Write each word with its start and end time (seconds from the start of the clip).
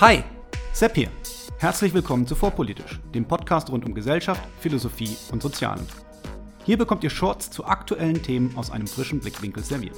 Hi, 0.00 0.22
Sepp 0.72 0.94
hier. 0.94 1.10
Herzlich 1.58 1.92
willkommen 1.92 2.24
zu 2.24 2.36
Vorpolitisch, 2.36 3.00
dem 3.12 3.26
Podcast 3.26 3.68
rund 3.68 3.84
um 3.84 3.94
Gesellschaft, 3.94 4.40
Philosophie 4.60 5.16
und 5.32 5.42
Sozialen. 5.42 5.84
Hier 6.64 6.78
bekommt 6.78 7.02
ihr 7.02 7.10
Shorts 7.10 7.50
zu 7.50 7.64
aktuellen 7.64 8.22
Themen 8.22 8.56
aus 8.56 8.70
einem 8.70 8.86
frischen 8.86 9.18
Blickwinkel 9.18 9.64
serviert. 9.64 9.96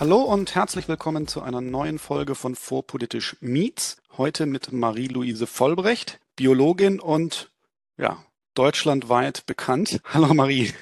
Hallo 0.00 0.22
und 0.22 0.54
herzlich 0.54 0.88
willkommen 0.88 1.28
zu 1.28 1.42
einer 1.42 1.60
neuen 1.60 1.98
Folge 1.98 2.34
von 2.34 2.54
Vorpolitisch 2.54 3.36
Meets. 3.42 3.98
Heute 4.16 4.46
mit 4.46 4.72
Marie-Louise 4.72 5.46
Vollbrecht, 5.46 6.20
Biologin 6.36 7.00
und 7.00 7.52
ja, 7.98 8.24
deutschlandweit 8.54 9.44
bekannt. 9.44 10.00
Hallo 10.06 10.32
Marie. 10.32 10.72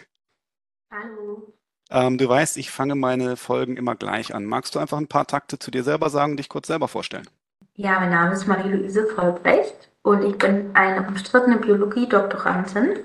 Hallo. 0.88 1.51
Ähm, 1.92 2.16
du 2.16 2.26
weißt, 2.26 2.56
ich 2.56 2.70
fange 2.70 2.94
meine 2.94 3.36
Folgen 3.36 3.76
immer 3.76 3.94
gleich 3.94 4.34
an. 4.34 4.46
Magst 4.46 4.74
du 4.74 4.78
einfach 4.78 4.96
ein 4.96 5.08
paar 5.08 5.26
Takte 5.26 5.58
zu 5.58 5.70
dir 5.70 5.84
selber 5.84 6.08
sagen, 6.08 6.38
dich 6.38 6.48
kurz 6.48 6.68
selber 6.68 6.88
vorstellen? 6.88 7.28
Ja, 7.74 8.00
mein 8.00 8.10
Name 8.10 8.32
ist 8.32 8.46
Marie-Louise 8.46 9.06
Vollbrecht 9.14 9.90
und 10.02 10.24
ich 10.24 10.38
bin 10.38 10.74
eine 10.74 11.06
umstrittene 11.06 11.58
Biologie-Doktorandin, 11.58 13.00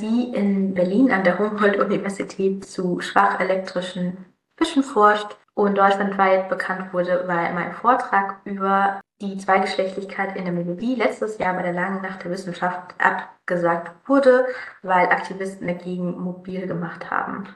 die 0.00 0.32
in 0.34 0.74
Berlin 0.74 1.12
an 1.12 1.22
der 1.22 1.38
Humboldt-Universität 1.38 2.64
zu 2.64 3.00
schwach 3.00 3.38
elektrischen 3.38 4.16
Fischen 4.56 4.82
forscht 4.82 5.36
und 5.54 5.78
deutschlandweit 5.78 6.48
bekannt 6.48 6.92
wurde, 6.92 7.24
weil 7.26 7.54
mein 7.54 7.72
Vortrag 7.72 8.40
über 8.44 9.00
die 9.20 9.38
Zweigeschlechtlichkeit 9.38 10.36
in 10.36 10.44
der 10.44 10.52
Biologie 10.52 10.96
letztes 10.96 11.38
Jahr 11.38 11.54
bei 11.54 11.62
der 11.62 11.72
Langen 11.72 12.02
Nacht 12.02 12.24
der 12.24 12.32
Wissenschaft 12.32 12.94
abgesagt 12.98 13.92
wurde, 14.08 14.46
weil 14.82 15.06
Aktivisten 15.06 15.68
dagegen 15.68 16.18
mobil 16.18 16.66
gemacht 16.66 17.12
haben. 17.12 17.46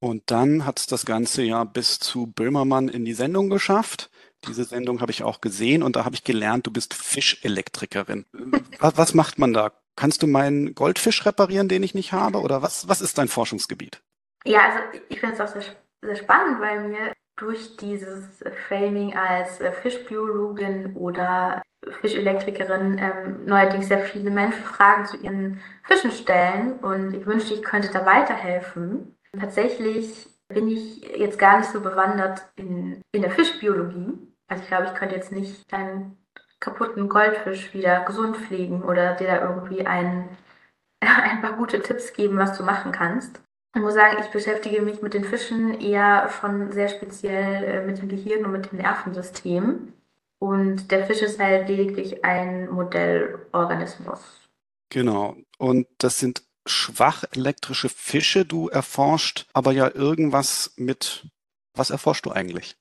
Und 0.00 0.30
dann 0.30 0.64
hat 0.64 0.78
es 0.78 0.86
das 0.86 1.06
Ganze 1.06 1.42
ja 1.42 1.64
bis 1.64 1.98
zu 1.98 2.26
Böhmermann 2.26 2.88
in 2.88 3.04
die 3.04 3.14
Sendung 3.14 3.50
geschafft. 3.50 4.10
Diese 4.46 4.64
Sendung 4.64 5.00
habe 5.00 5.10
ich 5.10 5.24
auch 5.24 5.40
gesehen 5.40 5.82
und 5.82 5.96
da 5.96 6.04
habe 6.04 6.14
ich 6.14 6.22
gelernt, 6.22 6.66
du 6.66 6.70
bist 6.70 6.94
Fischelektrikerin. 6.94 8.24
Was, 8.78 8.96
was 8.96 9.14
macht 9.14 9.38
man 9.40 9.52
da? 9.52 9.72
Kannst 9.96 10.22
du 10.22 10.28
meinen 10.28 10.76
Goldfisch 10.76 11.26
reparieren, 11.26 11.68
den 11.68 11.82
ich 11.82 11.94
nicht 11.94 12.12
habe? 12.12 12.40
Oder 12.40 12.62
was, 12.62 12.88
was 12.88 13.00
ist 13.00 13.18
dein 13.18 13.26
Forschungsgebiet? 13.26 14.00
Ja, 14.44 14.60
also 14.68 14.78
ich 15.08 15.18
finde 15.18 15.34
es 15.34 15.40
auch 15.40 15.48
sehr, 15.48 15.62
sehr 16.02 16.14
spannend, 16.14 16.60
weil 16.60 16.88
mir 16.88 17.12
durch 17.34 17.76
dieses 17.76 18.44
Framing 18.68 19.16
als 19.16 19.60
äh, 19.60 19.72
Fischbiologin 19.72 20.94
oder 20.94 21.62
Fischelektrikerin 22.00 22.98
ähm, 22.98 23.44
neuerdings 23.46 23.88
sehr 23.88 24.00
viele 24.00 24.30
Menschen 24.30 24.62
Fragen 24.62 25.06
zu 25.06 25.16
ihren 25.16 25.60
Fischen 25.84 26.10
stellen 26.10 26.78
und 26.80 27.14
ich 27.14 27.26
wünschte, 27.26 27.54
ich 27.54 27.62
könnte 27.62 27.90
da 27.92 28.04
weiterhelfen. 28.04 29.17
Tatsächlich 29.32 30.28
bin 30.48 30.68
ich 30.68 31.02
jetzt 31.16 31.38
gar 31.38 31.58
nicht 31.58 31.70
so 31.70 31.80
bewandert 31.80 32.42
in, 32.56 33.02
in 33.12 33.22
der 33.22 33.30
Fischbiologie. 33.30 34.18
Also 34.48 34.62
ich 34.62 34.68
glaube, 34.68 34.86
ich 34.86 34.94
könnte 34.94 35.14
jetzt 35.14 35.32
nicht 35.32 35.70
deinen 35.70 36.16
kaputten 36.60 37.08
Goldfisch 37.08 37.72
wieder 37.74 38.04
gesund 38.04 38.36
pflegen 38.36 38.82
oder 38.82 39.14
dir 39.14 39.26
da 39.26 39.42
irgendwie 39.42 39.86
ein, 39.86 40.28
ein 41.00 41.42
paar 41.42 41.52
gute 41.54 41.80
Tipps 41.80 42.12
geben, 42.12 42.38
was 42.38 42.56
du 42.56 42.64
machen 42.64 42.92
kannst. 42.92 43.40
Ich 43.74 43.82
muss 43.82 43.94
sagen, 43.94 44.16
ich 44.20 44.30
beschäftige 44.30 44.80
mich 44.82 45.02
mit 45.02 45.14
den 45.14 45.24
Fischen 45.24 45.78
eher 45.78 46.30
schon 46.30 46.72
sehr 46.72 46.88
speziell 46.88 47.64
äh, 47.64 47.86
mit 47.86 47.98
dem 47.98 48.08
Gehirn 48.08 48.44
und 48.44 48.52
mit 48.52 48.72
dem 48.72 48.78
Nervensystem. 48.78 49.92
Und 50.40 50.90
der 50.90 51.04
Fisch 51.04 51.22
ist 51.22 51.38
halt 51.38 51.68
lediglich 51.68 52.24
ein 52.24 52.70
Modellorganismus. 52.70 54.48
Genau. 54.90 55.36
Und 55.58 55.86
das 55.98 56.18
sind 56.18 56.42
schwach 56.70 57.24
elektrische 57.32 57.88
Fische. 57.88 58.44
Du 58.44 58.68
erforscht 58.68 59.46
aber 59.52 59.72
ja 59.72 59.90
irgendwas 59.94 60.72
mit, 60.76 61.26
was 61.74 61.90
erforschst 61.90 62.26
du 62.26 62.30
eigentlich? 62.30 62.76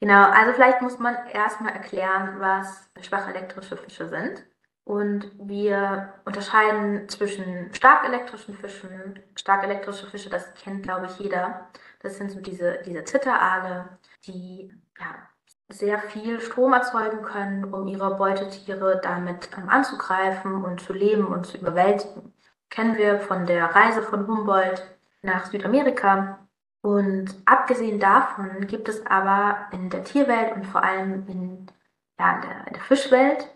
Genau, 0.00 0.24
also 0.30 0.52
vielleicht 0.52 0.82
muss 0.82 0.98
man 0.98 1.16
erstmal 1.32 1.72
erklären, 1.72 2.38
was 2.38 2.90
schwach 3.00 3.28
elektrische 3.28 3.76
Fische 3.76 4.08
sind. 4.08 4.44
Und 4.84 5.32
wir 5.38 6.12
unterscheiden 6.26 7.08
zwischen 7.08 7.72
stark 7.72 8.04
elektrischen 8.04 8.54
Fischen. 8.54 9.18
Stark 9.34 9.64
elektrische 9.64 10.06
Fische, 10.06 10.28
das 10.28 10.52
kennt, 10.54 10.82
glaube 10.82 11.06
ich, 11.06 11.18
jeder. 11.18 11.70
Das 12.00 12.18
sind 12.18 12.30
so 12.30 12.40
diese, 12.40 12.82
diese 12.84 13.02
Zitteraale, 13.04 13.98
die 14.26 14.70
ja, 15.00 15.26
sehr 15.70 15.98
viel 15.98 16.38
Strom 16.40 16.74
erzeugen 16.74 17.22
können, 17.22 17.64
um 17.72 17.88
ihre 17.88 18.14
Beutetiere 18.16 19.00
damit 19.02 19.48
ähm, 19.56 19.70
anzugreifen 19.70 20.62
und 20.62 20.82
zu 20.82 20.92
leben 20.92 21.26
und 21.26 21.46
zu 21.46 21.56
überwältigen. 21.56 22.33
Kennen 22.74 22.96
wir 22.96 23.20
von 23.20 23.46
der 23.46 23.66
Reise 23.66 24.02
von 24.02 24.26
Humboldt 24.26 24.82
nach 25.22 25.46
Südamerika. 25.46 26.40
Und 26.82 27.32
abgesehen 27.44 28.00
davon 28.00 28.66
gibt 28.66 28.88
es 28.88 29.06
aber 29.06 29.68
in 29.70 29.90
der 29.90 30.02
Tierwelt 30.02 30.56
und 30.56 30.66
vor 30.66 30.82
allem 30.82 31.24
in, 31.28 31.66
ja, 32.18 32.34
in, 32.34 32.42
der, 32.42 32.66
in 32.66 32.72
der 32.72 32.82
Fischwelt 32.82 33.48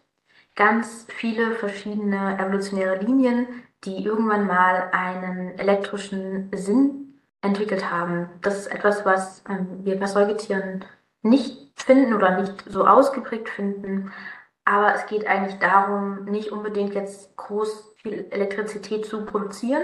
ganz 0.55 1.05
viele 1.09 1.57
verschiedene 1.57 2.39
evolutionäre 2.39 2.99
Linien, 2.99 3.49
die 3.83 4.05
irgendwann 4.05 4.47
mal 4.47 4.89
einen 4.93 5.59
elektrischen 5.59 6.51
Sinn 6.55 7.21
entwickelt 7.43 7.91
haben. 7.91 8.29
Das 8.41 8.57
ist 8.57 8.67
etwas, 8.69 9.05
was 9.05 9.43
ähm, 9.49 9.85
wir 9.85 9.99
bei 9.99 10.07
Säugetieren 10.07 10.85
nicht 11.23 11.73
finden 11.75 12.15
oder 12.15 12.41
nicht 12.41 12.65
so 12.69 12.87
ausgeprägt 12.87 13.49
finden. 13.49 14.13
Aber 14.69 14.95
es 14.95 15.07
geht 15.07 15.27
eigentlich 15.27 15.59
darum, 15.61 16.27
nicht 16.27 16.53
unbedingt 16.53 16.95
jetzt 16.95 17.35
groß 17.39 17.95
viel 17.97 18.27
Elektrizität 18.29 19.07
zu 19.07 19.25
produzieren, 19.25 19.83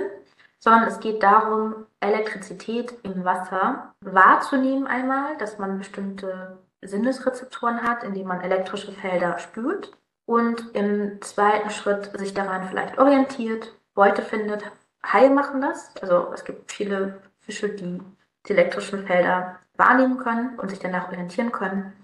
sondern 0.58 0.84
es 0.86 1.00
geht 1.00 1.22
darum, 1.22 1.86
Elektrizität 2.00 2.92
im 3.02 3.24
Wasser 3.24 3.94
wahrzunehmen 4.02 4.86
einmal, 4.86 5.38
dass 5.38 5.58
man 5.58 5.78
bestimmte 5.78 6.58
Sinnesrezeptoren 6.82 7.82
hat, 7.82 8.04
indem 8.04 8.26
man 8.26 8.42
elektrische 8.42 8.92
Felder 8.92 9.38
spürt 9.38 9.90
und 10.26 10.74
im 10.74 11.22
zweiten 11.22 11.70
Schritt 11.70 12.10
sich 12.18 12.34
daran 12.34 12.68
vielleicht 12.68 12.98
orientiert, 12.98 13.72
Beute 13.94 14.20
findet. 14.20 14.64
Haie 15.02 15.30
machen 15.30 15.62
das. 15.62 15.94
Also 16.02 16.30
es 16.34 16.44
gibt 16.44 16.70
viele 16.70 17.22
Fische, 17.40 17.70
die 17.70 18.02
die 18.46 18.52
elektrischen 18.52 19.06
Felder 19.06 19.58
wahrnehmen 19.78 20.18
können 20.18 20.58
und 20.58 20.68
sich 20.68 20.78
danach 20.78 21.08
orientieren 21.08 21.52
können. 21.52 21.94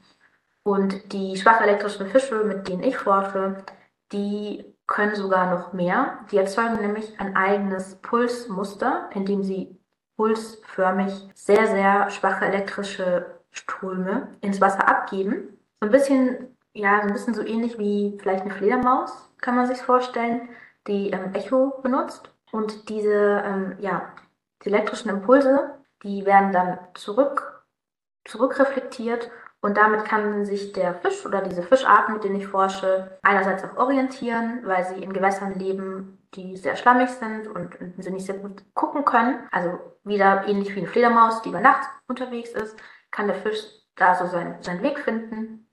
Und 0.63 1.13
die 1.13 1.37
schwach 1.37 1.61
elektrischen 1.61 2.07
Fische, 2.07 2.45
mit 2.45 2.69
denen 2.69 2.83
ich 2.83 2.97
forsche, 2.97 3.65
die 4.13 4.65
können 4.87 5.15
sogar 5.15 5.55
noch 5.55 5.73
mehr. 5.73 6.19
Die 6.31 6.37
erzeugen 6.37 6.81
nämlich 6.81 7.19
ein 7.19 7.37
eigenes 7.37 7.97
Pulsmuster, 7.97 9.09
indem 9.15 9.43
sie 9.43 9.79
pulsförmig 10.17 11.31
sehr, 11.35 11.67
sehr 11.67 12.11
schwache 12.11 12.45
elektrische 12.45 13.41
Ströme 13.51 14.29
ins 14.41 14.61
Wasser 14.61 14.87
abgeben. 14.89 15.59
So 15.81 15.87
ein 15.87 15.93
bisschen 15.93 16.57
ja, 16.73 17.01
so 17.01 17.09
ein 17.09 17.13
bisschen 17.13 17.35
so 17.35 17.43
ähnlich 17.43 17.79
wie 17.79 18.17
vielleicht 18.21 18.45
eine 18.45 18.55
Fledermaus, 18.55 19.29
kann 19.39 19.57
man 19.57 19.67
sich 19.67 19.79
vorstellen, 19.79 20.49
die 20.87 21.11
ähm, 21.11 21.35
Echo 21.35 21.81
benutzt. 21.83 22.31
Und 22.53 22.89
diese, 22.89 23.43
ähm, 23.45 23.77
ja, 23.81 24.13
die 24.65 24.69
elektrischen 24.69 25.11
Impulse, 25.11 25.75
die 26.03 26.25
werden 26.25 26.53
dann 26.53 26.79
zurück, 26.95 27.65
zurückreflektiert 28.25 29.31
und 29.61 29.77
damit 29.77 30.05
kann 30.05 30.45
sich 30.45 30.73
der 30.73 30.95
Fisch 30.95 31.25
oder 31.27 31.43
diese 31.43 31.63
Fischarten, 31.63 32.15
mit 32.15 32.25
denen 32.25 32.37
ich 32.37 32.47
forsche, 32.47 33.19
einerseits 33.23 33.65
auch 33.65 33.77
orientieren, 33.77 34.61
weil 34.65 34.85
sie 34.85 35.03
in 35.03 35.13
Gewässern 35.13 35.59
leben, 35.59 36.19
die 36.35 36.57
sehr 36.57 36.77
schlammig 36.77 37.11
sind 37.11 37.47
und, 37.49 37.77
sie 37.99 38.11
nicht 38.11 38.27
sehr 38.27 38.39
gut 38.39 38.63
gucken 38.75 39.05
können. 39.05 39.41
Also 39.51 39.79
wieder 40.05 40.47
ähnlich 40.47 40.75
wie 40.75 40.81
eine 40.81 40.89
Fledermaus, 40.89 41.43
die 41.43 41.51
über 41.51 41.61
Nacht 41.61 41.89
unterwegs 42.09 42.51
ist, 42.51 42.77
kann 43.11 43.27
der 43.27 43.37
Fisch 43.37 43.65
da 43.97 44.15
so 44.15 44.27
seinen, 44.27 44.63
seinen 44.63 44.83
Weg 44.83 44.99
finden 45.01 45.71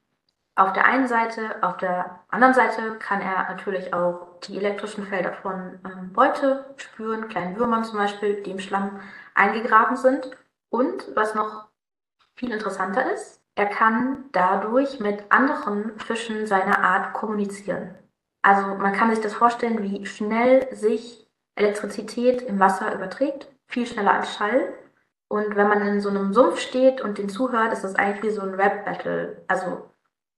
auf 0.58 0.74
der 0.74 0.86
einen 0.86 1.08
Seite, 1.08 1.62
auf 1.62 1.78
der 1.78 2.20
anderen 2.30 2.56
Seite 2.56 2.98
kann 2.98 3.22
er 3.22 3.48
natürlich 3.48 3.94
auch 3.94 4.40
die 4.44 4.58
elektrischen 4.58 5.06
Felder 5.06 5.34
von 5.34 5.80
ähm, 5.86 6.12
Beute 6.14 6.74
spüren, 6.78 7.30
kleinen 7.30 7.58
Würmern 7.58 7.84
zum 7.84 8.00
Beispiel, 8.00 8.42
die 8.42 8.52
im 8.52 8.60
Schlamm 8.60 9.00
eingegraben 9.36 9.98
sind. 9.98 10.32
Und 10.70 11.16
was 11.16 11.36
noch 11.36 11.68
viel 12.36 12.52
interessanter 12.52 13.14
ist, 13.14 13.40
er 13.58 13.66
kann 13.66 14.26
dadurch 14.34 15.00
mit 15.00 15.24
anderen 15.30 15.98
Fischen 16.00 16.46
seiner 16.46 16.84
Art 16.84 17.14
kommunizieren. 17.14 17.96
Also 18.44 18.76
man 18.76 18.94
kann 18.94 19.10
sich 19.10 19.20
das 19.20 19.34
vorstellen, 19.34 19.82
wie 19.82 20.06
schnell 20.06 20.74
sich 20.74 21.28
Elektrizität 21.56 22.44
im 22.44 22.60
Wasser 22.60 22.94
überträgt, 22.94 23.48
viel 23.68 23.88
schneller 23.88 24.14
als 24.14 24.36
Schall. 24.36 24.74
Und 25.28 25.56
wenn 25.56 25.68
man 25.68 25.82
in 25.82 26.02
so 26.02 26.10
einem 26.10 26.34
Sumpf 26.34 26.60
steht 26.60 27.02
und 27.02 27.18
den 27.18 27.30
zuhört, 27.30 27.74
ist 27.74 27.84
das 27.84 27.96
eigentlich 27.96 28.24
wie 28.24 28.36
so 28.36 28.42
ein 28.42 28.54
Rap-Battle. 28.54 29.44
Also 29.48 29.90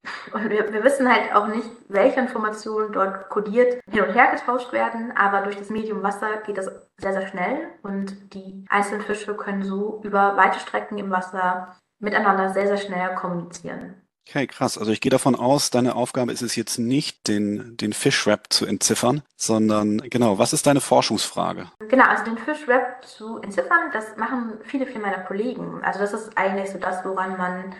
und 0.32 0.48
wir, 0.48 0.72
wir, 0.72 0.82
wissen 0.82 1.12
halt 1.12 1.34
auch 1.34 1.46
nicht, 1.46 1.68
welche 1.88 2.20
Informationen 2.20 2.90
dort 2.90 3.28
kodiert 3.28 3.82
hin 3.90 4.02
und 4.02 4.14
her 4.14 4.30
getauscht 4.34 4.72
werden, 4.72 5.12
aber 5.14 5.42
durch 5.42 5.56
das 5.56 5.68
Medium 5.68 6.02
Wasser 6.02 6.38
geht 6.46 6.56
das 6.56 6.70
sehr, 6.96 7.12
sehr 7.12 7.26
schnell 7.28 7.68
und 7.82 8.32
die 8.32 8.64
einzelnen 8.70 9.02
Fische 9.02 9.36
können 9.36 9.62
so 9.62 10.00
über 10.02 10.38
weite 10.38 10.58
Strecken 10.58 10.96
im 10.96 11.10
Wasser 11.10 11.76
miteinander 12.00 12.52
sehr, 12.52 12.66
sehr 12.66 12.76
schnell 12.76 13.14
kommunizieren. 13.14 13.94
Okay, 14.28 14.46
krass. 14.46 14.78
Also 14.78 14.92
ich 14.92 15.00
gehe 15.00 15.10
davon 15.10 15.34
aus, 15.34 15.70
deine 15.70 15.96
Aufgabe 15.96 16.30
ist 16.32 16.42
es 16.42 16.54
jetzt 16.54 16.78
nicht, 16.78 17.26
den, 17.26 17.76
den 17.76 17.92
Fischwrap 17.92 18.52
zu 18.52 18.64
entziffern, 18.64 19.22
sondern 19.36 19.98
genau, 19.98 20.38
was 20.38 20.52
ist 20.52 20.66
deine 20.66 20.80
Forschungsfrage? 20.80 21.66
Genau, 21.88 22.04
also 22.04 22.24
den 22.24 22.38
Fischwrap 22.38 23.04
zu 23.04 23.38
entziffern, 23.38 23.90
das 23.92 24.16
machen 24.16 24.58
viele, 24.62 24.86
viele 24.86 25.00
meiner 25.00 25.24
Kollegen. 25.24 25.82
Also 25.82 25.98
das 25.98 26.12
ist 26.12 26.38
eigentlich 26.38 26.70
so 26.70 26.78
das, 26.78 27.04
woran 27.04 27.36
man, 27.38 27.74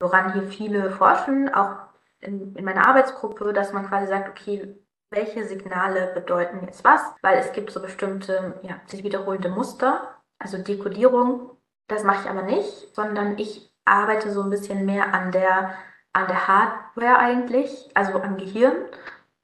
woran 0.00 0.32
hier 0.32 0.42
viele 0.44 0.90
forschen, 0.90 1.52
auch 1.54 1.76
in, 2.20 2.56
in 2.56 2.64
meiner 2.64 2.88
Arbeitsgruppe, 2.88 3.52
dass 3.52 3.72
man 3.72 3.86
quasi 3.86 4.08
sagt, 4.08 4.28
okay, 4.28 4.74
welche 5.10 5.46
Signale 5.46 6.10
bedeuten 6.14 6.64
jetzt 6.64 6.82
was? 6.84 7.00
Weil 7.20 7.38
es 7.38 7.52
gibt 7.52 7.70
so 7.70 7.80
bestimmte, 7.80 8.58
ja, 8.62 8.80
sich 8.86 9.04
wiederholende 9.04 9.50
Muster, 9.50 10.16
also 10.38 10.58
Dekodierung. 10.58 11.50
Das 11.92 12.04
mache 12.04 12.22
ich 12.24 12.30
aber 12.30 12.42
nicht, 12.42 12.94
sondern 12.94 13.36
ich 13.38 13.70
arbeite 13.84 14.30
so 14.30 14.42
ein 14.42 14.50
bisschen 14.50 14.86
mehr 14.86 15.12
an 15.12 15.30
der 15.30 15.74
an 16.12 16.26
der 16.26 16.46
Hardware 16.46 17.18
eigentlich, 17.18 17.90
also 17.94 18.20
am 18.20 18.36
Gehirn 18.36 18.74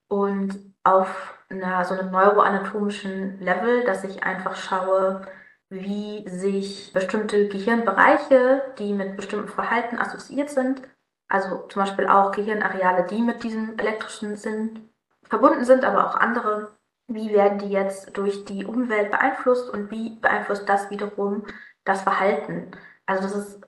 und 0.08 0.58
auf 0.84 1.38
einer, 1.48 1.84
so 1.84 1.94
einem 1.94 2.10
neuroanatomischen 2.10 3.40
Level, 3.40 3.84
dass 3.84 4.04
ich 4.04 4.22
einfach 4.22 4.56
schaue, 4.56 5.22
wie 5.70 6.28
sich 6.28 6.92
bestimmte 6.92 7.48
Gehirnbereiche, 7.48 8.62
die 8.78 8.92
mit 8.92 9.16
bestimmten 9.16 9.48
Verhalten 9.48 9.98
assoziiert 9.98 10.50
sind, 10.50 10.82
also 11.28 11.66
zum 11.68 11.82
Beispiel 11.82 12.06
auch 12.06 12.32
Gehirnareale, 12.32 13.06
die 13.06 13.22
mit 13.22 13.42
diesem 13.42 13.78
elektrischen 13.78 14.36
Sinn 14.36 14.90
verbunden 15.24 15.64
sind, 15.64 15.84
aber 15.84 16.06
auch 16.06 16.16
andere, 16.16 16.72
wie 17.06 17.32
werden 17.32 17.58
die 17.58 17.70
jetzt 17.70 18.16
durch 18.16 18.44
die 18.44 18.64
Umwelt 18.64 19.10
beeinflusst 19.10 19.70
und 19.70 19.90
wie 19.90 20.16
beeinflusst 20.20 20.68
das 20.68 20.90
wiederum 20.90 21.44
das 21.88 22.02
Verhalten. 22.02 22.70
Also 23.06 23.22
das 23.22 23.34
ist 23.34 23.60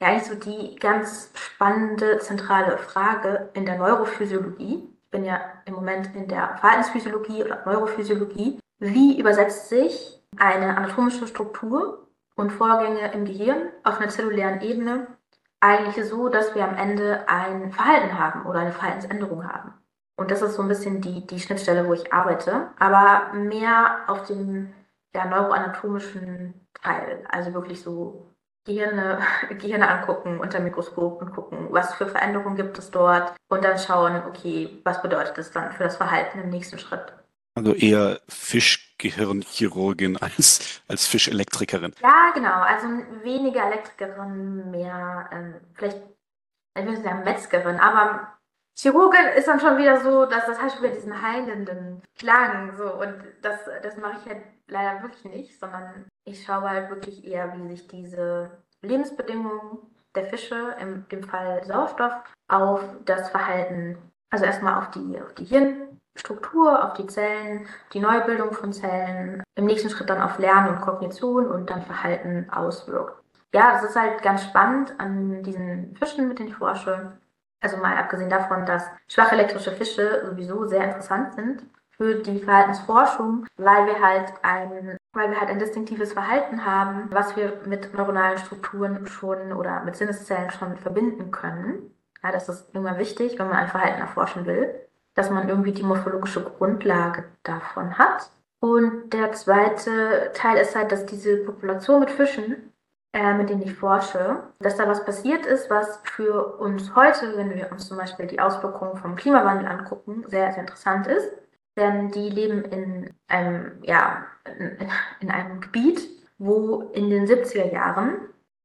ja, 0.00 0.08
eigentlich 0.08 0.24
so 0.24 0.34
die 0.34 0.76
ganz 0.76 1.30
spannende, 1.34 2.18
zentrale 2.18 2.78
Frage 2.78 3.50
in 3.54 3.66
der 3.66 3.78
Neurophysiologie. 3.78 4.88
Ich 5.04 5.10
bin 5.10 5.24
ja 5.24 5.40
im 5.64 5.74
Moment 5.74 6.14
in 6.14 6.28
der 6.28 6.56
Verhaltensphysiologie 6.58 7.44
oder 7.44 7.64
Neurophysiologie. 7.66 8.60
Wie 8.78 9.18
übersetzt 9.18 9.68
sich 9.68 10.22
eine 10.36 10.76
anatomische 10.76 11.26
Struktur 11.26 12.08
und 12.36 12.52
Vorgänge 12.52 13.12
im 13.12 13.24
Gehirn 13.24 13.70
auf 13.82 13.98
einer 13.98 14.10
zellulären 14.10 14.60
Ebene 14.60 15.08
eigentlich 15.60 16.06
so, 16.06 16.28
dass 16.28 16.54
wir 16.54 16.62
am 16.62 16.76
Ende 16.76 17.28
ein 17.28 17.72
Verhalten 17.72 18.16
haben 18.16 18.46
oder 18.46 18.60
eine 18.60 18.72
Verhaltensänderung 18.72 19.52
haben? 19.52 19.74
Und 20.16 20.30
das 20.30 20.42
ist 20.42 20.54
so 20.54 20.62
ein 20.62 20.68
bisschen 20.68 21.00
die, 21.00 21.26
die 21.26 21.40
Schnittstelle, 21.40 21.86
wo 21.86 21.94
ich 21.94 22.12
arbeite, 22.12 22.70
aber 22.78 23.32
mehr 23.34 24.00
auf 24.06 24.26
dem 24.26 24.72
ja, 25.18 25.26
neuroanatomischen 25.26 26.54
Teil, 26.80 27.24
also 27.28 27.52
wirklich 27.52 27.80
so 27.82 28.30
Gehirne, 28.64 29.20
Gehirne 29.50 29.88
angucken 29.88 30.38
unter 30.38 30.60
Mikroskop 30.60 31.20
und 31.20 31.32
gucken, 31.32 31.68
was 31.70 31.94
für 31.94 32.06
Veränderungen 32.06 32.56
gibt 32.56 32.78
es 32.78 32.90
dort 32.90 33.34
und 33.48 33.64
dann 33.64 33.78
schauen, 33.78 34.22
okay, 34.28 34.80
was 34.84 35.02
bedeutet 35.02 35.36
das 35.36 35.50
dann 35.50 35.72
für 35.72 35.84
das 35.84 35.96
Verhalten 35.96 36.40
im 36.40 36.50
nächsten 36.50 36.78
Schritt. 36.78 37.12
Also 37.56 37.74
eher 37.74 38.20
Fischgehirnchirurgin 38.28 40.16
als, 40.20 40.82
als 40.86 41.06
Fischelektrikerin. 41.06 41.94
Ja, 42.00 42.30
genau. 42.32 42.60
Also 42.60 42.86
weniger 43.24 43.66
Elektrikerin, 43.66 44.70
mehr 44.70 45.28
ähm, 45.32 45.54
vielleicht, 45.74 45.98
ich 46.78 46.84
würde 46.84 47.02
sagen 47.02 47.24
Metzgerin, 47.24 47.80
aber 47.80 48.37
Chirurgin 48.80 49.26
ist 49.36 49.48
dann 49.48 49.58
schon 49.58 49.76
wieder 49.76 50.00
so, 50.00 50.24
dass 50.26 50.46
das 50.46 50.60
heißt 50.60 50.76
schon 50.76 50.84
wieder 50.84 50.94
diesen 50.94 51.20
heilenden 51.20 52.00
Klang 52.16 52.76
so 52.76 52.94
und 52.94 53.14
das, 53.42 53.58
das 53.82 53.96
mache 53.96 54.18
ich 54.20 54.28
halt 54.28 54.42
leider 54.68 55.02
wirklich 55.02 55.24
nicht, 55.24 55.58
sondern 55.58 56.06
ich 56.24 56.44
schaue 56.44 56.70
halt 56.70 56.88
wirklich 56.88 57.26
eher, 57.26 57.52
wie 57.56 57.68
sich 57.68 57.88
diese 57.88 58.50
Lebensbedingungen 58.82 59.78
der 60.14 60.26
Fische, 60.26 60.76
in 60.80 61.06
dem 61.10 61.24
Fall 61.24 61.64
Sauerstoff, 61.64 62.12
auf 62.46 62.82
das 63.04 63.30
Verhalten, 63.30 63.98
also 64.30 64.44
erstmal 64.44 64.78
auf 64.78 64.90
die, 64.92 65.20
auf 65.20 65.34
die 65.34 65.44
Hirnstruktur, 65.44 66.84
auf 66.84 66.94
die 66.94 67.06
Zellen, 67.08 67.66
die 67.92 68.00
Neubildung 68.00 68.52
von 68.52 68.72
Zellen, 68.72 69.42
im 69.56 69.64
nächsten 69.64 69.90
Schritt 69.90 70.08
dann 70.08 70.22
auf 70.22 70.38
Lernen 70.38 70.76
und 70.76 70.80
Kognition 70.82 71.48
und 71.48 71.68
dann 71.68 71.82
Verhalten 71.82 72.48
auswirkt. 72.50 73.22
Ja, 73.52 73.72
das 73.72 73.90
ist 73.90 73.96
halt 73.96 74.22
ganz 74.22 74.44
spannend 74.44 74.94
an 74.98 75.42
diesen 75.42 75.96
Fischen, 75.96 76.28
mit 76.28 76.38
denen 76.38 76.50
ich 76.50 76.54
forsche. 76.54 77.18
Also 77.60 77.76
mal 77.76 77.96
abgesehen 77.96 78.30
davon, 78.30 78.66
dass 78.66 78.84
schwache 79.08 79.34
elektrische 79.34 79.72
Fische 79.72 80.24
sowieso 80.26 80.66
sehr 80.66 80.84
interessant 80.84 81.34
sind, 81.34 81.64
für 81.98 82.14
die 82.14 82.38
Verhaltensforschung, 82.38 83.46
weil 83.56 83.86
wir 83.86 84.00
halt 84.00 84.32
ein, 84.42 84.96
weil 85.12 85.30
wir 85.30 85.40
halt 85.40 85.50
ein 85.50 85.58
distinktives 85.58 86.12
Verhalten 86.12 86.64
haben, 86.64 87.08
was 87.10 87.36
wir 87.36 87.60
mit 87.66 87.92
neuronalen 87.92 88.38
Strukturen 88.38 89.06
schon 89.08 89.52
oder 89.52 89.82
mit 89.82 89.96
Sinneszellen 89.96 90.50
schon 90.50 90.76
verbinden 90.76 91.32
können. 91.32 91.92
Ja, 92.22 92.30
das 92.30 92.48
ist 92.48 92.74
immer 92.74 92.98
wichtig, 92.98 93.38
wenn 93.38 93.48
man 93.48 93.56
ein 93.56 93.68
Verhalten 93.68 94.00
erforschen 94.00 94.46
will, 94.46 94.72
dass 95.14 95.30
man 95.30 95.48
irgendwie 95.48 95.72
die 95.72 95.82
morphologische 95.82 96.44
Grundlage 96.44 97.24
davon 97.42 97.98
hat. 97.98 98.30
Und 98.60 99.12
der 99.12 99.32
zweite 99.32 100.30
Teil 100.34 100.56
ist 100.56 100.76
halt, 100.76 100.92
dass 100.92 101.06
diese 101.06 101.38
Population 101.38 102.00
mit 102.00 102.10
Fischen, 102.10 102.67
äh, 103.12 103.34
mit 103.34 103.50
denen 103.50 103.62
ich 103.62 103.74
forsche, 103.74 104.42
dass 104.60 104.76
da 104.76 104.86
was 104.86 105.04
passiert 105.04 105.46
ist, 105.46 105.70
was 105.70 106.00
für 106.04 106.58
uns 106.58 106.94
heute, 106.94 107.36
wenn 107.36 107.54
wir 107.54 107.70
uns 107.72 107.88
zum 107.88 107.96
Beispiel 107.96 108.26
die 108.26 108.40
Auswirkungen 108.40 108.96
vom 108.96 109.16
Klimawandel 109.16 109.66
angucken, 109.66 110.24
sehr, 110.28 110.52
sehr 110.52 110.62
interessant 110.62 111.06
ist 111.06 111.28
denn 111.78 112.10
die 112.10 112.28
leben 112.28 112.64
in 112.64 113.14
einem, 113.28 113.82
ja, 113.82 114.26
in 115.20 115.30
einem 115.30 115.60
Gebiet, 115.60 116.00
wo 116.38 116.90
in 116.92 117.08
den 117.08 117.26
70er 117.26 117.72
Jahren 117.72 118.18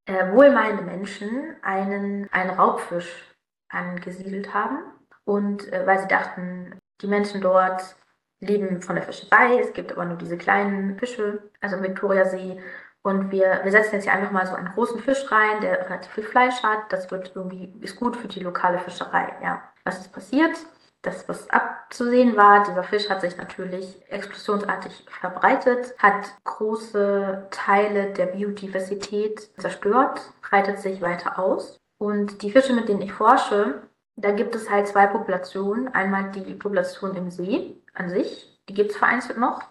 äh, 0.05 0.31
wohlmeinende 0.31 0.83
Menschen 0.83 1.55
einen, 1.61 2.27
einen 2.31 2.49
Raubfisch 2.49 3.35
angesiedelt 3.69 4.53
haben. 4.53 4.79
Und 5.25 5.71
äh, 5.71 5.85
weil 5.85 5.99
sie 5.99 6.07
dachten, 6.07 6.75
die 7.01 7.07
Menschen 7.07 7.41
dort 7.41 7.95
leben 8.41 8.81
von 8.81 8.95
der 8.95 9.05
Fischerei, 9.05 9.59
es 9.59 9.73
gibt 9.73 9.91
aber 9.91 10.05
nur 10.05 10.17
diese 10.17 10.37
kleinen 10.37 10.97
Fische, 10.97 11.49
also 11.61 11.77
im 11.77 11.83
Viktoriasee. 11.83 12.59
Und 13.03 13.31
wir, 13.31 13.59
wir 13.63 13.71
setzen 13.71 13.95
jetzt 13.95 14.03
hier 14.05 14.13
einfach 14.13 14.31
mal 14.31 14.47
so 14.47 14.55
einen 14.55 14.69
großen 14.73 14.99
Fisch 14.99 15.29
rein, 15.31 15.61
der 15.61 15.85
relativ 15.85 16.11
viel 16.13 16.23
Fleisch 16.23 16.63
hat. 16.63 16.91
Das 16.91 17.11
wird 17.11 17.33
irgendwie, 17.35 17.73
ist 17.81 17.97
gut 17.97 18.15
für 18.15 18.27
die 18.27 18.39
lokale 18.39 18.79
Fischerei. 18.79 19.33
Ja. 19.43 19.61
Was 19.83 19.99
ist 19.99 20.13
passiert? 20.13 20.55
das, 21.03 21.27
was 21.27 21.49
abzusehen 21.49 22.35
war, 22.37 22.63
dieser 22.63 22.83
Fisch 22.83 23.09
hat 23.09 23.21
sich 23.21 23.37
natürlich 23.37 24.01
explosionsartig 24.09 25.05
verbreitet, 25.19 25.93
hat 25.99 26.33
große 26.45 27.47
Teile 27.51 28.13
der 28.13 28.27
Biodiversität 28.27 29.49
zerstört, 29.59 30.21
breitet 30.41 30.79
sich 30.79 31.01
weiter 31.01 31.37
aus. 31.37 31.77
Und 31.97 32.41
die 32.41 32.51
Fische, 32.51 32.73
mit 32.73 32.87
denen 32.87 33.01
ich 33.01 33.11
forsche, 33.11 33.81
da 34.15 34.31
gibt 34.31 34.55
es 34.55 34.69
halt 34.69 34.87
zwei 34.87 35.07
Populationen. 35.07 35.89
Einmal 35.89 36.31
die 36.31 36.53
Population 36.53 37.15
im 37.15 37.29
See 37.29 37.81
an 37.93 38.09
sich, 38.09 38.61
die 38.69 38.73
gibt 38.73 38.91
es 38.91 38.97
vereinzelt 38.97 39.37
noch, 39.37 39.61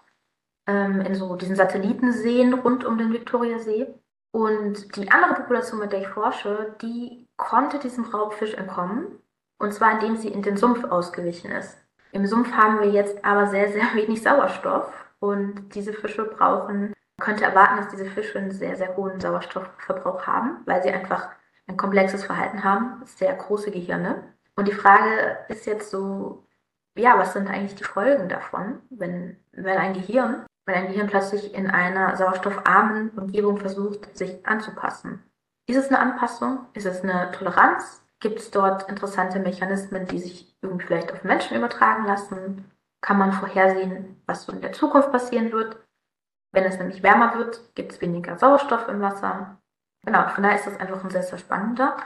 ähm, 0.67 1.01
in 1.01 1.15
so 1.15 1.35
diesen 1.35 1.55
Satellitenseen 1.55 2.53
rund 2.53 2.85
um 2.85 2.97
den 2.97 3.13
Viktoriasee. 3.13 3.87
Und 4.31 4.95
die 4.95 5.11
andere 5.11 5.35
Population, 5.35 5.79
mit 5.79 5.91
der 5.91 6.01
ich 6.01 6.07
forsche, 6.07 6.75
die 6.81 7.27
konnte 7.37 7.79
diesem 7.79 8.05
Raubfisch 8.05 8.53
entkommen 8.55 9.19
und 9.63 9.73
zwar 9.73 9.93
indem 9.93 10.17
sie 10.17 10.27
in 10.27 10.41
den 10.41 10.57
Sumpf 10.57 10.83
ausgewichen 10.83 11.51
ist. 11.51 11.77
Im 12.11 12.27
Sumpf 12.27 12.51
haben 12.51 12.81
wir 12.81 12.91
jetzt 12.91 13.23
aber 13.23 13.47
sehr, 13.47 13.71
sehr 13.71 13.83
wenig 13.95 14.21
Sauerstoff 14.21 14.91
und 15.19 15.73
diese 15.73 15.93
Fische 15.93 16.25
brauchen, 16.25 16.93
könnte 17.21 17.45
erwarten, 17.45 17.77
dass 17.77 17.89
diese 17.89 18.05
Fische 18.05 18.39
einen 18.39 18.51
sehr, 18.51 18.75
sehr 18.75 18.97
hohen 18.97 19.19
Sauerstoffverbrauch 19.19 20.27
haben, 20.27 20.57
weil 20.65 20.83
sie 20.83 20.89
einfach 20.89 21.29
ein 21.67 21.77
komplexes 21.77 22.25
Verhalten 22.25 22.63
haben, 22.63 23.01
sehr 23.05 23.33
große 23.33 23.71
Gehirne. 23.71 24.33
Und 24.55 24.67
die 24.67 24.73
Frage 24.73 25.37
ist 25.47 25.65
jetzt 25.65 25.89
so, 25.89 26.45
ja, 26.95 27.17
was 27.17 27.33
sind 27.33 27.47
eigentlich 27.47 27.75
die 27.75 27.85
Folgen 27.85 28.27
davon, 28.27 28.81
wenn, 28.89 29.37
wenn 29.53 29.77
ein 29.77 29.93
Gehirn, 29.93 30.45
wenn 30.65 30.75
ein 30.75 30.87
Gehirn 30.87 31.07
plötzlich 31.07 31.53
in 31.53 31.69
einer 31.69 32.15
sauerstoffarmen 32.15 33.09
Umgebung 33.11 33.57
versucht, 33.57 34.15
sich 34.17 34.45
anzupassen? 34.45 35.23
Ist 35.67 35.77
es 35.77 35.89
eine 35.89 35.99
Anpassung? 35.99 36.65
Ist 36.73 36.85
es 36.85 37.03
eine 37.03 37.31
Toleranz? 37.31 38.03
Gibt 38.19 38.39
es 38.39 38.51
dort 38.51 38.89
interessante 38.89 39.39
Mechanismen, 39.39 40.07
die 40.07 40.19
sich 40.19 40.55
irgendwie 40.61 40.85
vielleicht 40.85 41.11
auf 41.11 41.23
Menschen 41.23 41.57
übertragen 41.57 42.05
lassen? 42.05 42.71
Kann 43.01 43.17
man 43.17 43.33
vorhersehen, 43.33 44.21
was 44.25 44.43
so 44.43 44.51
in 44.51 44.61
der 44.61 44.71
Zukunft 44.71 45.11
passieren 45.11 45.51
wird? 45.51 45.77
Wenn 46.53 46.63
es 46.63 46.77
nämlich 46.77 47.03
wärmer 47.03 47.35
wird, 47.35 47.75
gibt 47.75 47.91
es 47.91 48.01
weniger 48.01 48.37
Sauerstoff 48.37 48.87
im 48.87 49.01
Wasser. 49.01 49.57
Genau, 50.05 50.27
von 50.29 50.43
daher 50.43 50.57
ist 50.57 50.67
das 50.67 50.79
einfach 50.79 51.03
ein 51.03 51.09
sehr, 51.09 51.23
sehr 51.23 51.39
spannender 51.39 51.97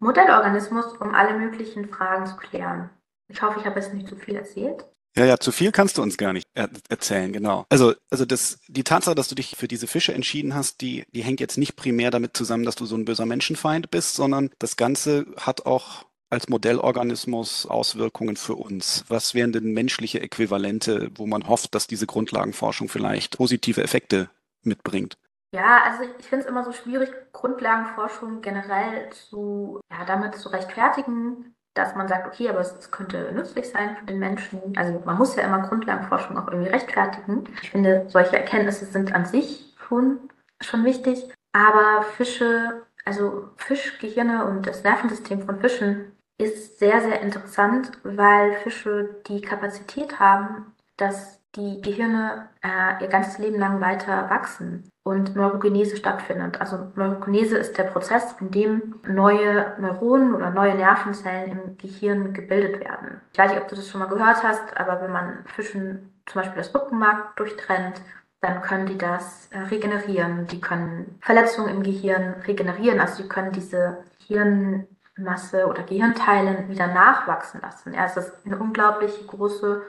Modellorganismus, 0.00 0.96
um 0.98 1.14
alle 1.14 1.38
möglichen 1.38 1.88
Fragen 1.88 2.26
zu 2.26 2.36
klären. 2.36 2.90
Ich 3.28 3.42
hoffe, 3.42 3.58
ich 3.58 3.66
habe 3.66 3.80
jetzt 3.80 3.94
nicht 3.94 4.08
zu 4.08 4.16
viel 4.16 4.36
erzählt. 4.36 4.84
Ja, 5.16 5.24
ja, 5.24 5.38
zu 5.38 5.52
viel 5.52 5.70
kannst 5.70 5.96
du 5.96 6.02
uns 6.02 6.16
gar 6.16 6.32
nicht 6.32 6.48
er 6.54 6.68
erzählen, 6.88 7.32
genau. 7.32 7.66
Also, 7.68 7.94
also 8.10 8.24
das, 8.24 8.58
die 8.66 8.82
Tatsache, 8.82 9.14
dass 9.14 9.28
du 9.28 9.36
dich 9.36 9.56
für 9.56 9.68
diese 9.68 9.86
Fische 9.86 10.12
entschieden 10.12 10.54
hast, 10.54 10.80
die, 10.80 11.04
die 11.12 11.22
hängt 11.22 11.38
jetzt 11.38 11.56
nicht 11.56 11.76
primär 11.76 12.10
damit 12.10 12.36
zusammen, 12.36 12.64
dass 12.64 12.74
du 12.74 12.84
so 12.84 12.96
ein 12.96 13.04
böser 13.04 13.26
Menschenfeind 13.26 13.90
bist, 13.90 14.14
sondern 14.16 14.50
das 14.58 14.76
Ganze 14.76 15.26
hat 15.36 15.66
auch 15.66 16.04
als 16.30 16.48
Modellorganismus 16.48 17.66
Auswirkungen 17.66 18.36
für 18.36 18.56
uns. 18.56 19.04
Was 19.06 19.34
wären 19.34 19.52
denn 19.52 19.72
menschliche 19.72 20.20
Äquivalente, 20.20 21.10
wo 21.14 21.26
man 21.26 21.46
hofft, 21.46 21.76
dass 21.76 21.86
diese 21.86 22.06
Grundlagenforschung 22.06 22.88
vielleicht 22.88 23.36
positive 23.36 23.82
Effekte 23.84 24.30
mitbringt? 24.62 25.16
Ja, 25.52 25.84
also 25.84 26.02
ich, 26.18 26.26
finde 26.26 26.44
es 26.44 26.50
immer 26.50 26.64
so 26.64 26.72
schwierig, 26.72 27.10
Grundlagenforschung 27.32 28.40
generell 28.40 29.10
zu, 29.10 29.78
ja, 29.88 30.04
damit 30.04 30.34
zu 30.34 30.48
rechtfertigen, 30.48 31.54
dass 31.74 31.94
man 31.96 32.08
sagt, 32.08 32.26
okay, 32.26 32.48
aber 32.48 32.60
es, 32.60 32.74
es, 32.78 32.90
könnte 32.90 33.32
nützlich 33.32 33.68
sein 33.68 33.96
für 33.96 34.06
den 34.06 34.20
Menschen. 34.20 34.60
Also 34.76 35.02
man 35.04 35.18
muss 35.18 35.36
ja 35.36 35.42
immer 35.42 35.68
Grundlagenforschung 35.68 36.38
auch 36.38 36.48
irgendwie 36.48 36.70
rechtfertigen. 36.70 37.44
Ich 37.62 37.70
finde, 37.70 38.06
solche 38.08 38.38
Erkenntnisse 38.38 38.86
sind 38.86 39.14
an 39.14 39.26
sich 39.26 39.74
schon, 39.86 40.30
schon 40.60 40.84
wichtig. 40.84 41.28
Aber 41.52 42.02
Fische, 42.16 42.82
also 43.04 43.48
Fischgehirne 43.56 44.44
und 44.46 44.66
das 44.66 44.84
Nervensystem 44.84 45.42
von 45.42 45.60
Fischen 45.60 46.12
ist 46.38 46.78
sehr, 46.78 47.00
sehr 47.00 47.20
interessant, 47.20 47.92
weil 48.02 48.54
Fische 48.54 49.20
die 49.28 49.40
Kapazität 49.40 50.18
haben, 50.18 50.74
dass 50.96 51.40
die 51.56 51.80
Gehirne 51.80 52.48
äh, 52.62 53.02
ihr 53.02 53.08
ganzes 53.08 53.38
Leben 53.38 53.58
lang 53.58 53.80
weiter 53.80 54.28
wachsen 54.28 54.90
und 55.04 55.36
Neurogenese 55.36 55.96
stattfindet. 55.96 56.60
Also 56.60 56.92
Neurogenese 56.96 57.56
ist 57.56 57.78
der 57.78 57.84
Prozess, 57.84 58.34
in 58.40 58.50
dem 58.50 59.00
neue 59.06 59.74
Neuronen 59.78 60.34
oder 60.34 60.50
neue 60.50 60.74
Nervenzellen 60.74 61.52
im 61.52 61.78
Gehirn 61.78 62.32
gebildet 62.32 62.80
werden. 62.80 63.20
Ich 63.32 63.38
weiß 63.38 63.50
nicht, 63.50 63.60
ob 63.60 63.68
du 63.68 63.76
das 63.76 63.88
schon 63.88 64.00
mal 64.00 64.08
gehört 64.08 64.42
hast, 64.42 64.76
aber 64.76 65.00
wenn 65.02 65.12
man 65.12 65.44
Fischen 65.46 66.12
zum 66.26 66.40
Beispiel 66.40 66.62
das 66.62 66.74
Rückenmark 66.74 67.36
durchtrennt, 67.36 68.00
dann 68.40 68.60
können 68.62 68.86
die 68.86 68.98
das 68.98 69.48
äh, 69.52 69.58
regenerieren. 69.58 70.46
Die 70.48 70.60
können 70.60 71.18
Verletzungen 71.20 71.76
im 71.76 71.82
Gehirn 71.82 72.34
regenerieren. 72.46 73.00
Also 73.00 73.22
die 73.22 73.28
können 73.28 73.52
diese 73.52 73.98
Hirnmasse 74.26 75.66
oder 75.66 75.82
Gehirnteile 75.82 76.68
wieder 76.68 76.88
nachwachsen 76.88 77.60
lassen. 77.62 77.94
Ja, 77.94 78.06
es 78.06 78.16
ist 78.16 78.32
eine 78.44 78.58
unglaublich 78.58 79.26
große 79.26 79.82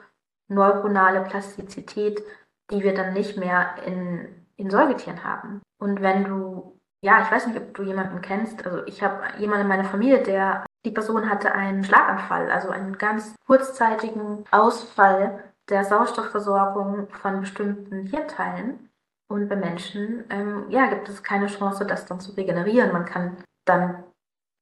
neuronale 0.47 1.21
Plastizität, 1.21 2.23
die 2.71 2.83
wir 2.83 2.93
dann 2.93 3.13
nicht 3.13 3.37
mehr 3.37 3.75
in, 3.85 4.45
in 4.55 4.69
Säugetieren 4.69 5.23
haben. 5.23 5.61
Und 5.79 6.01
wenn 6.01 6.23
du, 6.23 6.79
ja, 7.01 7.21
ich 7.21 7.31
weiß 7.31 7.47
nicht, 7.47 7.57
ob 7.57 7.73
du 7.73 7.83
jemanden 7.83 8.21
kennst, 8.21 8.65
also 8.65 8.85
ich 8.85 9.03
habe 9.03 9.23
jemanden 9.37 9.63
in 9.63 9.67
meiner 9.67 9.89
Familie, 9.89 10.23
der, 10.23 10.65
die 10.85 10.91
Person 10.91 11.29
hatte 11.29 11.53
einen 11.53 11.83
Schlaganfall, 11.83 12.51
also 12.51 12.69
einen 12.69 12.97
ganz 12.97 13.35
kurzzeitigen 13.45 14.45
Ausfall 14.51 15.43
der 15.69 15.83
Sauerstoffversorgung 15.83 17.09
von 17.09 17.41
bestimmten 17.41 18.05
Hirnteilen. 18.05 18.89
Und 19.27 19.49
bei 19.49 19.55
Menschen, 19.55 20.23
ähm, 20.29 20.65
ja, 20.69 20.85
gibt 20.87 21.09
es 21.09 21.23
keine 21.23 21.47
Chance, 21.47 21.85
das 21.85 22.05
dann 22.05 22.19
zu 22.19 22.33
regenerieren. 22.33 22.93
Man 22.93 23.05
kann 23.05 23.37
dann 23.65 24.03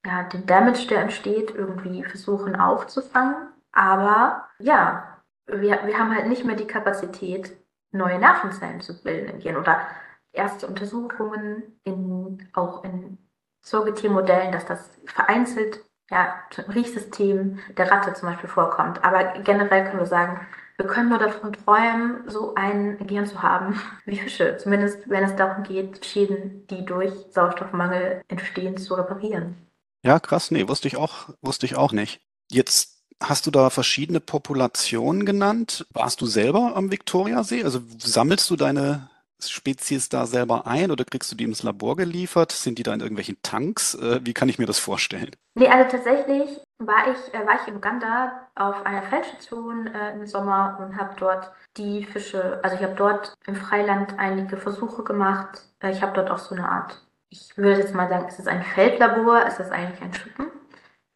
ja, 0.05 0.23
den 0.23 0.45
Damage, 0.45 0.87
der 0.87 1.01
entsteht, 1.01 1.53
irgendwie 1.53 2.03
versuchen 2.03 2.55
aufzufangen. 2.55 3.35
Aber 3.73 4.47
ja, 4.59 5.12
wir, 5.47 5.85
wir 5.85 5.97
haben 5.97 6.15
halt 6.15 6.27
nicht 6.27 6.45
mehr 6.45 6.55
die 6.55 6.67
Kapazität, 6.67 7.55
neue 7.91 8.19
Nervenzellen 8.19 8.81
zu 8.81 9.01
bilden 9.01 9.29
im 9.29 9.39
Gehirn 9.39 9.57
oder 9.57 9.87
erste 10.31 10.67
Untersuchungen 10.67 11.79
in, 11.83 12.49
auch 12.53 12.83
in 12.83 13.17
Säugetiermodellen, 13.61 14.51
dass 14.51 14.65
das 14.65 14.89
vereinzelt 15.05 15.83
ja, 16.09 16.35
im 16.57 16.71
Riechsystem 16.71 17.59
der 17.77 17.89
Ratte 17.89 18.13
zum 18.13 18.29
Beispiel 18.29 18.49
vorkommt. 18.49 19.03
Aber 19.03 19.39
generell 19.39 19.85
können 19.85 19.99
wir 19.99 20.05
sagen, 20.05 20.45
wir 20.77 20.87
können 20.87 21.09
nur 21.09 21.19
davon 21.19 21.53
träumen, 21.53 22.27
so 22.27 22.55
ein 22.55 22.97
Gehirn 22.97 23.27
zu 23.27 23.41
haben 23.41 23.79
wie 24.05 24.17
Fische. 24.17 24.57
Zumindest 24.57 25.09
wenn 25.09 25.23
es 25.23 25.35
darum 25.35 25.63
geht, 25.63 26.05
Schäden, 26.05 26.67
die 26.67 26.83
durch 26.85 27.13
Sauerstoffmangel 27.29 28.21
entstehen, 28.27 28.77
zu 28.77 28.95
reparieren. 28.95 29.55
Ja, 30.03 30.19
krass, 30.19 30.51
nee, 30.51 30.67
wusste 30.67 30.87
ich 30.87 30.97
auch, 30.97 31.29
wusste 31.41 31.65
ich 31.65 31.75
auch 31.77 31.93
nicht. 31.93 32.21
Jetzt 32.51 32.92
Hast 33.21 33.45
du 33.45 33.51
da 33.51 33.69
verschiedene 33.69 34.19
Populationen 34.19 35.25
genannt? 35.25 35.85
Warst 35.93 36.21
du 36.21 36.25
selber 36.25 36.75
am 36.75 36.91
Viktoriasee? 36.91 37.63
Also 37.63 37.81
sammelst 37.97 38.49
du 38.49 38.55
deine 38.55 39.09
Spezies 39.49 40.09
da 40.09 40.25
selber 40.25 40.67
ein 40.67 40.91
oder 40.91 41.05
kriegst 41.05 41.31
du 41.31 41.35
die 41.35 41.43
ins 41.43 41.63
Labor 41.63 41.95
geliefert? 41.95 42.51
Sind 42.51 42.79
die 42.79 42.83
da 42.83 42.93
in 42.93 43.01
irgendwelchen 43.01 43.37
Tanks? 43.41 43.95
Äh, 43.95 44.21
wie 44.23 44.33
kann 44.33 44.49
ich 44.49 44.59
mir 44.59 44.65
das 44.65 44.79
vorstellen? 44.79 45.31
Nee, 45.55 45.67
also 45.67 45.89
tatsächlich 45.89 46.59
war 46.79 47.11
ich, 47.11 47.33
äh, 47.33 47.45
war 47.45 47.61
ich 47.61 47.67
in 47.67 47.75
Uganda 47.75 48.47
auf 48.55 48.85
einer 48.85 49.03
Feldstation 49.03 49.87
äh, 49.87 50.13
im 50.13 50.25
Sommer 50.25 50.77
und 50.81 50.97
habe 50.97 51.15
dort 51.19 51.51
die 51.77 52.05
Fische, 52.05 52.59
also 52.63 52.75
ich 52.75 52.83
habe 52.83 52.95
dort 52.95 53.33
im 53.45 53.55
Freiland 53.55 54.17
einige 54.17 54.57
Versuche 54.57 55.03
gemacht. 55.03 55.61
Ich 55.83 56.01
habe 56.01 56.13
dort 56.13 56.31
auch 56.31 56.39
so 56.39 56.55
eine 56.55 56.67
Art, 56.67 57.01
ich 57.29 57.57
würde 57.57 57.81
jetzt 57.81 57.93
mal 57.93 58.09
sagen, 58.09 58.27
ist 58.27 58.39
es 58.39 58.47
ein 58.47 58.63
Feldlabor, 58.63 59.45
ist 59.45 59.59
das 59.59 59.71
eigentlich 59.71 60.01
ein 60.01 60.13
Schuppen? 60.13 60.47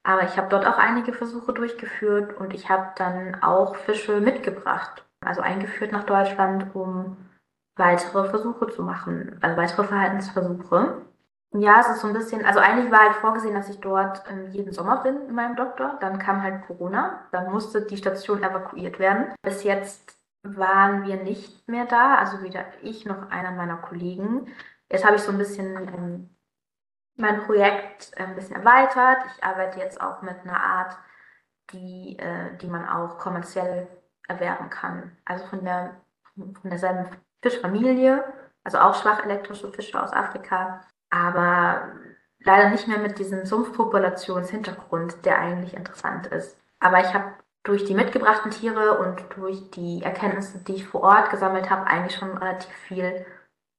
Aber 0.07 0.23
ich 0.23 0.37
habe 0.37 0.47
dort 0.47 0.65
auch 0.65 0.77
einige 0.77 1.11
Versuche 1.11 1.51
durchgeführt 1.51 2.37
und 2.37 2.53
ich 2.53 2.69
habe 2.69 2.91
dann 2.95 3.43
auch 3.43 3.75
Fische 3.75 4.21
mitgebracht, 4.21 5.05
also 5.19 5.41
eingeführt 5.41 5.91
nach 5.91 6.05
Deutschland, 6.05 6.73
um 6.73 7.17
weitere 7.75 8.29
Versuche 8.29 8.69
zu 8.69 8.83
machen, 8.83 9.37
also 9.41 9.57
weitere 9.57 9.83
Verhaltensversuche. 9.83 11.01
Ja, 11.51 11.81
es 11.81 11.89
ist 11.89 11.99
so 11.99 12.07
ein 12.07 12.13
bisschen, 12.13 12.45
also 12.45 12.61
eigentlich 12.61 12.89
war 12.89 13.01
halt 13.01 13.15
vorgesehen, 13.17 13.53
dass 13.53 13.67
ich 13.67 13.81
dort 13.81 14.23
ähm, 14.29 14.47
jeden 14.51 14.71
Sommer 14.71 15.03
bin 15.03 15.27
in 15.27 15.35
meinem 15.35 15.57
Doktor. 15.57 15.97
Dann 15.99 16.19
kam 16.19 16.41
halt 16.41 16.65
Corona, 16.65 17.27
dann 17.33 17.51
musste 17.51 17.81
die 17.81 17.97
Station 17.97 18.41
evakuiert 18.41 18.99
werden. 18.99 19.33
Bis 19.41 19.65
jetzt 19.65 20.17
waren 20.41 21.03
wir 21.03 21.17
nicht 21.17 21.67
mehr 21.67 21.85
da, 21.85 22.15
also 22.15 22.41
weder 22.43 22.63
ich 22.81 23.05
noch 23.05 23.29
einer 23.29 23.51
meiner 23.51 23.77
Kollegen. 23.77 24.47
Jetzt 24.89 25.05
habe 25.05 25.17
ich 25.17 25.21
so 25.21 25.33
ein 25.33 25.37
bisschen 25.37 25.75
ähm, 25.75 26.36
mein 27.17 27.43
Projekt 27.43 28.11
ein 28.17 28.35
bisschen 28.35 28.55
erweitert. 28.55 29.17
Ich 29.35 29.43
arbeite 29.43 29.79
jetzt 29.79 29.99
auch 29.99 30.21
mit 30.21 30.35
einer 30.43 30.61
Art, 30.61 30.97
die, 31.71 32.17
äh, 32.19 32.55
die 32.57 32.67
man 32.67 32.87
auch 32.87 33.17
kommerziell 33.17 33.87
erwerben 34.27 34.69
kann. 34.69 35.17
Also 35.25 35.45
von, 35.47 35.63
der, 35.65 35.95
von 36.35 36.69
derselben 36.69 37.07
Fischfamilie, 37.41 38.23
also 38.63 38.77
auch 38.79 38.95
schwach 38.95 39.23
elektrische 39.23 39.71
Fische 39.71 40.01
aus 40.01 40.13
Afrika, 40.13 40.81
aber 41.09 41.89
leider 42.39 42.69
nicht 42.69 42.87
mehr 42.87 42.99
mit 42.99 43.19
diesem 43.19 43.45
Sumpfpopulationshintergrund, 43.45 45.25
der 45.25 45.39
eigentlich 45.39 45.73
interessant 45.73 46.27
ist. 46.27 46.59
Aber 46.79 46.99
ich 46.99 47.13
habe 47.13 47.33
durch 47.63 47.83
die 47.85 47.95
mitgebrachten 47.95 48.51
Tiere 48.51 48.97
und 48.99 49.25
durch 49.35 49.71
die 49.71 50.01
Erkenntnisse, 50.03 50.59
die 50.59 50.75
ich 50.75 50.87
vor 50.87 51.01
Ort 51.01 51.29
gesammelt 51.29 51.69
habe, 51.69 51.87
eigentlich 51.87 52.15
schon 52.15 52.37
relativ 52.37 52.71
viel 52.87 53.25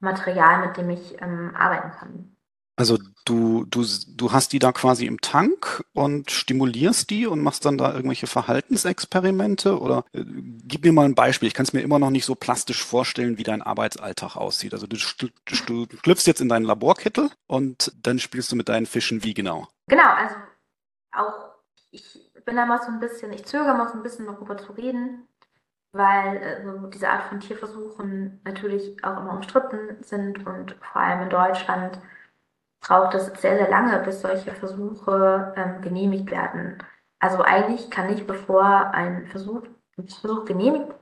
Material, 0.01 0.67
mit 0.67 0.77
dem 0.77 0.91
ich 0.91 1.21
ähm, 1.23 1.55
arbeiten 1.57 1.91
kann. 1.93 2.37
Also 2.79 2.97
du, 3.25 3.65
du, 3.65 3.85
du 4.07 4.33
hast 4.33 4.53
die 4.53 4.61
da 4.61 4.71
quasi 4.71 5.07
im 5.07 5.21
Tank 5.21 5.85
und 5.95 6.31
stimulierst 6.31 7.11
die 7.11 7.27
und 7.27 7.43
machst 7.43 7.65
dann 7.65 7.77
da 7.77 7.93
irgendwelche 7.93 8.29
Verhaltensexperimente 8.29 9.81
oder 9.81 10.05
äh, 10.13 10.23
gib 10.25 10.85
mir 10.85 10.93
mal 10.93 11.05
ein 11.05 11.17
Beispiel. 11.17 11.49
Ich 11.49 11.55
kann 11.55 11.65
es 11.65 11.73
mir 11.73 11.81
immer 11.81 11.99
noch 11.99 12.11
nicht 12.11 12.25
so 12.25 12.37
plastisch 12.37 12.85
vorstellen, 12.85 13.37
wie 13.37 13.43
dein 13.43 13.63
Arbeitsalltag 13.63 14.37
aussieht. 14.37 14.75
Also 14.75 14.87
du, 14.87 14.97
du, 14.97 15.87
schlüpfst 16.03 16.27
jetzt 16.27 16.41
in 16.41 16.49
deinen 16.49 16.65
Laborkittel 16.65 17.31
und 17.49 17.93
dann 18.01 18.21
spielst 18.21 18.53
du 18.53 18.57
mit 18.57 18.69
deinen 18.69 18.87
Fischen 18.87 19.25
wie 19.25 19.35
genau? 19.35 19.67
Genau, 19.89 20.11
also 20.11 20.37
auch 21.11 21.49
ich 21.91 22.31
bin 22.45 22.55
da 22.55 22.65
mal 22.65 22.81
so 22.81 22.93
ein 22.93 23.01
bisschen, 23.01 23.33
ich 23.33 23.45
zögere 23.45 23.75
mal 23.75 23.89
so 23.89 23.95
ein 23.95 24.05
bisschen 24.05 24.27
darüber 24.27 24.57
zu 24.57 24.73
reden, 24.73 25.27
weil 25.93 26.37
äh, 26.37 26.91
diese 26.95 27.09
Art 27.09 27.25
von 27.25 27.41
Tierversuchen 27.41 28.41
natürlich 28.45 29.03
auch 29.03 29.19
immer 29.19 29.33
umstritten 29.33 30.03
sind 30.03 30.47
und 30.47 30.77
vor 30.81 31.03
allem 31.03 31.23
in 31.23 31.31
Deutschland 31.31 31.99
braucht 32.81 33.15
es 33.15 33.27
sehr, 33.41 33.57
sehr 33.57 33.69
lange, 33.69 33.99
bis 34.01 34.21
solche 34.21 34.53
Versuche 34.53 35.53
ähm, 35.57 35.81
genehmigt 35.81 36.31
werden. 36.31 36.79
Also 37.19 37.43
eigentlich 37.43 37.91
kann 37.91 38.11
ich, 38.11 38.27
bevor 38.27 38.91
ein 38.93 39.27
Versuch, 39.27 39.63
ein 39.97 40.09
Versuch 40.09 40.45
genehmigt 40.45 40.95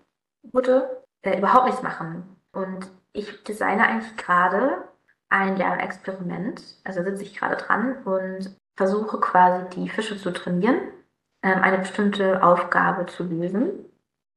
wurde, 0.53 1.05
äh, 1.23 1.39
überhaupt 1.39 1.67
nichts 1.67 1.83
machen. 1.83 2.37
Und 2.53 2.91
ich 3.13 3.45
designe 3.45 3.87
eigentlich 3.87 4.17
gerade 4.17 4.85
ein 5.29 5.57
Lernexperiment, 5.57 6.63
also 6.85 7.03
sitze 7.03 7.23
ich 7.23 7.37
gerade 7.37 7.57
dran 7.57 8.03
und 8.05 8.57
versuche 8.77 9.19
quasi 9.21 9.69
die 9.71 9.89
Fische 9.89 10.17
zu 10.17 10.31
trainieren, 10.33 10.81
ähm, 11.43 11.63
eine 11.63 11.79
bestimmte 11.79 12.43
Aufgabe 12.43 13.07
zu 13.07 13.25
lösen 13.25 13.87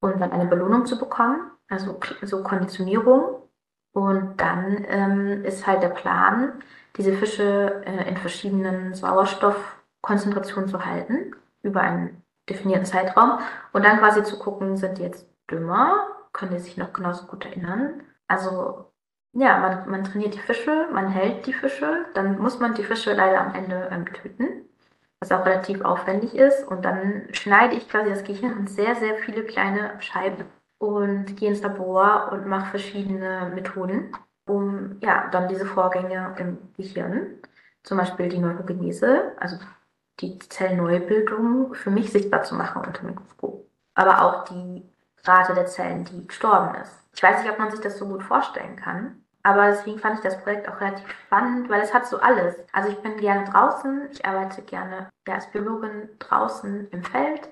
und 0.01 0.19
dann 0.19 0.31
eine 0.31 0.45
Belohnung 0.45 0.85
zu 0.85 0.97
bekommen, 0.97 1.51
also 1.69 1.99
so 2.23 2.43
Konditionierung. 2.43 3.43
Und 3.91 4.37
dann 4.37 4.85
ähm, 4.87 5.43
ist 5.45 5.65
halt 5.65 5.81
der 5.81 5.89
Plan, 5.89 6.61
diese 6.97 7.13
Fische 7.13 7.81
äh, 7.85 8.09
in 8.09 8.17
verschiedenen 8.17 8.93
Sauerstoffkonzentrationen 8.93 10.69
zu 10.69 10.85
halten 10.85 11.35
über 11.61 11.81
einen 11.81 12.23
definierten 12.49 12.85
Zeitraum 12.85 13.39
und 13.73 13.85
dann 13.85 13.99
quasi 13.99 14.23
zu 14.23 14.39
gucken, 14.39 14.77
sind 14.77 14.97
die 14.97 15.03
jetzt 15.03 15.27
dümmer, 15.49 16.07
können 16.33 16.51
die 16.51 16.59
sich 16.59 16.77
noch 16.77 16.93
genauso 16.93 17.27
gut 17.27 17.45
erinnern. 17.45 18.01
Also 18.27 18.85
ja, 19.33 19.59
man, 19.59 19.89
man 19.89 20.03
trainiert 20.03 20.33
die 20.33 20.39
Fische, 20.39 20.87
man 20.91 21.07
hält 21.09 21.45
die 21.45 21.53
Fische, 21.53 22.05
dann 22.15 22.39
muss 22.39 22.59
man 22.59 22.73
die 22.73 22.83
Fische 22.83 23.13
leider 23.13 23.41
am 23.41 23.53
Ende 23.53 23.89
ähm, 23.91 24.05
töten, 24.11 24.65
was 25.19 25.31
auch 25.31 25.45
relativ 25.45 25.81
aufwendig 25.81 26.33
ist. 26.35 26.67
Und 26.67 26.83
dann 26.83 27.27
schneide 27.31 27.75
ich 27.75 27.87
quasi 27.87 28.09
das 28.09 28.23
Gehirn 28.23 28.57
in 28.57 28.67
sehr, 28.67 28.95
sehr 28.95 29.15
viele 29.17 29.43
kleine 29.43 29.91
Scheiben 30.01 30.45
und 30.79 31.37
gehe 31.37 31.49
ins 31.49 31.61
Labor 31.61 32.29
und 32.31 32.47
mache 32.47 32.71
verschiedene 32.71 33.51
Methoden 33.53 34.11
um 34.49 34.97
ja, 35.01 35.29
dann 35.31 35.47
diese 35.47 35.65
Vorgänge 35.65 36.35
im 36.39 36.57
Gehirn, 36.77 37.39
zum 37.83 37.97
Beispiel 37.97 38.29
die 38.29 38.39
Neurogenese, 38.39 39.33
also 39.39 39.57
die 40.19 40.37
Zellneubildung, 40.39 41.73
für 41.75 41.91
mich 41.91 42.11
sichtbar 42.11 42.43
zu 42.43 42.55
machen 42.55 42.81
unter 42.85 43.01
dem 43.01 43.11
Mikroskop. 43.11 43.65
Aber 43.95 44.21
auch 44.23 44.43
die 44.45 44.83
Rate 45.23 45.53
der 45.53 45.65
Zellen, 45.67 46.05
die 46.05 46.27
gestorben 46.27 46.75
ist. 46.75 46.93
Ich 47.13 47.23
weiß 47.23 47.41
nicht, 47.41 47.51
ob 47.51 47.59
man 47.59 47.71
sich 47.71 47.79
das 47.81 47.97
so 47.97 48.07
gut 48.07 48.23
vorstellen 48.23 48.75
kann, 48.75 49.23
Aber 49.43 49.67
deswegen 49.67 49.99
fand 49.99 50.15
ich 50.15 50.21
das 50.21 50.41
Projekt 50.43 50.67
auch 50.67 50.81
relativ 50.81 51.09
spannend, 51.09 51.69
weil 51.69 51.81
es 51.81 51.93
hat 51.93 52.05
so 52.07 52.19
alles. 52.19 52.55
Also 52.73 52.89
ich 52.89 52.99
bin 53.01 53.17
gerne 53.17 53.45
draußen, 53.49 54.09
ich 54.11 54.25
arbeite 54.25 54.61
gerne 54.63 55.09
ja, 55.27 55.35
als 55.35 55.49
Biologin 55.51 56.09
draußen 56.19 56.89
im 56.89 57.03
Feld. 57.03 57.49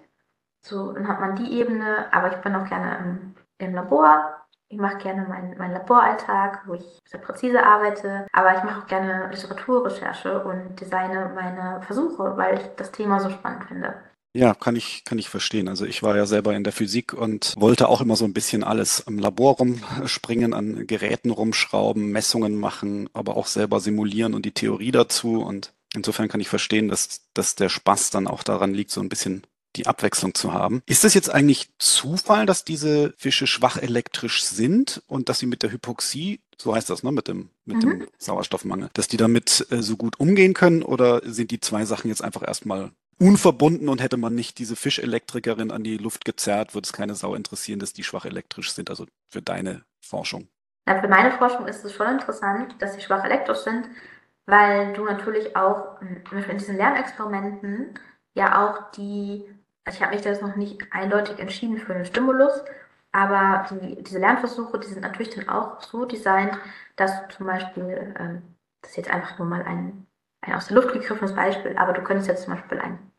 So, 0.62 0.92
dann 0.94 1.08
hat 1.08 1.20
man 1.22 1.36
die 1.36 1.60
Ebene, 1.60 2.12
aber 2.13 2.32
ich 2.32 2.38
bin 2.42 2.56
auch 2.56 2.68
gerne 2.68 2.98
im, 2.98 3.36
im 3.60 3.74
Labor. 3.75 4.46
Ich 4.70 4.78
mache 4.78 4.98
gerne 4.98 5.26
meinen, 5.28 5.58
meinen 5.58 5.74
Laboralltag, 5.74 6.68
wo 6.68 6.74
ich 6.74 7.00
sehr 7.06 7.22
präzise 7.22 7.64
arbeite, 7.64 8.28
aber 8.34 8.58
ich 8.58 8.64
mache 8.64 8.82
auch 8.82 8.88
gerne 8.88 9.30
Literaturrecherche 9.32 10.44
und 10.44 10.80
designe 10.80 11.32
meine 11.34 11.82
Versuche, 11.84 12.36
weil 12.36 12.60
ich 12.60 12.66
das 12.76 12.92
Thema 12.92 13.20
so 13.20 13.30
spannend 13.30 13.64
finde. 13.66 13.96
Ja, 14.38 14.54
kann 14.54 14.76
ich, 14.76 15.04
kann 15.04 15.18
ich 15.18 15.30
verstehen. 15.30 15.68
Also 15.68 15.86
ich 15.86 16.04
war 16.04 16.16
ja 16.16 16.28
selber 16.28 16.54
in 16.54 16.64
der 16.64 16.74
Physik 16.74 17.14
und 17.14 17.56
wollte 17.58 17.88
auch 17.88 18.02
immer 18.02 18.16
so 18.16 18.26
ein 18.26 18.34
bisschen 18.34 18.64
alles 18.64 19.00
im 19.00 19.18
Labor 19.18 19.56
rumspringen, 19.58 20.54
an 20.54 20.86
Geräten 20.86 21.32
rumschrauben, 21.32 22.12
Messungen 22.12 22.60
machen, 22.60 23.10
aber 23.14 23.36
auch 23.36 23.48
selber 23.48 23.80
simulieren 23.80 24.36
und 24.36 24.46
die 24.46 24.52
Theorie 24.52 24.92
dazu. 24.92 25.42
Und 25.42 25.74
insofern 25.96 26.28
kann 26.28 26.42
ich 26.42 26.50
verstehen, 26.50 26.88
dass, 26.88 27.32
dass 27.34 27.56
der 27.56 27.70
Spaß 27.70 28.12
dann 28.12 28.28
auch 28.28 28.44
daran 28.44 28.76
liegt, 28.76 28.92
so 28.92 29.02
ein 29.02 29.10
bisschen 29.10 29.42
die 29.78 29.88
Abwechslung 29.88 30.34
zu 30.34 30.54
haben. 30.54 30.82
Ist 30.86 31.04
das 31.04 31.14
jetzt 31.14 31.30
eigentlich 31.30 31.70
Zufall, 31.78 32.46
dass 32.46 32.66
diese 32.66 33.14
Fische 33.18 33.48
schwach 33.48 33.78
elektrisch 33.78 34.44
sind 34.44 35.02
und 35.08 35.30
dass 35.30 35.40
sie 35.40 35.46
mit 35.46 35.64
der 35.64 35.72
Hypoxie, 35.72 36.42
so 36.58 36.76
heißt 36.76 36.90
das, 36.90 37.04
ne, 37.04 37.12
mit 37.12 37.28
dem, 37.28 37.50
mit 37.66 37.78
mhm. 37.78 37.82
dem 37.82 38.08
Sauerstoffmangel, 38.18 38.90
dass 38.94 39.08
die 39.08 39.18
damit 39.18 39.68
äh, 39.70 39.82
so 39.82 39.96
gut 39.98 40.20
umgehen 40.20 40.54
können 40.54 40.84
oder 40.84 41.22
sind 41.24 41.52
die 41.52 41.60
zwei 41.60 41.86
Sachen 41.86 42.10
jetzt 42.10 42.24
einfach 42.24 42.46
erstmal 42.46 42.92
unverbunden 43.20 43.90
und 43.90 44.02
hätte 44.02 44.18
man 44.18 44.36
nicht 44.36 44.60
diese 44.60 44.76
Fischelektrikerin 44.76 45.72
an 45.72 45.84
die 45.84 45.98
Luft 45.98 46.26
gezerrt, 46.26 46.76
würde 46.76 46.86
es 46.86 46.94
keine 46.94 47.16
Sau 47.16 47.36
interessieren, 47.36 47.80
dass 47.80 47.94
die 47.94 48.04
schwach 48.04 48.26
elektrisch 48.26 48.72
sind, 48.72 48.90
also 48.90 49.06
für 49.30 49.42
deine 49.42 49.84
Forschung. 50.00 50.48
Ja, 50.88 51.02
für 51.02 51.08
meine 51.08 51.32
Forschung 51.32 51.68
ist 51.68 51.84
es 51.84 51.94
schon 51.94 52.08
interessant, 52.08 52.76
dass 52.80 52.94
sie 52.94 53.02
schwach 53.02 53.26
elektrisch 53.26 53.60
sind, 53.60 53.90
weil 54.46 54.94
du 54.94 55.04
natürlich 55.04 55.56
auch 55.56 56.00
in 56.02 56.58
diesen 56.58 56.78
Lernexperimenten 56.78 58.00
ja 58.36 58.66
auch 58.66 58.92
die, 58.92 59.44
also 59.88 59.98
ich 59.98 60.03
habe 60.03 60.13
mich 60.13 60.24
da 60.24 60.29
jetzt 60.29 60.41
noch 60.44 60.56
nicht 60.56 60.86
eindeutig 60.91 61.39
entschieden 61.39 61.79
für 61.79 61.96
einen 61.96 62.06
Stimulus, 62.06 62.63
aber 63.12 63.65
die, 63.72 64.03
diese 64.03 64.20
Lernversuche, 64.20 64.79
die 64.79 64.88
sind 64.88 65.01
natürlich 65.01 65.34
dann 65.34 65.50
auch 65.50 65.82
so 65.82 66.06
designt, 66.06 66.58
dass 66.96 67.27
zum 67.29 67.48
Beispiel, 67.48 68.13
ähm, 68.20 68.44
das 68.82 68.91
ist 68.91 68.98
jetzt 68.98 69.10
einfach 69.10 69.39
nur 69.39 69.48
mal 69.48 69.63
ein 69.63 70.08
ein 70.41 70.53
aus 70.53 70.67
der 70.67 70.75
Luft 70.75 70.94
gegriffenes 70.94 71.36
Beispiel, 71.36 71.77
aber 71.77 71.94
du 71.94 72.01
könntest 72.01 72.27
jetzt 72.27 72.44
zum 72.44 72.53
Beispiel 72.53 72.79
einen 72.79 73.12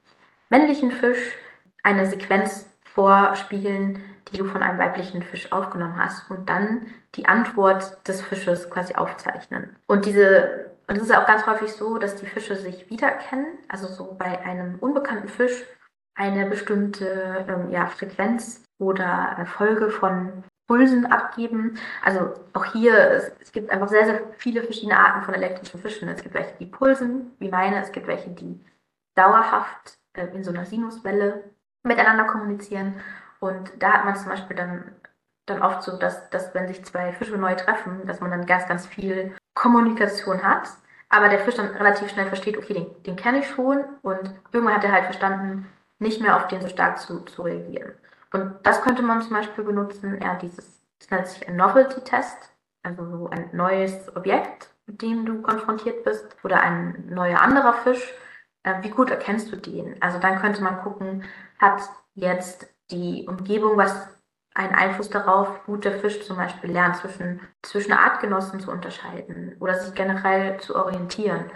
männlichen 0.51 0.91
Fisch 0.91 1.37
eine 1.83 2.07
Sequenz 2.07 2.69
vorspielen, 2.85 4.03
die 4.31 4.39
du 4.39 4.45
von 4.45 4.63
einem 4.63 4.79
weiblichen 4.79 5.23
Fisch 5.23 5.53
aufgenommen 5.53 5.97
hast 5.99 6.31
und 6.31 6.49
dann 6.49 6.87
die 7.15 7.27
Antwort 7.27 8.07
des 8.07 8.21
Fisches 8.21 8.69
quasi 8.69 8.95
aufzeichnen. 8.95 9.77
Und 9.87 10.05
diese, 10.05 10.73
und 10.87 10.97
es 10.97 11.05
ist 11.05 11.17
auch 11.17 11.27
ganz 11.27 11.47
häufig 11.47 11.73
so, 11.73 11.99
dass 11.99 12.17
die 12.17 12.27
Fische 12.27 12.57
sich 12.57 12.91
wiedererkennen, 12.91 13.47
also 13.69 13.87
so 13.87 14.15
bei 14.19 14.45
einem 14.45 14.79
unbekannten 14.81 15.29
Fisch 15.29 15.65
eine 16.19 16.47
bestimmte 16.47 17.47
ähm, 17.49 17.71
ja, 17.71 17.87
Frequenz 17.87 18.65
oder 18.79 19.47
Folge 19.47 19.89
von 19.89 20.45
Pulsen 20.67 21.07
abgeben. 21.07 21.79
Also 22.05 22.35
auch 22.53 22.67
hier, 22.67 22.95
es, 22.95 23.33
es, 23.41 23.53
gibt 23.53 23.71
einfach 23.71 23.89
sehr, 23.89 24.05
sehr 24.05 24.21
viele 24.37 24.63
verschiedene 24.63 24.99
Arten 24.99 25.23
von 25.23 25.35
elektrischen 25.35 25.81
Fischen. 25.81 26.09
Es 26.09 26.23
gibt 26.23 26.35
welche, 26.35 26.55
die 26.59 26.67
pulsen, 26.67 27.33
wie 27.39 27.49
meine, 27.49 27.81
es 27.81 27.93
gibt 27.93 28.09
welche, 28.09 28.31
die 28.31 28.61
dauerhaft 29.15 29.99
äh, 30.13 30.27
in 30.35 30.45
so 30.45 30.51
einer 30.51 30.67
Sinuswelle 30.67 31.45
miteinander 31.85 32.25
kommunizieren. 32.25 33.01
Und 33.41 33.71
da 33.79 33.93
hat 33.93 34.05
man 34.05 34.17
zum 34.17 34.29
Beispiel 34.29 34.57
dann, 34.57 34.93
dann 35.47 35.63
oft 35.63 35.85
so, 35.85 35.97
dass, 35.97 36.29
dass 36.31 36.53
wenn 36.53 36.67
sich 36.67 36.85
zwei 36.85 37.13
Fische 37.13 37.39
neu 37.39 37.55
treffen, 37.55 38.07
dass 38.07 38.21
man 38.21 38.33
dann 38.33 38.45
ganz, 38.45 38.67
ganz 38.67 38.87
viel 38.87 39.35
Kommunikation 39.55 40.43
hat. 40.43 40.69
Aber 41.09 41.29
der 41.29 41.39
Fisch 41.39 41.55
dann 41.55 41.69
relativ 41.69 42.11
schnell 42.11 42.27
versteht, 42.27 42.59
okay, 42.59 42.75
den, 42.75 43.03
den 43.05 43.17
kenne 43.17 43.39
ich 43.39 43.49
schon. 43.49 43.85
Und 44.03 44.35
irgendwann 44.53 44.75
hat 44.75 44.85
er 44.85 44.93
halt 44.93 45.05
verstanden, 45.05 45.67
nicht 45.99 46.21
mehr 46.21 46.37
auf 46.37 46.49
den 46.49 46.61
so 46.61 46.69
stark 46.69 46.99
zu, 46.99 47.21
zu 47.21 47.43
reagieren. 47.43 47.93
Und 48.33 48.55
das 48.63 48.83
könnte 48.83 49.03
man 49.03 49.23
zum 49.23 49.33
Beispiel 49.33 49.65
benutzen, 49.65 50.21
ja, 50.23 50.35
dieses, 50.35 50.83
das 50.99 51.11
nennt 51.11 51.27
sich 51.27 51.49
ein 51.49 51.57
Novelty-Test, 51.57 52.53
also 52.83 53.05
so 53.07 53.31
ein 53.31 53.51
neues 53.53 54.15
Objekt, 54.17 54.71
mit 54.87 55.03
dem 55.03 55.25
du 55.25 55.43
konfrontiert 55.43 56.05
bist, 56.05 56.37
oder 56.45 56.61
ein 56.61 57.07
neuer 57.09 57.41
anderer 57.41 57.73
Fisch. 57.73 58.13
Äh, 58.63 58.83
wie 58.83 58.91
gut 58.91 59.11
erkennst 59.11 59.51
du 59.53 59.57
den? 59.57 60.01
Also 60.03 60.19
dann 60.19 60.41
könnte 60.41 60.63
man 60.63 60.81
gucken, 60.83 61.25
hat 61.59 61.83
jetzt 62.15 62.73
die 62.91 63.27
Umgebung 63.29 63.77
was 63.77 64.09
einen 64.55 64.75
Einfluss 64.75 65.09
darauf, 65.09 65.65
gut 65.67 65.85
der 65.85 66.01
Fisch 66.01 66.27
zum 66.27 66.37
Beispiel 66.37 66.71
lernt, 66.71 66.97
zwischen, 66.97 67.41
zwischen 67.63 67.93
Artgenossen 67.93 68.61
zu 68.61 68.71
unterscheiden 68.71 69.57
oder 69.61 69.75
sich 69.79 69.95
generell 69.95 70.59
zu 70.59 70.75
orientieren. 70.75 71.51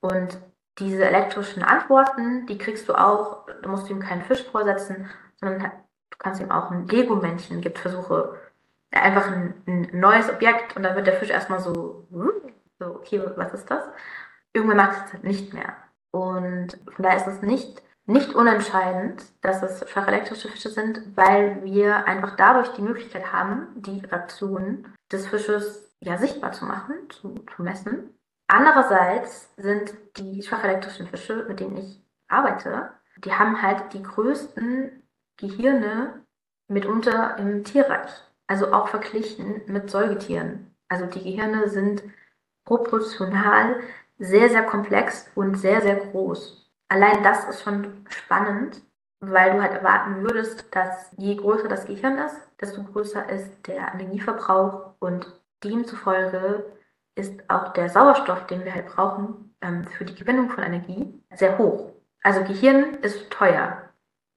Und 0.00 0.38
diese 0.78 1.04
elektrischen 1.04 1.62
Antworten, 1.62 2.46
die 2.46 2.58
kriegst 2.58 2.88
du 2.88 2.94
auch, 2.94 3.46
da 3.62 3.68
musst 3.68 3.88
du 3.88 3.92
ihm 3.92 4.00
keinen 4.00 4.22
Fisch 4.22 4.44
vorsetzen, 4.44 5.08
sondern 5.40 5.72
Du 6.10 6.16
kannst 6.18 6.40
ihm 6.40 6.50
auch 6.50 6.70
ein 6.70 6.88
Lego-Männchen, 6.88 7.60
gibt 7.60 7.78
Versuche, 7.78 8.34
einfach 8.90 9.30
ein, 9.30 9.54
ein, 9.66 9.88
neues 9.92 10.28
Objekt 10.28 10.76
und 10.76 10.82
dann 10.82 10.96
wird 10.96 11.06
der 11.06 11.14
Fisch 11.14 11.30
erstmal 11.30 11.60
so, 11.60 12.08
so, 12.78 12.86
okay, 12.86 13.22
was 13.36 13.54
ist 13.54 13.70
das? 13.70 13.84
Irgendwann 14.52 14.78
macht 14.78 15.06
es 15.06 15.12
halt 15.12 15.24
nicht 15.24 15.52
mehr. 15.52 15.76
Und 16.10 16.78
von 16.92 17.02
daher 17.04 17.18
ist 17.18 17.28
es 17.28 17.42
nicht, 17.42 17.82
nicht 18.06 18.34
unentscheidend, 18.34 19.22
dass 19.42 19.62
es 19.62 19.88
schwachelektrische 19.88 20.48
Fische 20.48 20.70
sind, 20.70 21.16
weil 21.16 21.62
wir 21.62 22.06
einfach 22.06 22.34
dadurch 22.36 22.72
die 22.72 22.82
Möglichkeit 22.82 23.32
haben, 23.32 23.68
die 23.76 24.00
Reaktionen 24.00 24.92
des 25.12 25.26
Fisches 25.26 25.94
ja 26.00 26.16
sichtbar 26.16 26.52
zu 26.52 26.64
machen, 26.64 26.94
zu, 27.10 27.34
zu 27.54 27.62
messen. 27.62 28.17
Andererseits 28.48 29.50
sind 29.58 29.94
die 30.16 30.42
schwachelektrischen 30.42 31.06
Fische, 31.06 31.44
mit 31.46 31.60
denen 31.60 31.76
ich 31.76 32.02
arbeite, 32.28 32.90
die 33.18 33.32
haben 33.32 33.60
halt 33.62 33.92
die 33.92 34.02
größten 34.02 35.02
Gehirne 35.36 36.24
mitunter 36.66 37.36
im 37.38 37.62
Tierreich, 37.62 38.10
also 38.46 38.72
auch 38.72 38.88
verglichen 38.88 39.62
mit 39.66 39.90
Säugetieren. 39.90 40.74
Also 40.88 41.06
die 41.06 41.22
Gehirne 41.22 41.68
sind 41.68 42.02
proportional 42.64 43.80
sehr, 44.18 44.48
sehr 44.48 44.64
komplex 44.64 45.30
und 45.34 45.56
sehr, 45.56 45.82
sehr 45.82 45.96
groß. 45.96 46.70
Allein 46.88 47.22
das 47.22 47.48
ist 47.48 47.62
schon 47.62 48.06
spannend, 48.08 48.80
weil 49.20 49.52
du 49.52 49.62
halt 49.62 49.72
erwarten 49.72 50.22
würdest, 50.22 50.74
dass 50.74 51.12
je 51.16 51.36
größer 51.36 51.68
das 51.68 51.86
Gehirn 51.86 52.18
ist, 52.18 52.40
desto 52.60 52.82
größer 52.82 53.28
ist 53.28 53.66
der 53.66 53.92
Energieverbrauch 53.94 54.94
und 55.00 55.38
demzufolge 55.62 56.64
ist 57.18 57.50
auch 57.50 57.72
der 57.72 57.88
Sauerstoff, 57.88 58.46
den 58.46 58.64
wir 58.64 58.74
halt 58.74 58.86
brauchen 58.86 59.54
ähm, 59.60 59.84
für 59.84 60.04
die 60.04 60.14
Gewinnung 60.14 60.50
von 60.50 60.62
Energie, 60.62 61.20
sehr 61.34 61.58
hoch. 61.58 61.92
Also 62.22 62.44
Gehirn 62.44 62.94
ist 63.02 63.30
teuer. 63.30 63.82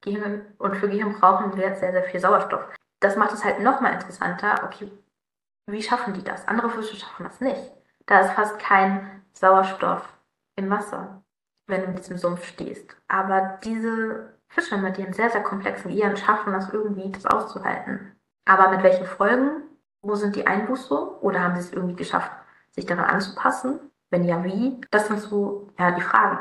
Gehirn 0.01 0.41
und 0.57 0.75
für 0.77 0.89
Gehirn 0.89 1.13
brauchen 1.13 1.55
wir 1.55 1.75
sehr, 1.75 1.91
sehr 1.91 2.03
viel 2.03 2.19
Sauerstoff. 2.19 2.65
Das 2.99 3.15
macht 3.15 3.33
es 3.33 3.45
halt 3.45 3.59
nochmal 3.59 3.93
interessanter, 3.93 4.63
okay, 4.65 4.91
wie 5.67 5.81
schaffen 5.81 6.13
die 6.13 6.23
das? 6.23 6.47
Andere 6.47 6.69
Fische 6.69 6.95
schaffen 6.95 7.23
das 7.23 7.39
nicht. 7.39 7.71
Da 8.07 8.21
ist 8.21 8.31
fast 8.31 8.59
kein 8.59 9.23
Sauerstoff 9.33 10.17
im 10.55 10.69
Wasser, 10.69 11.23
wenn 11.67 11.81
du 11.81 11.87
in 11.87 11.95
diesem 11.95 12.17
Sumpf 12.17 12.45
stehst. 12.45 12.95
Aber 13.07 13.59
diese 13.63 14.33
Fische 14.47 14.77
mit 14.77 14.97
ihren 14.97 15.13
sehr, 15.13 15.29
sehr 15.29 15.43
komplexen 15.43 15.91
Gehirn 15.91 16.17
schaffen 16.17 16.51
das 16.51 16.73
irgendwie, 16.73 17.11
das 17.11 17.25
auszuhalten. 17.25 18.15
Aber 18.45 18.69
mit 18.69 18.83
welchen 18.83 19.05
Folgen? 19.05 19.63
Wo 20.01 20.15
sind 20.15 20.35
die 20.35 20.47
Einbuße? 20.47 21.21
Oder 21.21 21.41
haben 21.41 21.55
sie 21.55 21.61
es 21.61 21.73
irgendwie 21.73 21.95
geschafft, 21.95 22.31
sich 22.71 22.85
daran 22.85 23.05
anzupassen? 23.05 23.79
Wenn 24.09 24.25
ja, 24.25 24.43
wie? 24.43 24.81
Das 24.91 25.07
sind 25.07 25.19
so 25.19 25.69
ja, 25.79 25.91
die 25.91 26.01
Fragen. 26.01 26.39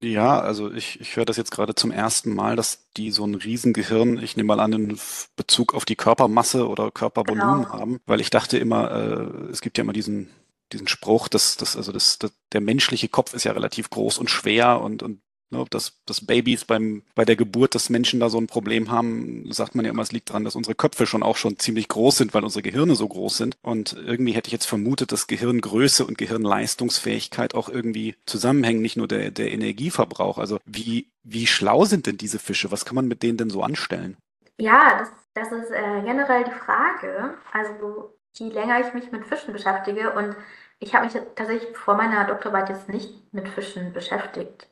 Ja, 0.00 0.38
also 0.40 0.72
ich, 0.72 1.00
ich 1.00 1.16
höre 1.16 1.24
das 1.24 1.36
jetzt 1.36 1.50
gerade 1.50 1.74
zum 1.74 1.90
ersten 1.90 2.32
Mal, 2.32 2.54
dass 2.54 2.88
die 2.96 3.10
so 3.10 3.24
ein 3.24 3.34
Riesengehirn, 3.34 4.18
ich 4.22 4.36
nehme 4.36 4.46
mal 4.46 4.60
an, 4.60 4.72
in 4.72 5.00
Bezug 5.34 5.74
auf 5.74 5.84
die 5.84 5.96
Körpermasse 5.96 6.68
oder 6.68 6.92
Körpervolumen 6.92 7.64
genau. 7.64 7.72
haben, 7.72 8.00
weil 8.06 8.20
ich 8.20 8.30
dachte 8.30 8.58
immer, 8.58 8.90
äh, 8.92 9.50
es 9.50 9.60
gibt 9.60 9.76
ja 9.76 9.82
immer 9.82 9.92
diesen, 9.92 10.30
diesen 10.72 10.86
Spruch, 10.86 11.26
dass, 11.26 11.56
dass 11.56 11.76
also 11.76 11.90
das, 11.90 12.18
das, 12.20 12.32
der 12.52 12.60
menschliche 12.60 13.08
Kopf 13.08 13.34
ist 13.34 13.42
ja 13.42 13.52
relativ 13.52 13.90
groß 13.90 14.18
und 14.18 14.30
schwer 14.30 14.80
und, 14.80 15.02
und 15.02 15.20
Ne, 15.50 15.64
dass, 15.70 15.94
dass 16.04 16.26
Babys 16.26 16.66
beim, 16.66 17.02
bei 17.14 17.24
der 17.24 17.34
Geburt 17.36 17.74
des 17.74 17.88
Menschen 17.88 18.20
da 18.20 18.28
so 18.28 18.38
ein 18.38 18.48
Problem 18.48 18.90
haben, 18.90 19.50
sagt 19.50 19.74
man 19.74 19.86
ja 19.86 19.92
immer, 19.92 20.02
es 20.02 20.12
liegt 20.12 20.28
daran, 20.28 20.44
dass 20.44 20.56
unsere 20.56 20.74
Köpfe 20.74 21.06
schon 21.06 21.22
auch 21.22 21.36
schon 21.36 21.58
ziemlich 21.58 21.88
groß 21.88 22.18
sind, 22.18 22.34
weil 22.34 22.44
unsere 22.44 22.60
Gehirne 22.60 22.94
so 22.96 23.08
groß 23.08 23.38
sind. 23.38 23.56
Und 23.62 23.94
irgendwie 23.94 24.32
hätte 24.32 24.48
ich 24.48 24.52
jetzt 24.52 24.66
vermutet, 24.66 25.10
dass 25.10 25.26
Gehirngröße 25.26 26.04
und 26.04 26.18
Gehirnleistungsfähigkeit 26.18 27.54
auch 27.54 27.70
irgendwie 27.70 28.14
zusammenhängen, 28.26 28.82
nicht 28.82 28.98
nur 28.98 29.08
der, 29.08 29.30
der 29.30 29.50
Energieverbrauch. 29.50 30.36
Also 30.36 30.58
wie, 30.66 31.08
wie 31.22 31.46
schlau 31.46 31.86
sind 31.86 32.06
denn 32.06 32.18
diese 32.18 32.38
Fische? 32.38 32.70
Was 32.70 32.84
kann 32.84 32.96
man 32.96 33.08
mit 33.08 33.22
denen 33.22 33.38
denn 33.38 33.50
so 33.50 33.62
anstellen? 33.62 34.18
Ja, 34.58 34.98
das, 34.98 35.10
das 35.32 35.52
ist 35.52 35.70
äh, 35.70 36.02
generell 36.04 36.44
die 36.44 36.50
Frage. 36.50 37.38
Also 37.52 38.14
je 38.34 38.50
länger 38.50 38.86
ich 38.86 38.92
mich 38.92 39.10
mit 39.12 39.24
Fischen 39.24 39.54
beschäftige 39.54 40.12
und 40.12 40.36
ich 40.78 40.94
habe 40.94 41.06
mich 41.06 41.14
tatsächlich 41.34 41.76
vor 41.76 41.96
meiner 41.96 42.24
Doktorarbeit 42.24 42.68
jetzt 42.68 42.88
nicht 42.88 43.32
mit 43.32 43.48
Fischen 43.48 43.94
beschäftigt. 43.94 44.67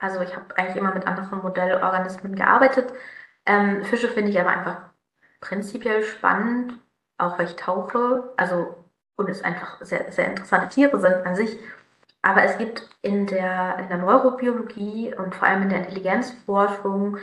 Also 0.00 0.20
ich 0.22 0.34
habe 0.34 0.56
eigentlich 0.56 0.76
immer 0.76 0.94
mit 0.94 1.06
anderen 1.06 1.42
Modellorganismen 1.42 2.34
gearbeitet. 2.34 2.92
Ähm, 3.46 3.84
Fische 3.84 4.08
finde 4.08 4.30
ich 4.30 4.40
aber 4.40 4.50
einfach 4.50 4.80
prinzipiell 5.40 6.02
spannend, 6.02 6.78
auch 7.18 7.38
weil 7.38 7.46
ich 7.46 7.56
tauche. 7.56 8.32
Also 8.36 8.76
und 9.20 9.28
es 9.28 9.44
einfach 9.44 9.78
sehr, 9.82 10.10
sehr 10.12 10.28
interessante 10.28 10.68
Tiere 10.70 10.98
sind 10.98 11.26
an 11.26 11.36
sich. 11.36 11.58
Aber 12.22 12.42
es 12.42 12.58
gibt 12.58 12.88
in 13.02 13.26
der, 13.26 13.78
in 13.78 13.88
der 13.88 13.98
Neurobiologie 13.98 15.14
und 15.14 15.34
vor 15.34 15.48
allem 15.48 15.62
in 15.62 15.68
der 15.70 15.78
Intelligenzforschung, 15.80 17.18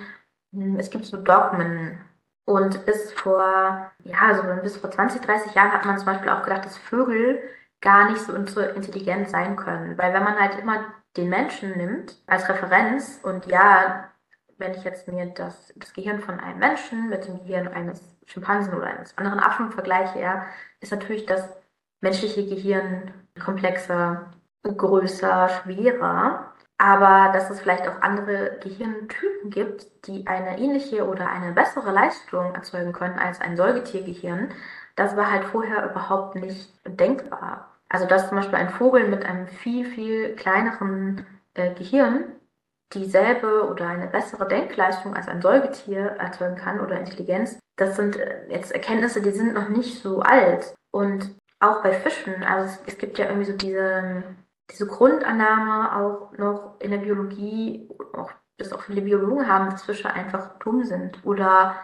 hm, 0.54 0.80
es 0.80 0.90
gibt 0.90 1.06
so 1.06 1.18
Dogmen. 1.18 2.00
Und 2.46 2.86
bis 2.86 3.12
vor, 3.14 3.92
ja, 4.04 4.34
so 4.36 4.44
bis 4.62 4.78
vor 4.78 4.90
20, 4.92 5.22
30 5.22 5.54
Jahren 5.54 5.74
hat 5.74 5.86
man 5.86 5.98
zum 5.98 6.06
Beispiel 6.06 6.30
auch 6.30 6.44
gedacht, 6.44 6.66
dass 6.66 6.78
Vögel 6.78 7.42
gar 7.82 8.10
nicht 8.10 8.22
so 8.22 8.34
intelligent 8.34 9.30
sein 9.30 9.56
können. 9.56 9.98
Weil 9.98 10.14
wenn 10.14 10.24
man 10.24 10.40
halt 10.40 10.58
immer 10.60 10.86
den 11.16 11.30
Menschen 11.30 11.78
nimmt 11.78 12.16
als 12.28 12.48
Referenz 12.50 13.20
und 13.24 13.48
ja, 13.48 14.12
wenn 14.58 14.74
ich 14.74 14.84
jetzt 14.84 15.08
mir 15.08 15.28
das, 15.28 15.74
das 15.76 15.94
Gehirn 15.94 16.20
von 16.20 16.40
einem 16.40 16.60
Menschen 16.60 17.10
mit 17.10 17.28
dem 17.28 17.38
Gehirn 17.40 17.68
eines 17.68 18.18
Schimpansen 18.26 18.74
oder 18.74 18.88
eines 18.88 19.18
anderen 19.18 19.40
Affen 19.40 19.72
vergleiche, 19.72 20.20
ja, 20.20 20.46
ist 20.80 20.92
natürlich 20.92 21.26
das 21.26 21.50
menschliche 22.02 22.46
Gehirn 22.46 23.14
komplexer, 23.44 24.32
größer, 24.64 25.50
schwerer. 25.50 26.54
Aber 26.80 27.32
dass 27.34 27.50
es 27.50 27.60
vielleicht 27.60 27.88
auch 27.88 28.02
andere 28.02 28.60
Gehirntypen 28.62 29.50
gibt, 29.50 30.08
die 30.08 30.28
eine 30.28 30.60
ähnliche 30.60 31.08
oder 31.08 31.28
eine 31.28 31.54
bessere 31.54 31.92
Leistung 31.92 32.54
erzeugen 32.54 32.94
können 32.94 33.18
als 33.18 33.42
ein 33.42 33.58
Säugetiergehirn, 33.58 34.50
das 34.96 35.16
war 35.16 35.32
halt 35.32 35.46
vorher 35.46 35.90
überhaupt 35.90 36.36
nicht 36.36 36.72
denkbar. 36.86 37.77
Also 37.90 38.06
dass 38.06 38.28
zum 38.28 38.38
Beispiel 38.38 38.58
ein 38.58 38.70
Vogel 38.70 39.08
mit 39.08 39.26
einem 39.26 39.48
viel, 39.48 39.86
viel 39.86 40.36
kleineren 40.36 41.26
äh, 41.54 41.74
Gehirn 41.74 42.26
dieselbe 42.94 43.68
oder 43.70 43.88
eine 43.88 44.08
bessere 44.08 44.48
Denkleistung 44.48 45.14
als 45.14 45.28
ein 45.28 45.42
Säugetier 45.42 46.16
erzeugen 46.20 46.56
kann 46.56 46.80
oder 46.80 47.00
Intelligenz, 47.00 47.60
das 47.76 47.96
sind 47.96 48.16
äh, 48.18 48.48
jetzt 48.50 48.72
Erkenntnisse, 48.72 49.22
die 49.22 49.32
sind 49.32 49.54
noch 49.54 49.70
nicht 49.70 50.02
so 50.02 50.22
alt. 50.22 50.74
Und 50.92 51.36
auch 51.60 51.84
bei 51.84 51.94
Fischen, 51.94 52.44
also 52.44 52.66
es, 52.66 52.94
es 52.94 52.98
gibt 52.98 53.18
ja 53.18 53.26
irgendwie 53.26 53.52
so 53.52 53.58
diese, 53.58 54.24
diese 54.72 54.88
Grundannahme 54.88 55.96
auch 55.96 56.38
noch 56.38 56.80
in 56.80 56.92
der 56.92 57.00
Biologie, 57.00 57.90
auch, 58.14 58.32
dass 58.58 58.74
auch 58.74 58.82
viele 58.82 59.02
Biologen 59.02 59.48
haben, 59.48 59.70
dass 59.70 59.84
Fische 59.84 60.12
einfach 60.12 60.58
dumm 60.60 60.84
sind 60.84 61.26
oder 61.26 61.76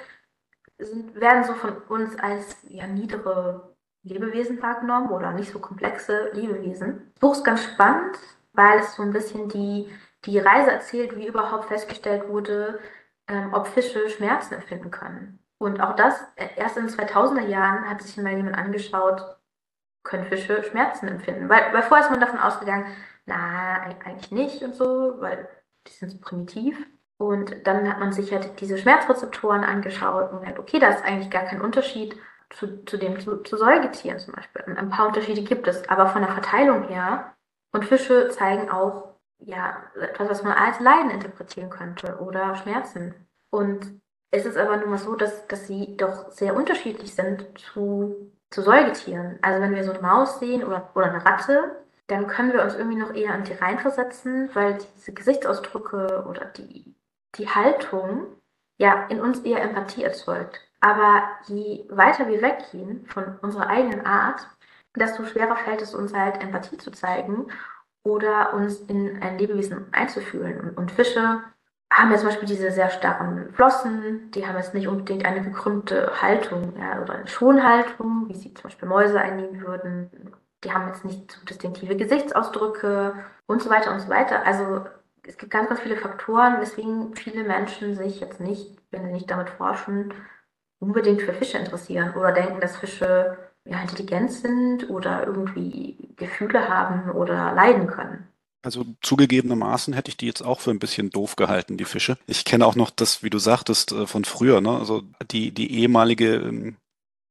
sind, 0.79 1.21
werden 1.21 1.45
so 1.45 1.55
von 1.55 1.77
uns 1.89 2.17
als 2.19 2.57
ja, 2.69 2.87
niedere 2.87 3.75
Lebewesen 4.05 4.63
wahrgenommen 4.63 5.11
oder 5.11 5.33
nicht 5.33 5.53
so 5.53 5.59
komplexe 5.59 6.31
Lebewesen. 6.33 7.11
Das 7.15 7.21
Buch 7.21 7.33
ist 7.33 7.45
ganz 7.45 7.65
spannend, 7.65 8.17
weil 8.53 8.79
es 8.79 8.95
so 8.95 9.03
ein 9.03 9.13
bisschen 9.13 9.49
die, 9.49 9.91
die 10.25 10.39
Reise 10.39 10.71
erzählt, 10.71 11.17
wie 11.17 11.27
überhaupt 11.27 11.67
festgestellt 11.67 12.29
wurde, 12.29 12.79
ähm, 13.27 13.53
ob 13.55 13.67
Fische 13.67 14.09
Schmerzen 14.09 14.55
empfinden 14.55 14.91
können. 14.91 15.41
Und 15.59 15.81
auch 15.81 15.97
das, 15.97 16.21
äh, 16.37 16.49
erst 16.57 16.77
in 16.77 16.87
den 16.87 16.95
2000er 16.95 17.47
Jahren 17.47 17.89
hat 17.89 18.03
sich 18.03 18.17
mal 18.17 18.37
jemand 18.37 18.57
angeschaut, 18.57 19.38
können 20.09 20.27
Fische 20.27 20.65
Schmerzen 20.65 21.07
empfinden. 21.07 21.49
Weil, 21.49 21.73
weil 21.73 21.83
vorher 21.83 22.05
ist 22.05 22.11
man 22.11 22.21
davon 22.21 22.41
ausgegangen, 22.41 22.87
na, 23.27 23.83
eigentlich 23.83 24.33
nicht 24.33 24.63
und 24.63 24.75
so, 24.75 25.15
weil 25.21 25.49
die 25.87 25.93
sind 25.93 26.11
so 26.11 26.19
primitiv. 26.19 26.77
Und 27.19 27.67
dann 27.67 27.89
hat 27.89 27.99
man 27.99 28.13
sich 28.13 28.33
halt 28.33 28.61
diese 28.61 28.79
Schmerzrezeptoren 28.79 29.65
angeschaut 29.65 30.33
und 30.33 30.41
gesagt, 30.41 30.59
okay, 30.59 30.79
da 30.79 30.89
ist 30.89 31.05
eigentlich 31.05 31.31
gar 31.31 31.45
kein 31.45 31.61
Unterschied 31.61 32.17
zu, 32.51 32.85
zu 32.85 32.97
dem 32.97 33.21
zu, 33.21 33.43
zu 33.43 33.57
Säugetieren 33.57 34.19
zum 34.19 34.35
Beispiel. 34.35 34.63
Ein 34.77 34.91
paar 34.91 35.09
Unterschiede 35.09 35.43
gibt 35.43 35.67
es, 35.69 35.89
aber 35.89 36.07
von 36.09 36.23
der 36.23 36.33
Verteilung 36.33 36.85
her. 36.89 37.35
Und 37.73 37.85
Fische 37.85 38.29
zeigen 38.31 38.71
auch 38.71 39.15
ja 39.41 39.83
etwas, 40.01 40.29
was 40.29 40.43
man 40.43 40.53
als 40.53 40.81
Leiden 40.81 41.11
interpretieren 41.11 41.71
könnte 41.71 42.19
oder 42.21 42.55
Schmerzen. 42.57 43.15
Und 43.51 44.01
es 44.31 44.47
ist 44.47 44.57
aber 44.57 44.77
nun 44.77 44.91
mal 44.91 44.99
so, 44.99 45.15
dass, 45.15 45.47
dass 45.49 45.67
sie 45.67 45.97
doch 45.97 46.31
sehr 46.31 46.55
unterschiedlich 46.55 47.15
sind 47.15 47.47
zu, 47.59 48.33
zu 48.51 48.63
Säugetieren. 48.63 49.39
Also 49.43 49.61
wenn 49.61 49.75
wir 49.75 49.85
so 49.85 49.93
eine 49.93 50.03
Maus 50.03 50.39
sehen 50.39 50.65
oder, 50.65 50.91
oder 50.95 51.07
eine 51.07 51.25
Ratte, 51.25 51.77
dann 52.07 52.27
können 52.27 52.53
wir 52.53 52.63
uns 52.63 52.75
irgendwie 52.75 52.99
noch 52.99 53.15
eher 53.15 53.35
an 53.35 53.45
die 53.45 53.53
reinversetzen, 53.53 54.51
weil 54.55 54.79
diese 54.97 55.13
Gesichtsausdrücke 55.13 56.25
oder 56.29 56.47
die, 56.47 56.95
die 57.37 57.49
Haltung 57.49 58.27
ja 58.79 59.07
in 59.09 59.21
uns 59.21 59.41
eher 59.41 59.63
Empathie 59.63 60.05
erzeugt. 60.05 60.61
Aber 60.81 61.23
je 61.47 61.85
weiter 61.91 62.29
wir 62.29 62.41
weggehen 62.41 63.05
von 63.07 63.37
unserer 63.43 63.69
eigenen 63.69 64.07
Art, 64.07 64.49
desto 64.97 65.25
schwerer 65.25 65.57
fällt 65.57 65.83
es 65.83 65.95
uns 65.95 66.15
halt, 66.15 66.41
Empathie 66.43 66.79
zu 66.79 66.91
zeigen 66.91 67.49
oder 68.05 68.55
uns 68.55 68.81
in 68.81 69.21
ein 69.23 69.39
Lebewesen 69.39 69.93
einzufühlen. 69.93 70.61
Und, 70.61 70.79
und 70.79 70.91
Fische 70.91 71.43
haben 71.93 72.11
ja 72.11 72.19
zum 72.19 72.29
Beispiel 72.29 72.49
diese 72.49 72.71
sehr 72.71 72.91
starren 72.91 73.53
Flossen, 73.55 74.31
die 74.33 74.47
haben 74.47 74.57
jetzt 74.57 74.75
nicht 74.75 74.89
unbedingt 74.89 75.25
eine 75.25 75.43
gekrümmte 75.43 76.23
Haltung 76.23 76.75
ja, 76.79 77.01
oder 77.03 77.15
eine 77.15 77.27
Schonhaltung, 77.27 78.29
wie 78.29 78.35
sie 78.35 78.55
zum 78.55 78.65
Beispiel 78.65 78.89
Mäuse 78.89 79.21
einnehmen 79.21 79.61
würden. 79.63 80.11
Die 80.65 80.73
haben 80.73 80.89
jetzt 80.89 81.05
nicht 81.05 81.33
so 81.33 81.45
distinktive 81.45 81.97
Gesichtsausdrücke 81.97 83.15
und 83.47 83.63
so 83.63 83.71
weiter 83.71 83.93
und 83.93 84.01
so 84.01 84.09
weiter. 84.09 84.45
Also 84.45 84.85
es 85.23 85.37
gibt 85.39 85.53
ganz, 85.53 85.69
ganz 85.69 85.81
viele 85.81 85.97
Faktoren, 85.97 86.61
weswegen 86.61 87.15
viele 87.15 87.45
Menschen 87.45 87.95
sich 87.95 88.21
jetzt 88.21 88.41
nicht, 88.41 88.77
wenn 88.91 89.05
sie 89.07 89.13
nicht 89.13 89.31
damit 89.31 89.51
forschen, 89.51 90.13
unbedingt 90.81 91.23
für 91.23 91.33
Fische 91.33 91.59
interessieren 91.59 92.15
oder 92.15 92.33
denken, 92.33 92.61
dass 92.61 92.77
Fische 92.77 93.37
ja, 93.65 93.81
intelligent 93.83 94.33
sind 94.33 94.91
oder 94.91 95.27
irgendwie 95.27 96.15
Gefühle 96.17 96.69
haben 96.69 97.11
oder 97.11 97.53
leiden 97.53 97.87
können. 97.87 98.27
Also 98.69 98.85
zugegebenermaßen 99.01 99.95
hätte 99.95 100.11
ich 100.11 100.19
die 100.19 100.27
jetzt 100.27 100.43
auch 100.43 100.61
für 100.61 100.71
ein 100.71 100.79
bisschen 100.79 101.09
doof 101.09 101.37
gehalten, 101.37 101.79
die 101.79 101.87
Fische. 101.87 102.19
Ich 102.27 102.45
kenne 102.45 102.67
auch 102.67 102.77
noch 102.77 102.91
das, 102.91 103.23
wie 103.23 103.31
du 103.31 103.39
sagtest, 103.39 103.93
äh, 103.93 104.07
von 104.07 104.27
früher, 104.27 104.61
ne? 104.61 104.77
Also 104.79 105.05
die, 105.31 105.53
die 105.53 105.73
ehemalige 105.73 106.35
ähm, 106.35 106.77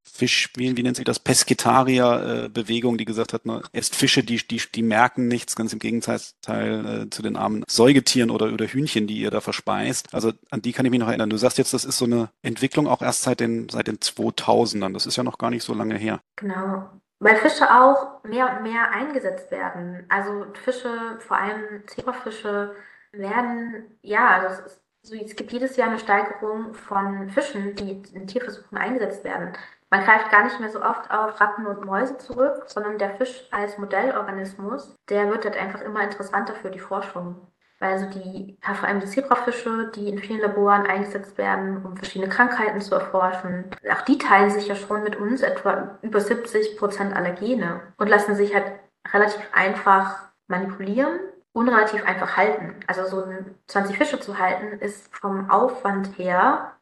Fisch, 0.04 0.50
wie, 0.56 0.76
wie 0.76 0.82
nennt 0.82 0.96
sich 0.96 1.06
das, 1.06 1.20
Pesketarier-Bewegung, 1.20 2.98
die 2.98 3.06
gesagt 3.06 3.34
hat, 3.34 3.46
ne, 3.46 3.62
esst 3.72 3.96
Fische, 3.96 4.24
die, 4.24 4.38
die, 4.48 4.60
die 4.74 4.82
merken 4.82 5.28
nichts, 5.28 5.56
ganz 5.56 5.74
im 5.74 5.80
Gegenteil 5.80 6.22
äh, 6.48 7.10
zu 7.12 7.22
den 7.22 7.36
armen 7.36 7.64
Säugetieren 7.68 8.32
oder, 8.32 8.52
oder 8.52 8.66
Hühnchen, 8.66 9.06
die 9.06 9.20
ihr 9.20 9.30
da 9.30 9.40
verspeist. 9.40 10.12
Also 10.16 10.34
an 10.50 10.64
die 10.64 10.72
kann 10.72 10.88
ich 10.88 10.90
mich 10.90 11.00
noch 11.00 11.10
erinnern. 11.10 11.30
Du 11.30 11.38
sagst 11.38 11.60
jetzt, 11.60 11.76
das 11.76 11.86
ist 11.86 12.00
so 12.00 12.06
eine 12.06 12.32
Entwicklung 12.42 12.88
auch 12.88 13.04
erst 13.04 13.22
seit 13.22 13.42
den, 13.42 13.70
seit 13.70 13.86
den 13.86 13.98
2000ern. 13.98 14.94
Das 14.94 15.06
ist 15.06 15.18
ja 15.18 15.24
noch 15.24 15.38
gar 15.38 15.52
nicht 15.52 15.64
so 15.64 15.76
lange 15.76 16.00
her. 16.00 16.20
Genau. 16.36 16.90
Weil 17.20 17.36
Fische 17.38 17.66
auch 17.74 18.24
mehr 18.24 18.52
und 18.52 18.64
mehr 18.64 18.92
eingesetzt 18.92 19.50
werden. 19.52 20.06
Also 20.10 20.46
Fische, 20.54 21.20
vor 21.20 21.38
allem 21.38 21.88
Zebrafische, 21.88 22.76
werden, 23.12 23.98
ja, 24.02 24.28
also 24.30 24.64
es 24.66 24.82
Also 25.04 25.16
es 25.24 25.36
gibt 25.36 25.52
jedes 25.52 25.78
Jahr 25.78 25.90
eine 25.90 26.00
Steigerung 26.00 26.74
von 26.74 27.30
Fischen, 27.30 27.76
die 27.76 28.04
in 28.14 28.28
Tierversuchen 28.28 28.78
eingesetzt 28.78 29.24
werden. 29.24 29.54
Man 29.90 30.04
greift 30.04 30.30
gar 30.32 30.44
nicht 30.44 30.60
mehr 30.60 30.70
so 30.70 30.82
oft 30.82 31.10
auf 31.10 31.40
Ratten 31.40 31.66
und 31.66 31.86
Mäuse 31.86 32.18
zurück, 32.18 32.64
sondern 32.68 32.98
der 32.98 33.16
Fisch 33.16 33.48
als 33.52 33.78
Modellorganismus, 33.78 34.96
der 35.10 35.30
wird 35.30 35.46
halt 35.46 35.56
einfach 35.58 35.82
immer 35.82 36.04
interessanter 36.04 36.56
für 36.56 36.70
die 36.70 36.80
Forschung. 36.80 37.48
Weil 37.80 37.94
also 37.94 38.08
die, 38.08 38.58
vor 38.62 38.88
allem 38.88 39.02
die 39.02 39.08
Zebrafische, 39.08 39.92
die 39.96 40.10
in 40.10 40.18
vielen 40.18 40.42
Laboren 40.42 40.88
eingesetzt 40.88 41.38
werden, 41.38 41.86
um 41.86 41.96
verschiedene 41.96 42.30
Krankheiten 42.30 42.82
zu 42.82 42.96
erforschen, 42.96 43.66
auch 43.92 44.02
die 44.02 44.18
teilen 44.18 44.50
sich 44.50 44.68
ja 44.68 44.76
schon 44.76 45.04
mit 45.04 45.16
uns 45.16 45.42
etwa 45.42 46.00
über 46.02 46.20
70 46.20 46.78
Prozent 46.78 47.16
Allergene 47.16 47.82
und 47.98 48.08
lassen 48.08 48.36
sich 48.36 48.56
halt 48.56 48.66
relativ 49.14 49.42
einfach 49.54 50.32
manipulieren 50.48 51.20
und 51.54 51.70
relativ 51.70 52.04
einfach 52.04 52.36
halten. 52.36 52.80
Also 52.88 53.06
so 53.06 53.28
20 53.68 53.96
Fische 53.96 54.20
zu 54.20 54.40
halten, 54.40 54.80
ist 54.80 55.16
vom 55.16 55.50
Aufwand 55.52 56.18
her 56.18 56.74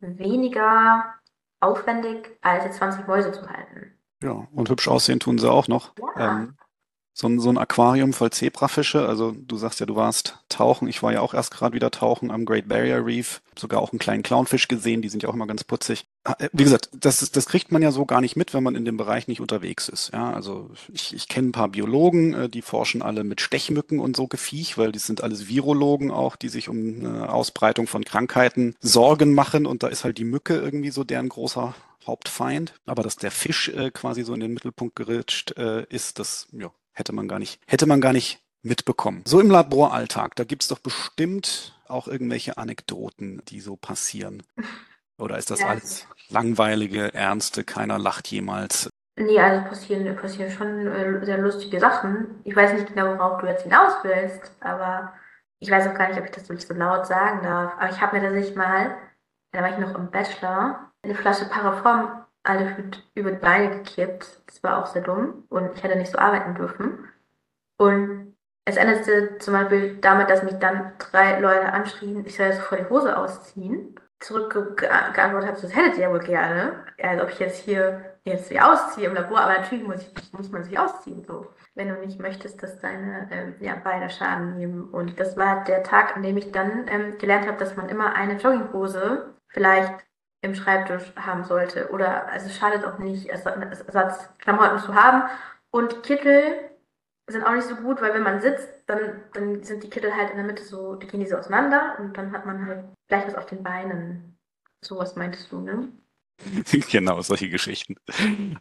weniger 0.00 1.14
aufwendig, 1.60 2.36
als 2.42 2.64
jetzt 2.64 2.76
20 2.78 3.06
Mäuse 3.06 3.32
zu 3.32 3.48
halten. 3.48 3.92
Ja, 4.22 4.46
und 4.52 4.68
hübsch 4.68 4.88
aussehen 4.88 5.20
tun 5.20 5.38
sie 5.38 5.50
auch 5.50 5.68
noch. 5.68 5.92
Ja. 6.16 6.30
Ähm, 6.30 6.56
so 7.14 7.26
ein, 7.28 7.40
so 7.40 7.50
ein 7.50 7.58
Aquarium 7.58 8.12
voll 8.14 8.30
Zebrafische. 8.30 9.06
Also 9.06 9.32
du 9.36 9.56
sagst 9.56 9.80
ja, 9.80 9.86
du 9.86 9.96
warst 9.96 10.38
tauchen. 10.48 10.88
Ich 10.88 11.02
war 11.02 11.12
ja 11.12 11.20
auch 11.20 11.34
erst 11.34 11.52
gerade 11.52 11.74
wieder 11.74 11.90
tauchen 11.90 12.30
am 12.30 12.46
Great 12.46 12.68
Barrier 12.68 13.04
Reef. 13.04 13.42
Sogar 13.58 13.82
auch 13.82 13.92
einen 13.92 13.98
kleinen 13.98 14.22
Clownfisch 14.22 14.66
gesehen. 14.66 15.02
Die 15.02 15.10
sind 15.10 15.22
ja 15.22 15.28
auch 15.28 15.34
immer 15.34 15.46
ganz 15.46 15.62
putzig. 15.62 16.06
Äh, 16.24 16.48
wie 16.52 16.64
gesagt, 16.64 16.88
das, 16.92 17.30
das 17.30 17.46
kriegt 17.46 17.70
man 17.70 17.82
ja 17.82 17.92
so 17.92 18.06
gar 18.06 18.22
nicht 18.22 18.34
mit, 18.34 18.54
wenn 18.54 18.62
man 18.62 18.76
in 18.76 18.86
dem 18.86 18.96
Bereich 18.96 19.28
nicht 19.28 19.42
unterwegs 19.42 19.90
ist. 19.90 20.10
Ja, 20.14 20.32
also 20.32 20.70
ich, 20.90 21.14
ich 21.14 21.28
kenne 21.28 21.48
ein 21.48 21.52
paar 21.52 21.68
Biologen, 21.68 22.32
äh, 22.32 22.48
die 22.48 22.62
forschen 22.62 23.02
alle 23.02 23.24
mit 23.24 23.42
Stechmücken 23.42 24.00
und 24.00 24.16
so 24.16 24.26
Gefiech, 24.26 24.78
weil 24.78 24.92
die 24.92 24.98
sind 24.98 25.22
alles 25.22 25.48
Virologen 25.48 26.10
auch, 26.10 26.36
die 26.36 26.48
sich 26.48 26.70
um 26.70 26.78
eine 27.00 27.30
Ausbreitung 27.30 27.86
von 27.86 28.04
Krankheiten 28.04 28.74
Sorgen 28.80 29.34
machen. 29.34 29.66
Und 29.66 29.82
da 29.82 29.88
ist 29.88 30.04
halt 30.04 30.16
die 30.16 30.24
Mücke 30.24 30.56
irgendwie 30.56 30.90
so 30.90 31.04
deren 31.04 31.28
großer 31.28 31.74
Hauptfeind. 32.06 32.72
Aber 32.86 33.02
dass 33.02 33.16
der 33.16 33.30
Fisch 33.30 33.68
äh, 33.68 33.90
quasi 33.90 34.22
so 34.22 34.32
in 34.32 34.40
den 34.40 34.54
Mittelpunkt 34.54 34.96
geritscht 34.96 35.56
äh, 35.58 35.84
ist, 35.90 36.18
das 36.18 36.48
ja, 36.52 36.70
hätte 36.92 37.12
man 37.12 37.28
gar 37.28 37.38
nicht, 37.38 37.60
hätte 37.66 37.86
man 37.86 38.00
gar 38.00 38.12
nicht 38.12 38.40
mitbekommen. 38.62 39.22
So 39.26 39.40
im 39.40 39.50
Laboralltag, 39.50 40.36
da 40.36 40.44
gibt's 40.44 40.68
doch 40.68 40.78
bestimmt 40.78 41.78
auch 41.88 42.08
irgendwelche 42.08 42.58
Anekdoten, 42.58 43.42
die 43.48 43.60
so 43.60 43.76
passieren. 43.76 44.42
Oder 45.18 45.38
ist 45.38 45.50
das 45.50 45.60
ja. 45.60 45.68
alles 45.68 46.06
langweilige, 46.30 47.12
ernste, 47.14 47.64
keiner 47.64 47.98
lacht 47.98 48.28
jemals? 48.28 48.88
Nee, 49.16 49.38
also 49.38 49.68
passieren, 49.68 50.16
passieren 50.16 50.50
schon 50.50 50.86
äh, 50.86 51.24
sehr 51.24 51.38
lustige 51.38 51.78
Sachen. 51.78 52.40
Ich 52.44 52.56
weiß 52.56 52.72
nicht 52.72 52.86
genau, 52.88 53.18
worauf 53.18 53.40
du 53.40 53.46
jetzt 53.46 53.64
hinaus 53.64 53.92
willst, 54.02 54.50
aber 54.60 55.12
ich 55.58 55.70
weiß 55.70 55.86
auch 55.88 55.94
gar 55.94 56.08
nicht, 56.08 56.18
ob 56.18 56.24
ich 56.24 56.30
das 56.30 56.46
so, 56.46 56.56
so 56.56 56.74
laut 56.74 57.06
sagen 57.06 57.42
darf. 57.42 57.74
Aber 57.78 57.90
ich 57.90 58.00
habe 58.00 58.16
mir 58.16 58.22
tatsächlich 58.22 58.56
mal, 58.56 58.96
da 59.52 59.60
war 59.60 59.70
ich 59.70 59.78
noch 59.78 59.94
im 59.94 60.10
Bachelor, 60.10 60.90
eine 61.02 61.14
Flasche 61.14 61.44
Paraform 61.44 62.24
alle 62.42 62.90
über 63.14 63.30
die 63.30 63.38
Beine 63.38 63.70
gekippt. 63.78 64.42
Das 64.46 64.62
war 64.62 64.82
auch 64.82 64.86
sehr 64.86 65.02
dumm 65.02 65.44
und 65.48 65.72
ich 65.74 65.82
hätte 65.82 65.96
nicht 65.96 66.10
so 66.10 66.18
arbeiten 66.18 66.54
dürfen. 66.54 67.08
Und 67.76 68.36
es 68.64 68.76
endete 68.76 69.38
zum 69.38 69.54
Beispiel 69.54 69.98
damit, 70.00 70.30
dass 70.30 70.42
mich 70.42 70.54
dann 70.54 70.92
drei 70.98 71.40
Leute 71.40 71.72
anschrien, 71.72 72.24
ich 72.26 72.36
soll 72.36 72.46
jetzt 72.46 72.58
sofort 72.58 72.80
die 72.80 72.90
Hose 72.90 73.16
ausziehen. 73.16 73.96
Zurückgeantwortet 74.20 75.48
habe, 75.48 75.60
das 75.60 75.74
hättet 75.74 75.96
ihr 75.96 76.04
ja 76.04 76.10
wohl 76.12 76.20
gerne. 76.20 76.84
Also 77.02 77.24
ob 77.24 77.30
ich 77.30 77.40
jetzt 77.40 77.58
hier 77.58 78.12
jetzt 78.24 78.48
sie 78.48 78.60
ausziehe 78.60 79.08
im 79.08 79.14
Labor, 79.14 79.40
aber 79.40 79.58
natürlich 79.58 79.84
muss, 79.84 80.02
ich, 80.02 80.32
muss 80.32 80.50
man 80.50 80.62
sich 80.62 80.78
ausziehen, 80.78 81.24
so. 81.24 81.52
Wenn 81.74 81.88
du 81.88 81.94
nicht 81.94 82.20
möchtest, 82.20 82.62
dass 82.62 82.78
deine 82.78 83.28
ähm, 83.30 83.54
ja, 83.60 83.74
Beine 83.76 84.10
Schaden 84.10 84.56
nehmen. 84.56 84.84
Und 84.90 85.18
das 85.18 85.36
war 85.36 85.64
der 85.64 85.82
Tag, 85.82 86.16
an 86.16 86.22
dem 86.22 86.36
ich 86.36 86.52
dann 86.52 86.86
ähm, 86.88 87.18
gelernt 87.18 87.46
habe, 87.46 87.58
dass 87.58 87.76
man 87.76 87.88
immer 87.88 88.14
eine 88.14 88.34
Jogginghose 88.34 89.34
vielleicht 89.48 90.04
im 90.42 90.54
Schreibtisch 90.54 91.12
haben 91.16 91.44
sollte. 91.44 91.90
Oder 91.90 92.28
also 92.28 92.46
es 92.46 92.56
schadet 92.56 92.84
auch 92.84 92.98
nicht, 92.98 93.28
Ersatzklamotten 93.28 94.80
zu 94.80 94.94
haben. 94.94 95.30
Und 95.70 96.02
Kittel 96.02 96.70
sind 97.28 97.44
auch 97.44 97.54
nicht 97.54 97.68
so 97.68 97.76
gut, 97.76 98.02
weil 98.02 98.12
wenn 98.12 98.24
man 98.24 98.42
sitzt, 98.42 98.68
dann, 98.86 99.22
dann 99.32 99.62
sind 99.62 99.82
die 99.84 99.88
Kittel 99.88 100.14
halt 100.14 100.30
in 100.30 100.36
der 100.36 100.44
Mitte 100.44 100.64
so, 100.64 100.96
die 100.96 101.06
gehen 101.06 101.20
die 101.20 101.26
so 101.26 101.36
auseinander 101.36 101.96
und 101.98 102.16
dann 102.16 102.32
hat 102.32 102.44
man 102.44 102.66
halt 102.66 102.84
gleich 103.08 103.26
was 103.26 103.36
auf 103.36 103.46
den 103.46 103.62
Beinen. 103.62 104.36
Sowas 104.84 105.14
meintest 105.14 105.50
du, 105.52 105.60
ne? 105.60 105.88
genau, 106.90 107.22
solche 107.22 107.48
Geschichten. 107.48 107.94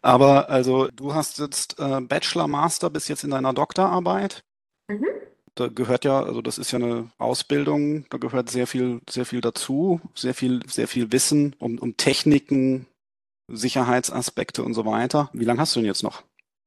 Aber 0.03 0.49
also 0.49 0.87
du 0.93 1.15
hast 1.15 1.39
jetzt 1.39 1.79
äh, 1.79 1.99
Bachelor, 2.01 2.47
Master 2.47 2.91
bis 2.91 3.07
jetzt 3.07 3.23
in 3.23 3.31
deiner 3.31 3.53
Doktorarbeit. 3.53 4.43
Mhm 4.87 5.07
da 5.61 5.67
gehört 5.67 6.05
ja, 6.05 6.23
also 6.23 6.41
das 6.41 6.57
ist 6.57 6.71
ja 6.71 6.79
eine 6.79 7.09
Ausbildung, 7.17 8.05
da 8.09 8.17
gehört 8.17 8.49
sehr 8.49 8.65
viel, 8.65 9.01
sehr 9.09 9.25
viel 9.25 9.41
dazu, 9.41 10.01
sehr 10.15 10.33
viel, 10.33 10.61
sehr 10.67 10.87
viel 10.87 11.11
Wissen 11.11 11.55
um, 11.59 11.77
um 11.77 11.95
Techniken, 11.97 12.87
Sicherheitsaspekte 13.47 14.63
und 14.63 14.73
so 14.73 14.85
weiter. 14.85 15.29
Wie 15.33 15.45
lange 15.45 15.59
hast 15.59 15.75
du 15.75 15.79
denn 15.79 15.87
jetzt 15.87 16.03
noch? 16.03 16.23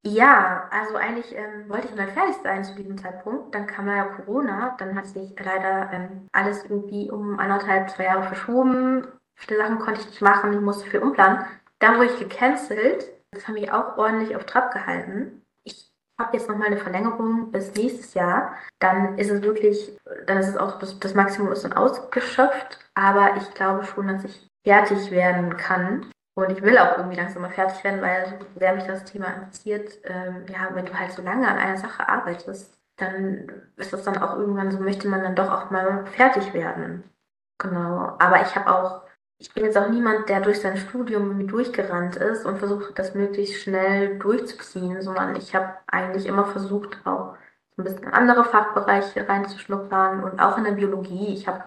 Ja, 0.06 0.68
also 0.70 0.96
eigentlich 0.96 1.34
ähm, 1.34 1.68
wollte 1.68 1.88
ich 1.88 1.96
mal 1.96 2.08
fertig 2.08 2.36
sein 2.42 2.62
zu 2.62 2.74
diesem 2.74 2.98
Zeitpunkt. 2.98 3.54
Dann 3.54 3.66
kam 3.66 3.88
ja 3.88 4.04
Corona, 4.04 4.76
dann 4.78 4.94
hat 4.94 5.06
sich 5.06 5.34
leider 5.42 5.90
ähm, 5.92 6.28
alles 6.32 6.62
irgendwie 6.64 7.10
um 7.10 7.38
anderthalb, 7.40 7.90
zwei 7.90 8.04
Jahre 8.04 8.24
verschoben. 8.24 9.06
Viele 9.34 9.58
Sachen 9.58 9.78
konnte 9.78 10.00
ich 10.00 10.06
nicht 10.06 10.22
machen, 10.22 10.52
ich 10.52 10.60
musste 10.60 10.88
viel 10.88 11.00
umplanen. 11.00 11.46
Dann 11.78 11.96
wurde 11.96 12.12
ich 12.12 12.18
gecancelt. 12.18 13.10
Das 13.32 13.48
hat 13.48 13.54
mich 13.54 13.72
auch 13.72 13.96
ordentlich 13.96 14.36
auf 14.36 14.44
Trab 14.44 14.72
gehalten 14.72 15.43
habe 16.18 16.36
jetzt 16.36 16.48
nochmal 16.48 16.68
eine 16.68 16.76
Verlängerung 16.76 17.50
bis 17.50 17.74
nächstes 17.74 18.14
Jahr, 18.14 18.54
dann 18.78 19.18
ist 19.18 19.30
es 19.30 19.42
wirklich, 19.42 19.96
dann 20.26 20.38
ist 20.38 20.48
es 20.48 20.56
auch, 20.56 20.78
das, 20.78 20.98
das 21.00 21.14
Maximum 21.14 21.52
ist 21.52 21.64
dann 21.64 21.72
ausgeschöpft, 21.72 22.78
aber 22.94 23.36
ich 23.36 23.52
glaube 23.54 23.84
schon, 23.84 24.08
dass 24.08 24.24
ich 24.24 24.48
fertig 24.64 25.10
werden 25.10 25.56
kann. 25.56 26.10
Und 26.36 26.50
ich 26.50 26.62
will 26.62 26.78
auch 26.78 26.96
irgendwie 26.96 27.16
langsam 27.16 27.42
mal 27.42 27.50
fertig 27.50 27.84
werden, 27.84 28.02
weil 28.02 28.26
so 28.26 28.46
sehr 28.58 28.74
mich 28.74 28.84
das 28.84 29.04
Thema 29.04 29.26
interessiert, 29.28 29.98
ähm, 30.04 30.44
ja, 30.48 30.68
wenn 30.72 30.86
du 30.86 30.98
halt 30.98 31.12
so 31.12 31.22
lange 31.22 31.46
an 31.46 31.58
einer 31.58 31.76
Sache 31.76 32.08
arbeitest, 32.08 32.76
dann 32.96 33.70
ist 33.76 33.92
das 33.92 34.02
dann 34.02 34.18
auch 34.18 34.36
irgendwann 34.36 34.72
so, 34.72 34.80
möchte 34.80 35.08
man 35.08 35.22
dann 35.22 35.36
doch 35.36 35.50
auch 35.50 35.70
mal 35.70 36.06
fertig 36.06 36.52
werden. 36.52 37.04
Genau. 37.58 38.16
Aber 38.18 38.42
ich 38.42 38.54
habe 38.56 38.68
auch 38.68 39.03
ich 39.38 39.52
bin 39.52 39.64
jetzt 39.64 39.76
auch 39.76 39.88
niemand, 39.88 40.28
der 40.28 40.40
durch 40.40 40.60
sein 40.60 40.76
Studium 40.76 41.26
irgendwie 41.28 41.46
durchgerannt 41.46 42.16
ist 42.16 42.46
und 42.46 42.58
versucht, 42.58 42.98
das 42.98 43.14
möglichst 43.14 43.62
schnell 43.62 44.18
durchzuziehen, 44.18 45.02
sondern 45.02 45.36
ich 45.36 45.54
habe 45.54 45.74
eigentlich 45.86 46.26
immer 46.26 46.46
versucht, 46.46 46.98
auch 47.04 47.36
so 47.76 47.82
ein 47.82 47.84
bisschen 47.84 48.08
andere 48.08 48.44
Fachbereiche 48.44 49.28
reinzuschnuppern 49.28 50.22
und 50.22 50.40
auch 50.40 50.56
in 50.58 50.64
der 50.64 50.72
Biologie. 50.72 51.34
Ich 51.34 51.48
habe 51.48 51.64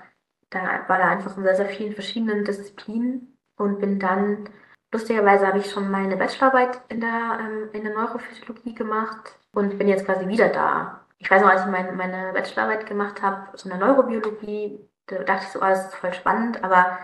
da 0.49 0.59
war 0.87 0.97
da 0.97 1.09
einfach 1.09 1.35
in 1.37 1.43
sehr, 1.43 1.55
sehr 1.55 1.69
vielen 1.69 1.93
verschiedenen 1.93 2.45
Disziplinen 2.45 3.37
und 3.57 3.79
bin 3.79 3.99
dann 3.99 4.49
lustigerweise 4.91 5.45
habe 5.47 5.59
ich 5.59 5.69
schon 5.69 5.91
meine 5.91 6.15
Bachelorarbeit 6.17 6.81
in 6.89 7.01
der 7.01 7.39
ähm, 7.41 7.69
in 7.73 7.83
der 7.83 7.93
Neurophysiologie 7.93 8.73
gemacht 8.73 9.37
und 9.51 9.77
bin 9.77 9.87
jetzt 9.87 10.05
quasi 10.05 10.27
wieder 10.27 10.49
da. 10.49 11.05
Ich 11.19 11.29
weiß 11.29 11.41
noch, 11.41 11.49
als 11.49 11.61
ich 11.61 11.67
mein, 11.67 11.97
meine 11.97 12.31
Bachelorarbeit 12.33 12.85
gemacht 12.85 13.21
habe, 13.21 13.57
so 13.57 13.69
in 13.69 13.77
der 13.77 13.85
Neurobiologie, 13.87 14.79
da 15.07 15.23
dachte 15.23 15.45
ich 15.45 15.49
so, 15.49 15.59
oh, 15.59 15.65
das 15.65 15.87
ist 15.87 15.95
voll 15.95 16.13
spannend, 16.13 16.63
aber 16.63 16.99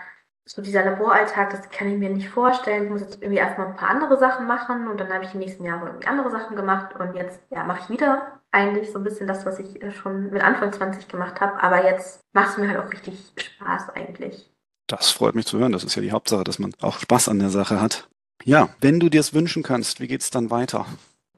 so 0.45 0.61
dieser 0.61 0.83
Laboralltag, 0.83 1.51
das 1.51 1.69
kann 1.69 1.87
ich 1.87 1.97
mir 1.97 2.09
nicht 2.09 2.29
vorstellen. 2.29 2.85
Ich 2.85 2.89
muss 2.89 3.01
jetzt 3.01 3.21
irgendwie 3.21 3.39
erstmal 3.39 3.67
ein 3.67 3.75
paar 3.75 3.89
andere 3.89 4.17
Sachen 4.17 4.45
machen 4.45 4.87
und 4.87 4.99
dann 4.99 5.11
habe 5.11 5.23
ich 5.23 5.31
die 5.31 5.37
nächsten 5.37 5.63
Jahre 5.63 5.87
irgendwie 5.87 6.07
andere 6.07 6.31
Sachen 6.31 6.55
gemacht 6.55 6.95
und 6.99 7.15
jetzt 7.15 7.39
ja, 7.49 7.63
mache 7.63 7.81
ich 7.83 7.89
wieder 7.89 8.41
eigentlich 8.51 8.91
so 8.91 8.99
ein 8.99 9.03
bisschen 9.03 9.27
das, 9.27 9.45
was 9.45 9.59
ich 9.59 9.81
äh, 9.81 9.91
schon 9.91 10.29
mit 10.29 10.43
Anfang 10.43 10.71
20 10.71 11.07
gemacht 11.07 11.41
habe. 11.41 11.61
Aber 11.61 11.83
jetzt 11.83 12.21
macht 12.33 12.49
es 12.49 12.57
mir 12.57 12.67
halt 12.67 12.79
auch 12.79 12.91
richtig 12.91 13.33
Spaß 13.37 13.89
eigentlich. 13.91 14.49
Das 14.87 15.11
freut 15.11 15.33
mich 15.35 15.47
zu 15.47 15.57
hören. 15.57 15.71
Das 15.71 15.83
ist 15.83 15.95
ja 15.95 16.01
die 16.01 16.11
Hauptsache, 16.11 16.43
dass 16.43 16.59
man 16.59 16.73
auch 16.81 16.99
Spaß 16.99 17.29
an 17.29 17.39
der 17.39 17.49
Sache 17.49 17.81
hat. 17.81 18.09
Ja, 18.43 18.69
wenn 18.81 18.99
du 18.99 19.09
dir 19.09 19.21
es 19.21 19.33
wünschen 19.33 19.63
kannst, 19.63 20.01
wie 20.01 20.07
geht 20.07 20.21
es 20.21 20.29
dann 20.29 20.51
weiter? 20.51 20.85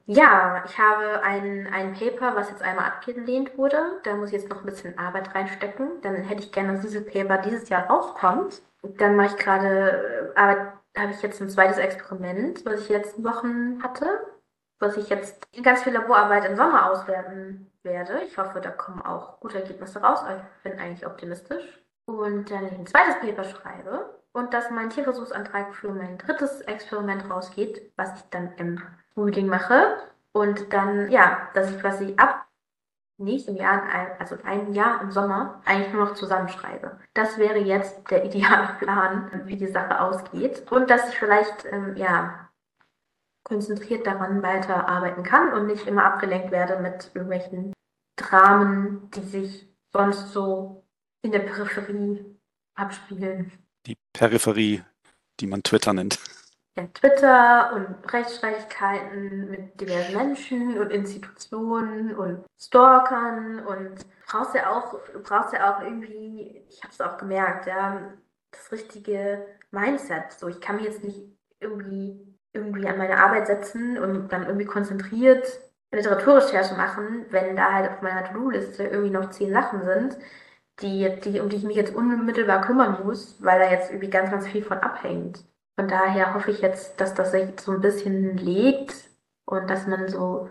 Ja, 0.08 0.62
ich 0.64 0.78
habe 0.78 1.22
ein, 1.22 1.66
ein 1.72 1.94
Paper, 1.94 2.36
was 2.36 2.50
jetzt 2.50 2.62
einmal 2.62 2.84
abgelehnt 2.84 3.56
wurde. 3.58 4.00
Da 4.04 4.14
muss 4.14 4.28
ich 4.28 4.34
jetzt 4.34 4.48
noch 4.48 4.60
ein 4.60 4.66
bisschen 4.66 4.96
Arbeit 4.98 5.34
reinstecken. 5.34 6.00
Dann 6.02 6.16
hätte 6.16 6.42
ich 6.42 6.52
gerne, 6.52 6.74
dass 6.74 6.82
dieses 6.82 7.04
Paper 7.06 7.38
dieses 7.38 7.68
Jahr 7.68 7.86
rauskommt. 7.86 8.62
Dann 8.98 9.16
mache 9.16 9.28
ich 9.28 9.36
gerade, 9.36 10.32
äh, 10.36 10.56
habe 10.98 11.10
ich 11.10 11.22
jetzt 11.22 11.40
ein 11.40 11.50
zweites 11.50 11.78
Experiment, 11.78 12.64
was 12.64 12.82
ich 12.82 12.88
letzten 12.88 13.24
Wochen 13.24 13.82
hatte, 13.82 14.06
was 14.78 14.96
ich 14.96 15.08
jetzt 15.08 15.46
ganz 15.62 15.82
viel 15.82 15.92
Laborarbeit 15.92 16.44
im 16.44 16.56
Sommer 16.56 16.90
auswerten 16.90 17.70
werde. 17.82 18.22
Ich 18.26 18.36
hoffe, 18.38 18.60
da 18.60 18.70
kommen 18.70 19.02
auch 19.02 19.40
gute 19.40 19.60
Ergebnisse 19.60 20.00
raus, 20.00 20.20
ich 20.28 20.70
bin 20.70 20.78
eigentlich 20.78 21.06
optimistisch. 21.06 21.64
Und 22.06 22.50
dann 22.50 22.64
ein 22.64 22.86
zweites 22.86 23.18
Paper 23.20 23.44
schreibe 23.44 24.16
und 24.32 24.54
dass 24.54 24.70
mein 24.70 24.90
Tierversuchsantrag 24.90 25.74
für 25.74 25.90
mein 25.90 26.18
drittes 26.18 26.60
Experiment 26.62 27.28
rausgeht, 27.28 27.92
was 27.96 28.14
ich 28.14 28.22
dann 28.30 28.52
im 28.58 28.80
Frühling 29.14 29.48
mache. 29.48 29.96
Und 30.32 30.72
dann, 30.72 31.10
ja, 31.10 31.48
dass 31.54 31.70
ich 31.70 31.80
quasi 31.80 32.14
ab 32.16 32.45
nächsten 33.18 33.56
Jahr, 33.56 33.82
also 34.18 34.36
ein 34.44 34.72
Jahr 34.72 35.00
im 35.00 35.10
Sommer, 35.10 35.62
eigentlich 35.64 35.92
nur 35.92 36.06
noch 36.06 36.14
zusammenschreibe. 36.14 36.98
Das 37.14 37.38
wäre 37.38 37.58
jetzt 37.58 38.10
der 38.10 38.24
ideale 38.24 38.68
Plan, 38.78 39.42
wie 39.44 39.56
die 39.56 39.66
Sache 39.66 40.00
ausgeht. 40.00 40.70
Und 40.70 40.90
dass 40.90 41.08
ich 41.08 41.18
vielleicht, 41.18 41.64
ähm, 41.70 41.96
ja, 41.96 42.48
konzentriert 43.44 44.06
daran 44.06 44.42
weiterarbeiten 44.42 45.22
kann 45.22 45.52
und 45.52 45.66
nicht 45.66 45.86
immer 45.86 46.04
abgelenkt 46.04 46.50
werde 46.50 46.80
mit 46.80 47.12
irgendwelchen 47.14 47.72
Dramen, 48.16 49.08
die 49.12 49.20
sich 49.20 49.68
sonst 49.92 50.32
so 50.32 50.84
in 51.22 51.30
der 51.30 51.40
Peripherie 51.40 52.24
abspielen. 52.74 53.52
Die 53.86 53.96
Peripherie, 54.12 54.82
die 55.38 55.46
man 55.46 55.62
Twitter 55.62 55.92
nennt. 55.92 56.18
Ja, 56.76 56.86
Twitter 56.92 57.72
und 57.74 58.12
Rechtsstreitigkeiten 58.12 59.50
mit 59.50 59.80
diversen 59.80 60.14
Menschen 60.14 60.78
und 60.78 60.90
Institutionen 60.90 62.14
und 62.14 62.44
Stalkern 62.58 63.64
und 63.64 64.06
brauchst 64.26 64.54
ja 64.54 64.70
auch, 64.70 64.98
brauchst 65.22 65.54
ja 65.54 65.74
auch 65.74 65.82
irgendwie, 65.82 66.64
ich 66.68 66.82
habe 66.82 66.92
es 66.92 67.00
auch 67.00 67.16
gemerkt, 67.16 67.66
ja, 67.66 68.12
das 68.50 68.70
richtige 68.72 69.46
Mindset. 69.70 70.32
So, 70.32 70.48
ich 70.48 70.60
kann 70.60 70.76
mich 70.76 70.84
jetzt 70.84 71.02
nicht 71.02 71.22
irgendwie 71.60 72.36
irgendwie 72.52 72.86
an 72.88 72.98
meine 72.98 73.18
Arbeit 73.18 73.46
setzen 73.46 73.98
und 73.98 74.28
dann 74.32 74.46
irgendwie 74.46 74.66
konzentriert 74.66 75.60
Literaturrecherche 75.92 76.74
machen, 76.74 77.26
wenn 77.30 77.56
da 77.56 77.72
halt 77.72 77.90
auf 77.90 78.02
meiner 78.02 78.24
To-Do-Liste 78.24 78.84
irgendwie 78.84 79.10
noch 79.10 79.30
zehn 79.30 79.52
Sachen 79.52 79.82
sind, 79.84 80.18
die, 80.80 81.20
die, 81.20 81.40
um 81.40 81.48
die 81.48 81.56
ich 81.56 81.64
mich 81.64 81.76
jetzt 81.76 81.94
unmittelbar 81.94 82.60
kümmern 82.62 83.04
muss, 83.04 83.42
weil 83.42 83.58
da 83.60 83.70
jetzt 83.70 83.90
irgendwie 83.90 84.10
ganz, 84.10 84.30
ganz 84.30 84.46
viel 84.46 84.62
von 84.64 84.78
abhängt. 84.78 85.44
Von 85.76 85.88
daher 85.88 86.34
hoffe 86.34 86.50
ich 86.50 86.60
jetzt, 86.60 87.00
dass 87.00 87.14
das 87.14 87.32
sich 87.32 87.60
so 87.60 87.72
ein 87.72 87.80
bisschen 87.80 88.36
legt 88.38 88.94
und 89.44 89.68
dass 89.68 89.86
man 89.86 90.08
so 90.08 90.48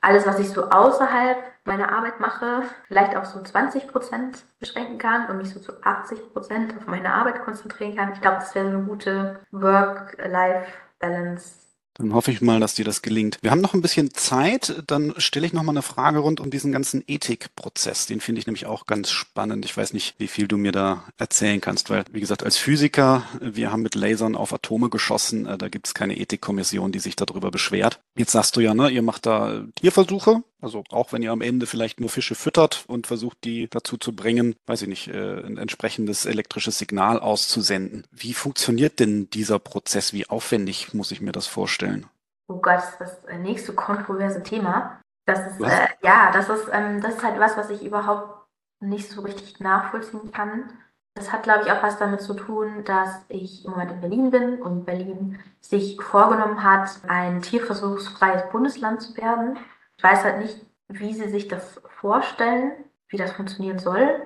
alles, 0.00 0.26
was 0.26 0.38
ich 0.38 0.50
so 0.50 0.68
außerhalb 0.68 1.38
meiner 1.64 1.92
Arbeit 1.92 2.20
mache, 2.20 2.62
vielleicht 2.88 3.16
auf 3.16 3.26
so 3.26 3.40
20 3.40 3.88
Prozent 3.88 4.44
beschränken 4.58 4.98
kann 4.98 5.30
und 5.30 5.38
mich 5.38 5.50
so 5.50 5.60
zu 5.60 5.82
80 5.82 6.32
Prozent 6.32 6.76
auf 6.76 6.86
meine 6.86 7.14
Arbeit 7.14 7.42
konzentrieren 7.44 7.96
kann. 7.96 8.12
Ich 8.12 8.20
glaube, 8.20 8.36
das 8.38 8.54
wäre 8.54 8.68
eine 8.68 8.82
gute 8.82 9.40
Work-Life-Balance 9.50 11.63
dann 11.94 12.12
hoffe 12.12 12.32
ich 12.32 12.40
mal, 12.40 12.58
dass 12.60 12.74
dir 12.74 12.84
das 12.84 13.02
gelingt. 13.02 13.38
Wir 13.40 13.52
haben 13.52 13.60
noch 13.60 13.74
ein 13.74 13.82
bisschen 13.82 14.12
Zeit. 14.12 14.82
Dann 14.86 15.14
stelle 15.18 15.46
ich 15.46 15.52
noch 15.52 15.62
mal 15.62 15.72
eine 15.72 15.82
Frage 15.82 16.18
rund 16.18 16.40
um 16.40 16.50
diesen 16.50 16.72
ganzen 16.72 17.04
Ethikprozess. 17.06 18.06
Den 18.06 18.20
finde 18.20 18.40
ich 18.40 18.46
nämlich 18.46 18.66
auch 18.66 18.86
ganz 18.86 19.10
spannend. 19.10 19.64
Ich 19.64 19.76
weiß 19.76 19.92
nicht, 19.92 20.16
wie 20.18 20.26
viel 20.26 20.48
du 20.48 20.56
mir 20.56 20.72
da 20.72 21.04
erzählen 21.18 21.60
kannst, 21.60 21.90
weil, 21.90 22.04
wie 22.10 22.20
gesagt, 22.20 22.42
als 22.42 22.56
Physiker, 22.56 23.22
wir 23.40 23.70
haben 23.70 23.82
mit 23.82 23.94
Lasern 23.94 24.34
auf 24.34 24.52
Atome 24.52 24.90
geschossen. 24.90 25.46
Äh, 25.46 25.56
da 25.56 25.68
gibt 25.68 25.86
es 25.86 25.94
keine 25.94 26.18
Ethikkommission, 26.18 26.90
die 26.90 26.98
sich 26.98 27.14
darüber 27.14 27.50
beschwert. 27.52 28.00
Jetzt 28.16 28.32
sagst 28.32 28.56
du 28.56 28.60
ja, 28.60 28.74
ne, 28.74 28.90
ihr 28.90 29.02
macht 29.02 29.26
da 29.26 29.64
Tierversuche. 29.76 30.42
Also 30.64 30.82
auch 30.92 31.12
wenn 31.12 31.22
ihr 31.22 31.30
am 31.30 31.42
Ende 31.42 31.66
vielleicht 31.66 32.00
nur 32.00 32.08
Fische 32.08 32.34
füttert 32.34 32.86
und 32.88 33.06
versucht, 33.06 33.44
die 33.44 33.68
dazu 33.68 33.98
zu 33.98 34.16
bringen, 34.16 34.56
weiß 34.66 34.80
ich 34.80 34.88
nicht, 34.88 35.08
äh, 35.08 35.44
ein 35.44 35.58
entsprechendes 35.58 36.24
elektrisches 36.24 36.78
Signal 36.78 37.20
auszusenden. 37.20 38.06
Wie 38.10 38.32
funktioniert 38.32 38.98
denn 38.98 39.28
dieser 39.28 39.58
Prozess? 39.58 40.14
Wie 40.14 40.26
aufwendig 40.30 40.94
muss 40.94 41.10
ich 41.10 41.20
mir 41.20 41.32
das 41.32 41.46
vorstellen? 41.46 42.06
Oh 42.48 42.56
Gott, 42.56 42.82
das 42.98 43.12
ist 43.12 43.24
das 43.26 43.38
nächste 43.40 43.74
kontroverse 43.74 44.42
Thema. 44.42 45.00
Das 45.26 45.46
ist, 45.46 45.60
äh, 45.60 45.86
ja, 46.02 46.32
das 46.32 46.48
ist, 46.48 46.66
ähm, 46.72 47.02
das 47.02 47.16
ist 47.16 47.22
halt 47.22 47.38
was, 47.38 47.58
was 47.58 47.68
ich 47.68 47.82
überhaupt 47.82 48.48
nicht 48.80 49.10
so 49.10 49.20
richtig 49.20 49.60
nachvollziehen 49.60 50.32
kann. 50.32 50.70
Das 51.14 51.30
hat, 51.30 51.42
glaube 51.42 51.64
ich, 51.64 51.70
auch 51.70 51.82
was 51.82 51.98
damit 51.98 52.22
zu 52.22 52.32
tun, 52.32 52.84
dass 52.84 53.22
ich 53.28 53.66
im 53.66 53.72
Moment 53.72 53.92
in 53.92 54.00
Berlin 54.00 54.30
bin 54.30 54.62
und 54.62 54.86
Berlin 54.86 55.38
sich 55.60 56.00
vorgenommen 56.00 56.64
hat, 56.64 56.88
ein 57.06 57.42
tierversuchsfreies 57.42 58.50
Bundesland 58.50 59.02
zu 59.02 59.14
werden. 59.18 59.58
Ich 59.96 60.04
weiß 60.04 60.24
halt 60.24 60.38
nicht, 60.38 60.64
wie 60.88 61.14
sie 61.14 61.28
sich 61.28 61.48
das 61.48 61.80
vorstellen, 62.00 62.72
wie 63.08 63.16
das 63.16 63.32
funktionieren 63.32 63.78
soll. 63.78 64.22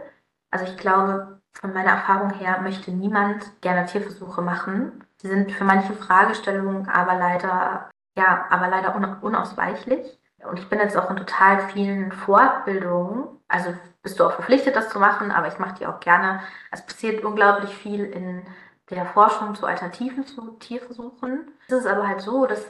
Also 0.51 0.65
ich 0.65 0.77
glaube, 0.77 1.41
von 1.53 1.73
meiner 1.73 1.91
Erfahrung 1.91 2.31
her 2.35 2.61
möchte 2.63 2.91
niemand 2.91 3.61
gerne 3.61 3.87
Tierversuche 3.87 4.43
machen. 4.43 5.05
Sie 5.17 5.29
sind 5.29 5.53
für 5.53 5.65
manche 5.65 5.93
Fragestellungen 5.93 6.89
aber 6.89 7.15
leider, 7.15 7.91
ja, 8.17 8.47
aber 8.51 8.69
leider 8.69 9.21
unausweichlich. 9.23 10.19
Und 10.49 10.59
ich 10.59 10.69
bin 10.69 10.79
jetzt 10.79 10.97
auch 10.97 11.11
in 11.11 11.17
total 11.17 11.69
vielen 11.71 12.13
Fortbildungen. 12.13 13.25
Also 13.49 13.75
bist 14.03 14.21
du 14.21 14.25
auch 14.25 14.33
verpflichtet, 14.33 14.77
das 14.77 14.89
zu 14.89 15.01
machen, 15.01 15.33
aber 15.33 15.49
ich 15.49 15.59
mache 15.59 15.75
die 15.81 15.87
auch 15.87 16.01
gerne. 16.01 16.41
Es 16.71 16.87
passiert 16.87 17.25
unglaublich 17.25 17.75
viel 17.75 18.05
in 18.05 18.47
der 18.91 19.05
Forschung 19.07 19.55
zu 19.55 19.67
Alternativen 19.67 20.25
zu 20.27 20.53
Tierversuchen. 20.53 21.51
Es 21.67 21.75
ist 21.75 21.87
aber 21.87 22.07
halt 22.07 22.21
so, 22.21 22.47
dass 22.47 22.65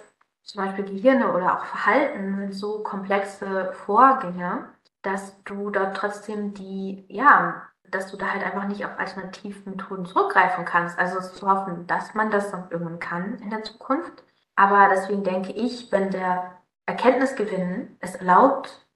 zum 0.48 0.64
Beispiel 0.64 0.84
Gehirne 0.86 1.32
oder 1.34 1.58
auch 1.58 1.64
Verhalten 1.66 2.36
sind 2.36 2.54
so 2.54 2.82
komplexe 2.82 3.72
Vorgänge, 3.84 4.70
dass 5.02 5.42
du 5.44 5.70
da 5.70 5.90
trotzdem 5.90 6.54
die, 6.54 7.04
ja, 7.08 7.62
dass 7.90 8.10
du 8.10 8.16
da 8.16 8.32
halt 8.32 8.42
einfach 8.42 8.66
nicht 8.66 8.84
auf 8.84 8.98
Alternativmethoden 8.98 10.06
zurückgreifen 10.06 10.64
kannst. 10.64 10.98
Also 10.98 11.20
zu 11.20 11.48
hoffen, 11.48 11.86
dass 11.86 12.14
man 12.14 12.30
das 12.30 12.50
dann 12.50 12.70
irgendwann 12.70 12.98
kann 12.98 13.38
in 13.38 13.50
der 13.50 13.62
Zukunft. 13.62 14.24
Aber 14.56 14.88
deswegen 14.90 15.22
denke 15.22 15.52
ich, 15.52 15.92
wenn 15.92 16.10
der 16.10 16.58
Erkenntnisgewinn 16.86 17.96
es 18.00 18.14
erlaubt, 18.16 18.88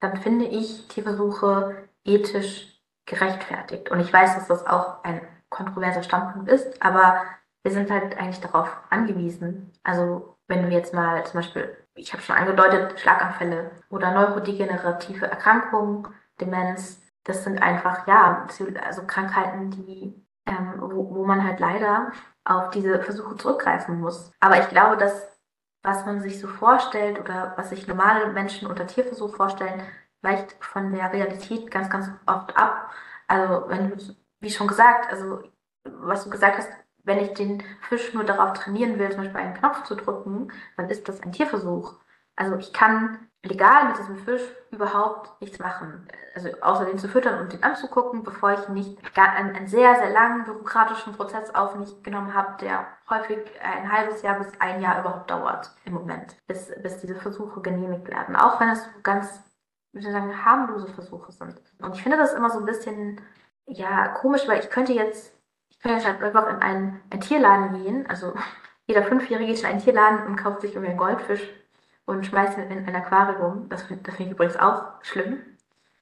dann 0.00 0.16
finde 0.18 0.44
ich 0.46 0.86
Tierversuche 0.88 1.88
ethisch 2.04 2.80
gerechtfertigt. 3.06 3.90
Und 3.90 4.00
ich 4.00 4.12
weiß, 4.12 4.36
dass 4.36 4.46
das 4.46 4.66
auch 4.66 5.02
ein 5.02 5.20
kontroverser 5.48 6.04
Standpunkt 6.04 6.48
ist, 6.48 6.80
aber 6.80 7.22
wir 7.64 7.72
sind 7.72 7.90
halt 7.90 8.16
eigentlich 8.16 8.40
darauf 8.40 8.76
angewiesen. 8.90 9.72
Also 9.82 10.31
wenn 10.52 10.64
du 10.64 10.68
jetzt 10.68 10.92
mal 10.92 11.24
zum 11.24 11.40
Beispiel, 11.40 11.74
ich 11.94 12.12
habe 12.12 12.22
schon 12.22 12.36
angedeutet, 12.36 13.00
Schlaganfälle 13.00 13.70
oder 13.88 14.12
neurodegenerative 14.12 15.26
Erkrankungen, 15.26 16.08
Demenz, 16.40 17.00
das 17.24 17.44
sind 17.44 17.62
einfach, 17.62 18.06
ja, 18.06 18.46
also 18.84 19.06
Krankheiten, 19.06 19.70
die, 19.70 20.14
ähm, 20.46 20.74
wo, 20.78 21.14
wo 21.14 21.24
man 21.24 21.42
halt 21.42 21.58
leider 21.58 22.12
auf 22.44 22.68
diese 22.70 23.00
Versuche 23.00 23.36
zurückgreifen 23.36 23.98
muss. 23.98 24.30
Aber 24.40 24.58
ich 24.58 24.68
glaube, 24.68 24.98
dass 24.98 25.32
was 25.84 26.04
man 26.06 26.20
sich 26.20 26.38
so 26.38 26.46
vorstellt 26.46 27.18
oder 27.18 27.54
was 27.56 27.70
sich 27.70 27.88
normale 27.88 28.32
Menschen 28.32 28.68
unter 28.68 28.86
Tierversuch 28.86 29.34
vorstellen, 29.34 29.82
weicht 30.20 30.54
von 30.60 30.92
der 30.92 31.12
Realität 31.12 31.70
ganz, 31.70 31.90
ganz 31.90 32.08
oft 32.26 32.56
ab. 32.56 32.90
Also 33.26 33.68
wenn 33.68 33.90
du, 33.90 33.96
wie 34.40 34.50
schon 34.50 34.68
gesagt, 34.68 35.10
also 35.10 35.42
was 35.84 36.22
du 36.22 36.30
gesagt 36.30 36.58
hast, 36.58 36.70
wenn 37.04 37.18
ich 37.18 37.34
den 37.34 37.62
Fisch 37.88 38.14
nur 38.14 38.24
darauf 38.24 38.52
trainieren 38.52 38.98
will, 38.98 39.10
zum 39.10 39.22
Beispiel 39.22 39.40
einen 39.40 39.54
Knopf 39.54 39.82
zu 39.84 39.94
drücken, 39.94 40.52
dann 40.76 40.88
ist 40.88 41.08
das 41.08 41.22
ein 41.22 41.32
Tierversuch. 41.32 41.94
Also 42.36 42.56
ich 42.56 42.72
kann 42.72 43.28
legal 43.44 43.88
mit 43.88 43.98
diesem 43.98 44.16
Fisch 44.18 44.42
überhaupt 44.70 45.40
nichts 45.40 45.58
machen. 45.58 46.06
Also 46.34 46.48
außer 46.60 46.84
den 46.84 46.98
zu 46.98 47.08
füttern 47.08 47.40
und 47.40 47.52
den 47.52 47.62
anzugucken, 47.62 48.22
bevor 48.22 48.52
ich 48.52 48.68
nicht 48.68 48.98
einen, 49.16 49.54
einen 49.54 49.66
sehr, 49.66 49.96
sehr 49.96 50.10
langen 50.10 50.44
bürokratischen 50.44 51.12
Prozess 51.12 51.54
auf 51.54 51.74
mich 51.74 52.02
genommen 52.02 52.34
habe, 52.34 52.56
der 52.60 52.86
häufig 53.10 53.38
ein 53.60 53.90
halbes 53.92 54.22
Jahr 54.22 54.38
bis 54.38 54.48
ein 54.60 54.80
Jahr 54.80 55.00
überhaupt 55.00 55.30
dauert 55.30 55.72
im 55.84 55.94
Moment, 55.94 56.36
bis, 56.46 56.72
bis 56.82 56.98
diese 56.98 57.16
Versuche 57.16 57.60
genehmigt 57.60 58.08
werden. 58.08 58.36
Auch 58.36 58.60
wenn 58.60 58.70
es 58.70 58.88
ganz, 59.02 59.42
soll 59.92 60.02
ich 60.02 60.10
sagen, 60.10 60.44
harmlose 60.44 60.86
Versuche 60.88 61.32
sind. 61.32 61.60
Und 61.80 61.96
ich 61.96 62.02
finde 62.02 62.16
das 62.16 62.32
immer 62.32 62.48
so 62.48 62.60
ein 62.60 62.66
bisschen, 62.66 63.20
ja, 63.66 64.08
komisch, 64.08 64.46
weil 64.46 64.60
ich 64.60 64.70
könnte 64.70 64.92
jetzt 64.92 65.34
kann 65.78 65.92
jetzt 65.92 66.06
halt 66.06 66.22
einfach 66.22 66.48
in 66.48 66.56
einen, 66.56 67.00
einen 67.10 67.20
Tierladen 67.20 67.82
gehen. 67.82 68.06
Also 68.08 68.34
jeder 68.86 69.04
Fünfjährige 69.04 69.52
geht 69.52 69.60
in 69.60 69.66
einen 69.66 69.82
Tierladen 69.82 70.26
und 70.26 70.36
kauft 70.36 70.60
sich 70.60 70.72
irgendwie 70.72 70.90
einen 70.90 70.98
Goldfisch 70.98 71.48
und 72.04 72.26
schmeißt 72.26 72.58
ihn 72.58 72.70
in 72.70 72.86
ein 72.86 72.96
Aquarium. 72.96 73.68
Das, 73.68 73.86
das 73.88 74.14
finde 74.14 74.24
ich 74.24 74.30
übrigens 74.32 74.56
auch 74.56 75.02
schlimm. 75.02 75.38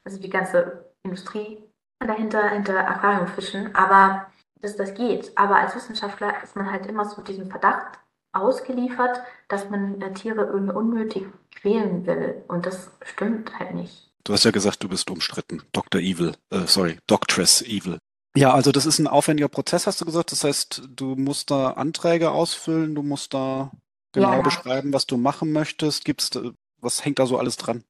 Also 0.04 0.18
die 0.18 0.30
ganze 0.30 0.90
Industrie 1.02 1.58
dahinter, 1.98 2.48
hinter 2.48 2.88
Aquariumfischen. 2.88 3.74
Aber 3.74 4.26
dass 4.60 4.76
das 4.76 4.94
geht. 4.94 5.32
Aber 5.36 5.56
als 5.56 5.74
Wissenschaftler 5.74 6.42
ist 6.42 6.56
man 6.56 6.70
halt 6.70 6.86
immer 6.86 7.04
so 7.04 7.22
diesem 7.22 7.50
Verdacht 7.50 7.98
ausgeliefert, 8.32 9.20
dass 9.48 9.68
man 9.70 9.98
Tiere 10.14 10.44
irgendwie 10.44 10.74
unnötig 10.74 11.26
quälen 11.54 12.06
will. 12.06 12.44
Und 12.48 12.66
das 12.66 12.90
stimmt 13.02 13.58
halt 13.58 13.74
nicht. 13.74 14.10
Du 14.24 14.32
hast 14.32 14.44
ja 14.44 14.50
gesagt, 14.50 14.82
du 14.82 14.88
bist 14.88 15.10
umstritten. 15.10 15.62
Dr. 15.72 16.00
Evil, 16.00 16.34
äh, 16.50 16.66
sorry, 16.66 16.98
Doctress 17.06 17.62
Evil. 17.62 17.98
Ja, 18.36 18.54
also 18.54 18.70
das 18.70 18.86
ist 18.86 18.98
ein 18.98 19.08
aufwendiger 19.08 19.48
Prozess, 19.48 19.86
hast 19.86 20.00
du 20.00 20.04
gesagt. 20.04 20.32
Das 20.32 20.44
heißt, 20.44 20.82
du 20.88 21.16
musst 21.16 21.50
da 21.50 21.72
Anträge 21.72 22.30
ausfüllen, 22.30 22.94
du 22.94 23.02
musst 23.02 23.34
da 23.34 23.72
genau 24.12 24.34
ja. 24.34 24.40
beschreiben, 24.40 24.92
was 24.92 25.06
du 25.06 25.16
machen 25.16 25.52
möchtest. 25.52 26.04
Gibt's, 26.04 26.30
was 26.80 27.04
hängt 27.04 27.18
da 27.18 27.26
so 27.26 27.38
alles 27.38 27.56
dran? 27.56 27.84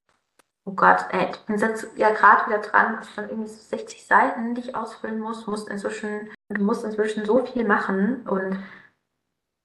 Oh 0.64 0.72
Gott, 0.72 1.07
ey, 1.11 1.29
ich 1.31 1.38
bin 1.46 1.59
jetzt 1.59 1.87
ja 1.96 2.11
gerade 2.11 2.46
wieder 2.46 2.61
dran, 2.61 2.96
das 2.98 3.14
sind 3.14 3.31
irgendwie 3.31 3.48
so 3.48 3.61
60 3.61 4.07
Seiten, 4.07 4.55
die 4.55 4.61
ich 4.61 4.74
ausfüllen 4.74 5.18
muss. 5.18 5.44
Du 5.44 5.50
musst 5.50 5.68
inzwischen, 5.68 6.31
du 6.48 6.62
musst 6.62 6.85
inzwischen 6.85 7.24
so 7.24 7.44
viel 7.44 7.64
machen 7.64 8.26
und 8.29 8.62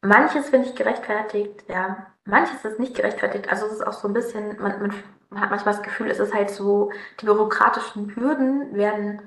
manches 0.02 0.50
finde 0.50 0.70
ich 0.70 0.76
gerechtfertigt, 0.76 1.66
ja. 1.68 2.08
Manches 2.26 2.66
ist 2.66 2.80
nicht 2.80 2.96
gerechtfertigt. 2.96 3.50
Also 3.50 3.68
es 3.68 3.74
ist 3.74 3.86
auch 3.86 3.94
so 3.94 4.08
ein 4.08 4.14
bisschen, 4.14 4.60
man, 4.60 4.94
man 5.30 5.42
hat 5.42 5.52
manchmal 5.52 5.76
das 5.76 5.84
Gefühl, 5.84 6.10
es 6.10 6.18
ist 6.20 6.34
halt 6.34 6.50
so, 6.50 6.92
die 7.22 7.26
bürokratischen 7.26 8.16
Hürden 8.16 8.74
werden 8.74 9.22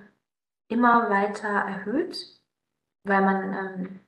immer 0.68 1.10
weiter 1.10 1.48
erhöht, 1.48 2.40
weil 3.04 3.22
man, 3.22 3.52
ähm, 3.54 4.00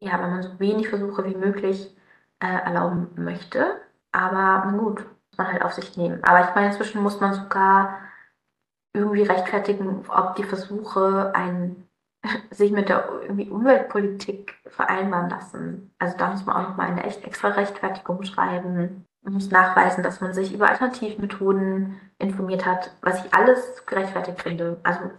ja, 0.00 0.20
weil 0.20 0.30
man 0.30 0.42
so 0.42 0.58
wenig 0.58 0.88
Versuche 0.88 1.24
wie 1.24 1.34
möglich 1.34 1.94
äh, 2.40 2.46
erlauben 2.46 3.10
möchte. 3.16 3.80
Aber 4.12 4.70
gut, 4.78 5.00
muss 5.00 5.38
man 5.38 5.52
halt 5.52 5.62
auf 5.62 5.72
sich 5.74 5.96
nehmen. 5.96 6.22
Aber 6.24 6.48
ich 6.48 6.54
meine, 6.54 6.68
inzwischen 6.68 7.02
muss 7.02 7.20
man 7.20 7.34
sogar 7.34 8.00
irgendwie 8.94 9.22
rechtfertigen, 9.22 10.04
ob 10.08 10.36
die 10.36 10.44
Versuche 10.44 11.32
ein, 11.34 11.86
sich 12.50 12.72
mit 12.72 12.88
der 12.88 13.08
irgendwie 13.22 13.50
Umweltpolitik 13.50 14.54
vereinbaren 14.68 15.30
lassen. 15.30 15.94
Also 15.98 16.16
da 16.16 16.30
muss 16.30 16.46
man 16.46 16.56
auch 16.56 16.68
nochmal 16.70 16.88
eine 16.88 17.04
echt 17.04 17.24
extra 17.24 17.48
Rechtfertigung 17.48 18.22
schreiben. 18.22 19.04
Man 19.22 19.34
muss 19.34 19.50
nachweisen, 19.50 20.02
dass 20.02 20.20
man 20.20 20.32
sich 20.32 20.54
über 20.54 20.68
Alternativmethoden 20.68 22.00
informiert 22.18 22.64
hat, 22.64 22.92
was 23.02 23.24
ich 23.24 23.34
alles 23.34 23.84
gerechtfertigt 23.84 24.40
finde. 24.40 24.78
Also 24.82 25.10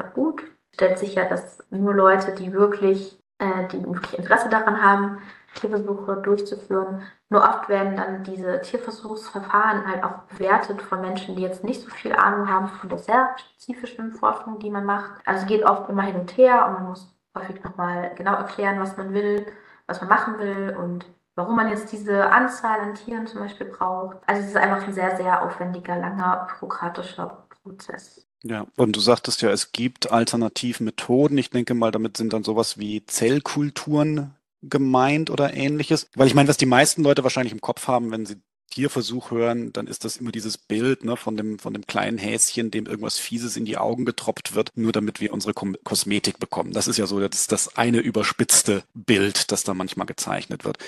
auch 0.00 0.12
gut. 0.14 0.42
Stellt 0.74 0.98
sich 0.98 1.14
ja, 1.14 1.24
dass 1.28 1.62
nur 1.70 1.94
Leute, 1.94 2.32
die 2.34 2.52
wirklich, 2.52 3.18
äh, 3.38 3.68
die 3.68 3.84
wirklich 3.84 4.18
Interesse 4.18 4.48
daran 4.48 4.82
haben, 4.82 5.18
Tierversuche 5.54 6.16
durchzuführen, 6.16 7.02
nur 7.30 7.42
oft 7.42 7.68
werden 7.68 7.96
dann 7.96 8.24
diese 8.24 8.60
Tierversuchsverfahren 8.60 9.86
halt 9.86 10.04
auch 10.04 10.22
bewertet 10.30 10.82
von 10.82 11.00
Menschen, 11.00 11.36
die 11.36 11.42
jetzt 11.42 11.64
nicht 11.64 11.80
so 11.80 11.90
viel 11.90 12.12
Ahnung 12.12 12.48
haben 12.48 12.68
von 12.68 12.88
der 12.88 12.98
sehr 12.98 13.34
spezifischen 13.36 14.12
Forschung, 14.12 14.58
die 14.58 14.70
man 14.70 14.84
macht. 14.84 15.12
Also 15.24 15.42
es 15.42 15.46
geht 15.46 15.64
oft 15.64 15.88
immer 15.88 16.02
hin 16.02 16.16
und 16.16 16.36
her 16.36 16.66
und 16.66 16.74
man 16.74 16.88
muss 16.88 17.14
häufig 17.36 17.62
nochmal 17.62 18.12
genau 18.16 18.34
erklären, 18.34 18.80
was 18.80 18.96
man 18.96 19.12
will, 19.12 19.46
was 19.86 20.00
man 20.00 20.10
machen 20.10 20.38
will 20.38 20.76
und 20.78 21.06
warum 21.34 21.56
man 21.56 21.68
jetzt 21.70 21.92
diese 21.92 22.30
Anzahl 22.30 22.80
an 22.80 22.94
Tieren 22.94 23.26
zum 23.26 23.40
Beispiel 23.40 23.66
braucht. 23.66 24.18
Also 24.26 24.42
es 24.42 24.48
ist 24.48 24.56
einfach 24.56 24.86
ein 24.86 24.92
sehr, 24.92 25.16
sehr 25.16 25.42
aufwendiger, 25.42 25.96
langer, 25.96 26.46
bürokratischer 26.60 27.46
Prozess. 27.62 28.26
Ja, 28.44 28.66
und 28.76 28.94
du 28.94 29.00
sagtest 29.00 29.40
ja, 29.40 29.50
es 29.50 29.72
gibt 29.72 30.12
Alternativmethoden. 30.12 31.38
Ich 31.38 31.50
denke 31.50 31.72
mal, 31.72 31.90
damit 31.90 32.18
sind 32.18 32.34
dann 32.34 32.44
sowas 32.44 32.78
wie 32.78 33.04
Zellkulturen 33.06 34.34
gemeint 34.62 35.30
oder 35.30 35.54
ähnliches. 35.54 36.08
Weil 36.14 36.26
ich 36.26 36.34
meine, 36.34 36.48
was 36.48 36.58
die 36.58 36.66
meisten 36.66 37.02
Leute 37.02 37.22
wahrscheinlich 37.22 37.54
im 37.54 37.62
Kopf 37.62 37.88
haben, 37.88 38.10
wenn 38.10 38.26
sie 38.26 38.36
Tierversuch 38.70 39.30
hören, 39.30 39.72
dann 39.72 39.86
ist 39.86 40.04
das 40.04 40.18
immer 40.18 40.30
dieses 40.32 40.58
Bild 40.58 41.04
ne, 41.04 41.16
von, 41.16 41.36
dem, 41.36 41.58
von 41.58 41.72
dem 41.72 41.86
kleinen 41.86 42.18
Häschen, 42.18 42.70
dem 42.70 42.86
irgendwas 42.86 43.18
Fieses 43.18 43.56
in 43.56 43.64
die 43.64 43.78
Augen 43.78 44.04
getroppt 44.04 44.54
wird, 44.54 44.70
nur 44.74 44.92
damit 44.92 45.20
wir 45.20 45.32
unsere 45.32 45.54
Kom 45.54 45.76
Kosmetik 45.84 46.38
bekommen. 46.38 46.72
Das 46.72 46.88
ist 46.88 46.98
ja 46.98 47.06
so 47.06 47.20
das, 47.20 47.46
das 47.46 47.76
eine 47.76 47.98
überspitzte 48.00 48.82
Bild, 48.92 49.52
das 49.52 49.64
da 49.64 49.72
manchmal 49.74 50.06
gezeichnet 50.06 50.64
wird. 50.64 50.78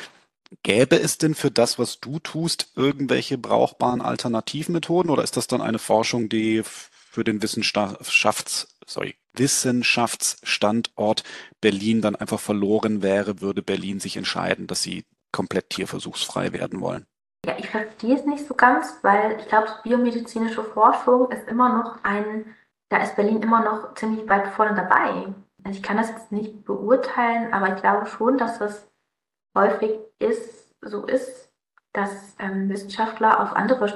Gäbe 0.62 1.00
es 1.00 1.18
denn 1.18 1.34
für 1.34 1.50
das, 1.50 1.78
was 1.78 2.00
du 2.00 2.18
tust, 2.18 2.72
irgendwelche 2.76 3.38
brauchbaren 3.38 4.00
Alternativmethoden 4.00 5.10
oder 5.10 5.22
ist 5.22 5.36
das 5.36 5.46
dann 5.46 5.62
eine 5.62 5.78
Forschung, 5.78 6.28
die 6.28 6.62
für 7.16 7.24
den 7.24 7.40
Wissenschafts, 7.40 8.78
sorry, 8.86 9.16
Wissenschaftsstandort 9.32 11.22
Berlin 11.62 12.02
dann 12.02 12.14
einfach 12.14 12.38
verloren 12.38 13.00
wäre, 13.00 13.40
würde 13.40 13.62
Berlin 13.62 14.00
sich 14.00 14.18
entscheiden, 14.18 14.66
dass 14.66 14.82
sie 14.82 15.06
komplett 15.32 15.70
tierversuchsfrei 15.70 16.52
werden 16.52 16.82
wollen? 16.82 17.06
Ja, 17.46 17.56
ich 17.58 17.70
verstehe 17.70 18.16
es 18.16 18.26
nicht 18.26 18.46
so 18.46 18.52
ganz, 18.52 18.98
weil 19.00 19.40
ich 19.40 19.48
glaube, 19.48 19.68
biomedizinische 19.82 20.62
Forschung 20.62 21.30
ist 21.30 21.48
immer 21.48 21.70
noch 21.70 22.04
ein, 22.04 22.54
da 22.90 22.98
ist 22.98 23.16
Berlin 23.16 23.40
immer 23.40 23.64
noch 23.64 23.94
ziemlich 23.94 24.28
weit 24.28 24.48
vorne 24.48 24.74
dabei. 24.74 25.32
Also 25.64 25.78
ich 25.78 25.82
kann 25.82 25.96
das 25.96 26.10
jetzt 26.10 26.32
nicht 26.32 26.66
beurteilen, 26.66 27.54
aber 27.54 27.74
ich 27.74 27.80
glaube 27.80 28.04
schon, 28.04 28.36
dass 28.36 28.60
es 28.60 28.86
häufig 29.56 29.92
ist, 30.18 30.74
so 30.82 31.06
ist, 31.06 31.50
dass 31.94 32.36
ähm, 32.38 32.68
Wissenschaftler 32.68 33.40
auf 33.40 33.56
andere 33.56 33.88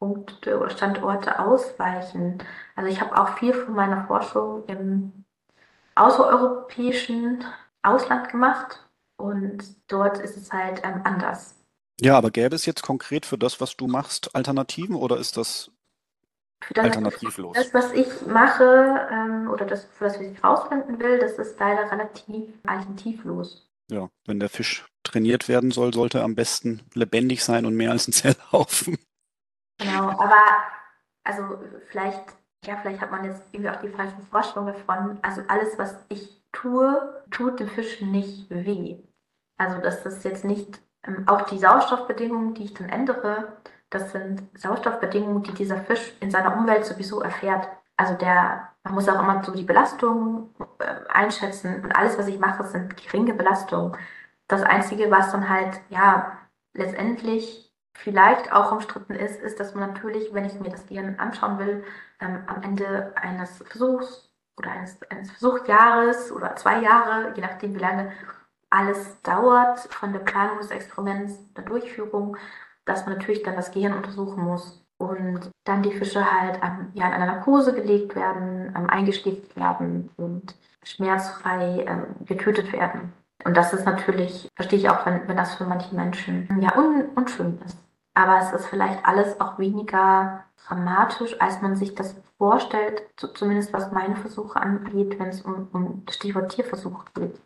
Oder 0.00 0.70
Standorte 0.70 1.38
ausweichen. 1.40 2.38
Also 2.76 2.88
ich 2.90 3.00
habe 3.00 3.20
auch 3.20 3.36
viel 3.38 3.52
von 3.52 3.74
meiner 3.74 4.06
Forschung 4.06 4.64
im 4.66 5.24
außereuropäischen 5.96 7.44
Ausland 7.82 8.28
gemacht 8.30 8.88
und 9.16 9.64
dort 9.88 10.18
ist 10.18 10.36
es 10.36 10.52
halt 10.52 10.82
ähm, 10.84 11.00
anders. 11.04 11.56
Ja, 12.00 12.16
aber 12.16 12.30
gäbe 12.30 12.54
es 12.54 12.64
jetzt 12.64 12.82
konkret 12.82 13.26
für 13.26 13.38
das, 13.38 13.60
was 13.60 13.76
du 13.76 13.88
machst, 13.88 14.34
Alternativen 14.34 14.94
oder 14.94 15.16
ist 15.16 15.36
das 15.36 15.72
das, 16.74 16.84
alternativlos? 16.84 17.56
Das, 17.56 17.74
was 17.74 17.92
ich 17.92 18.26
mache 18.26 19.08
ähm, 19.10 19.50
oder 19.50 19.64
das, 19.64 19.84
für 19.86 20.04
das, 20.04 20.14
was 20.14 20.22
ich 20.22 20.44
rausfinden 20.44 21.00
will, 21.00 21.18
das 21.18 21.32
ist 21.38 21.58
leider 21.58 21.90
relativ 21.90 22.54
alternativlos. 22.66 23.68
Ja, 23.90 24.10
wenn 24.26 24.38
der 24.38 24.48
Fisch 24.48 24.86
trainiert 25.02 25.48
werden 25.48 25.70
soll, 25.70 25.94
sollte 25.94 26.18
er 26.18 26.24
am 26.24 26.34
besten 26.34 26.82
lebendig 26.94 27.42
sein 27.42 27.66
und 27.66 27.74
mehr 27.74 27.90
als 27.90 28.06
ein 28.06 28.12
Zellhaufen. 28.12 28.98
Genau, 29.78 30.08
aber 30.10 30.42
also 31.24 31.42
vielleicht, 31.88 32.24
ja, 32.64 32.76
vielleicht 32.78 33.00
hat 33.00 33.10
man 33.10 33.24
jetzt 33.24 33.42
irgendwie 33.52 33.70
auch 33.70 33.80
die 33.80 33.88
falsche 33.88 34.16
Vorstellung 34.30 34.66
davon. 34.68 35.18
Also 35.22 35.42
alles, 35.48 35.78
was 35.78 35.96
ich 36.08 36.42
tue, 36.52 37.24
tut 37.30 37.60
dem 37.60 37.68
Fisch 37.68 38.00
nicht 38.00 38.50
weh. 38.50 38.98
Also 39.56 39.78
das 39.80 40.04
ist 40.06 40.24
jetzt 40.24 40.44
nicht 40.44 40.80
ähm, 41.04 41.24
auch 41.28 41.42
die 41.42 41.58
Sauerstoffbedingungen, 41.58 42.54
die 42.54 42.64
ich 42.64 42.74
dann 42.74 42.88
ändere, 42.88 43.58
das 43.90 44.12
sind 44.12 44.42
Sauerstoffbedingungen, 44.58 45.42
die 45.44 45.54
dieser 45.54 45.78
Fisch 45.78 46.12
in 46.20 46.30
seiner 46.30 46.56
Umwelt 46.56 46.84
sowieso 46.84 47.20
erfährt. 47.22 47.68
Also 47.96 48.14
der, 48.14 48.70
man 48.84 48.94
muss 48.94 49.08
auch 49.08 49.20
immer 49.20 49.42
so 49.44 49.52
die 49.52 49.64
Belastung 49.64 50.54
äh, 50.78 51.08
einschätzen 51.08 51.82
und 51.84 51.92
alles, 51.96 52.18
was 52.18 52.26
ich 52.28 52.38
mache, 52.38 52.64
sind 52.64 52.96
geringe 52.96 53.34
Belastungen. 53.34 53.96
Das 54.48 54.62
Einzige, 54.62 55.10
was 55.10 55.32
dann 55.32 55.48
halt, 55.48 55.80
ja, 55.90 56.38
letztendlich 56.74 57.67
vielleicht 57.98 58.52
auch 58.52 58.72
umstritten 58.72 59.14
ist, 59.14 59.40
ist, 59.40 59.60
dass 59.60 59.74
man 59.74 59.90
natürlich, 59.90 60.32
wenn 60.32 60.44
ich 60.44 60.58
mir 60.58 60.70
das 60.70 60.86
Gehirn 60.86 61.18
anschauen 61.18 61.58
will, 61.58 61.84
ähm, 62.20 62.42
am 62.46 62.62
Ende 62.62 63.12
eines 63.16 63.58
Versuchs 63.66 64.30
oder 64.58 64.70
eines, 64.70 64.98
eines 65.10 65.30
Versuchsjahres 65.30 66.32
oder 66.32 66.56
zwei 66.56 66.80
Jahre, 66.80 67.32
je 67.34 67.42
nachdem 67.42 67.74
wie 67.74 67.80
lange 67.80 68.12
alles 68.70 69.20
dauert, 69.22 69.80
von 69.92 70.12
der 70.12 70.20
Planung 70.20 70.58
des 70.58 70.70
Experiments, 70.70 71.52
der 71.54 71.64
Durchführung, 71.64 72.36
dass 72.84 73.04
man 73.04 73.16
natürlich 73.16 73.42
dann 73.42 73.56
das 73.56 73.70
Gehirn 73.72 73.94
untersuchen 73.94 74.42
muss 74.42 74.84
und 74.98 75.50
dann 75.64 75.82
die 75.82 75.92
Fische 75.92 76.30
halt 76.30 76.60
ähm, 76.62 76.90
ja, 76.94 77.06
in 77.06 77.12
einer 77.12 77.26
Narkose 77.26 77.74
gelegt 77.74 78.14
werden, 78.14 78.74
ähm, 78.76 78.90
eingeschläft 78.90 79.56
werden 79.56 80.10
und 80.16 80.54
schmerzfrei 80.84 81.84
ähm, 81.86 82.26
getötet 82.26 82.72
werden. 82.72 83.12
Und 83.44 83.56
das 83.56 83.72
ist 83.72 83.84
natürlich, 83.84 84.48
verstehe 84.56 84.78
ich 84.78 84.90
auch, 84.90 85.06
wenn, 85.06 85.26
wenn 85.28 85.36
das 85.36 85.54
für 85.54 85.64
manche 85.64 85.94
Menschen 85.94 86.48
ja 86.60 86.76
un, 86.76 87.06
unschön 87.14 87.58
ist. 87.64 87.87
Aber 88.18 88.40
es 88.40 88.52
ist 88.52 88.66
vielleicht 88.66 89.04
alles 89.06 89.40
auch 89.40 89.60
weniger 89.60 90.44
dramatisch, 90.66 91.40
als 91.40 91.62
man 91.62 91.76
sich 91.76 91.94
das 91.94 92.16
vorstellt, 92.36 93.04
zumindest 93.16 93.72
was 93.72 93.92
meine 93.92 94.16
Versuche 94.16 94.60
angeht, 94.60 95.20
wenn 95.20 95.28
es 95.28 95.42
um, 95.42 95.68
um 95.72 96.04
Stichwort 96.10 96.50
Tierversuch 96.50 97.04
geht. 97.14 97.40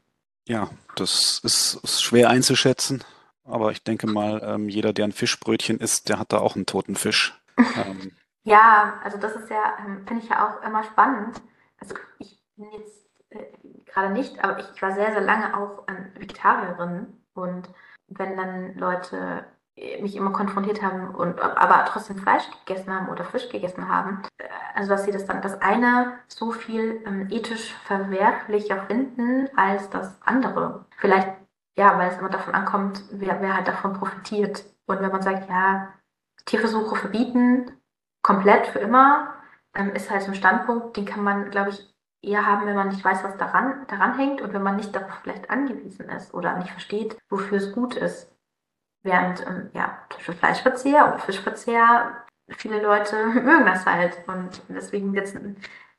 Ja, 0.49 0.71
das 0.97 1.43
ist, 1.45 1.79
ist 1.85 2.03
schwer 2.03 2.31
einzuschätzen. 2.31 3.05
Aber 3.45 3.71
ich 3.71 3.85
denke 3.85 4.07
mal, 4.07 4.41
ähm, 4.43 4.71
jeder, 4.71 4.95
der 4.95 5.05
ein 5.05 5.13
Fischbrötchen 5.13 5.79
isst, 5.79 6.09
der 6.09 6.19
hat 6.19 6.33
da 6.33 6.39
auch 6.39 6.57
einen 6.57 6.67
toten 6.67 6.97
Fisch. 6.97 7.39
Ähm. 7.77 8.13
Ja, 8.45 8.95
also 9.05 9.19
das 9.19 9.37
ist 9.37 9.51
ja, 9.51 9.77
ähm, 9.79 10.07
finde 10.07 10.25
ich 10.25 10.31
ja 10.31 10.49
auch 10.49 10.67
immer 10.67 10.83
spannend. 10.85 11.41
Also 11.79 11.95
ich 12.19 12.43
bin 12.57 12.67
jetzt 12.73 13.07
äh, 13.29 13.45
gerade 13.85 14.15
nicht, 14.15 14.43
aber 14.43 14.59
ich, 14.59 14.67
ich, 14.75 14.81
war 14.81 14.93
sehr, 14.93 15.13
sehr 15.13 15.21
lange 15.21 15.55
auch 15.55 15.85
ähm, 15.87 16.11
Vegetarierin. 16.15 17.23
Und 17.35 17.69
wenn 18.09 18.37
dann 18.37 18.75
Leute 18.77 19.45
mich 20.01 20.17
immer 20.17 20.33
konfrontiert 20.33 20.83
haben 20.83 21.15
und 21.15 21.41
aber 21.41 21.85
trotzdem 21.87 22.19
Fleisch 22.19 22.45
gegessen 22.65 22.95
haben 22.95 23.09
oder 23.09 23.25
Fisch 23.25 23.49
gegessen 23.49 23.89
haben. 23.89 24.23
Also 24.75 24.91
dass 24.91 25.05
sie 25.05 25.13
das 25.13 25.25
dann 25.27 25.43
das 25.43 25.61
eine 25.61 26.19
so 26.29 26.51
viel 26.51 27.03
ähm, 27.07 27.29
ethisch 27.31 27.75
verwerflicher 27.85 28.83
finden 28.87 29.49
als 29.57 29.89
das 29.91 30.21
andere. 30.23 30.85
Vielleicht 30.99 31.29
ja, 31.77 31.99
weil 31.99 32.11
es 32.11 32.19
immer 32.19 32.29
davon 32.29 32.55
ankommt, 32.55 33.03
wer, 33.11 33.41
wer 33.41 33.57
halt 33.57 33.69
davon 33.69 33.95
profitiert. 33.95 34.65
Und 34.87 35.01
wenn 35.01 35.11
man 35.11 35.23
sagt, 35.23 35.49
ja, 35.49 35.93
Tierversuche 36.45 36.97
verbieten, 36.97 37.73
komplett 38.23 38.67
für 38.67 38.79
immer, 38.79 39.35
ähm, 39.75 39.91
ist 39.95 40.11
halt 40.11 40.23
so 40.23 40.29
ein 40.29 40.35
Standpunkt, 40.35 40.97
den 40.97 41.07
kann 41.07 41.23
man, 41.25 41.51
glaube 41.51 41.71
ich, 41.71 41.89
eher 42.23 42.47
haben, 42.47 42.67
wenn 42.67 42.77
man 42.77 42.89
nicht 42.89 43.05
weiß, 43.05 43.25
was 43.25 43.37
daran, 43.37 43.87
daran 43.89 44.17
hängt 44.17 44.41
und 44.43 44.53
wenn 44.53 44.63
man 44.63 44.77
nicht 44.77 44.95
darauf 44.95 45.15
vielleicht 45.23 45.51
angewiesen 45.51 46.09
ist 46.11 46.35
oder 46.35 46.57
nicht 46.59 46.71
versteht, 46.71 47.19
wofür 47.29 47.59
es 47.59 47.73
gut 47.73 47.97
ist. 47.97 48.32
Während, 49.03 49.45
ähm, 49.47 49.71
ja, 49.73 49.99
für 50.19 50.33
Fleischverzehr 50.33 51.09
oder 51.09 51.19
Fischverzehr, 51.19 52.25
viele 52.49 52.81
Leute 52.81 53.27
mögen 53.27 53.67
das 53.67 53.85
halt. 53.85 54.17
Und 54.27 54.63
deswegen 54.69 55.15
jetzt, 55.15 55.35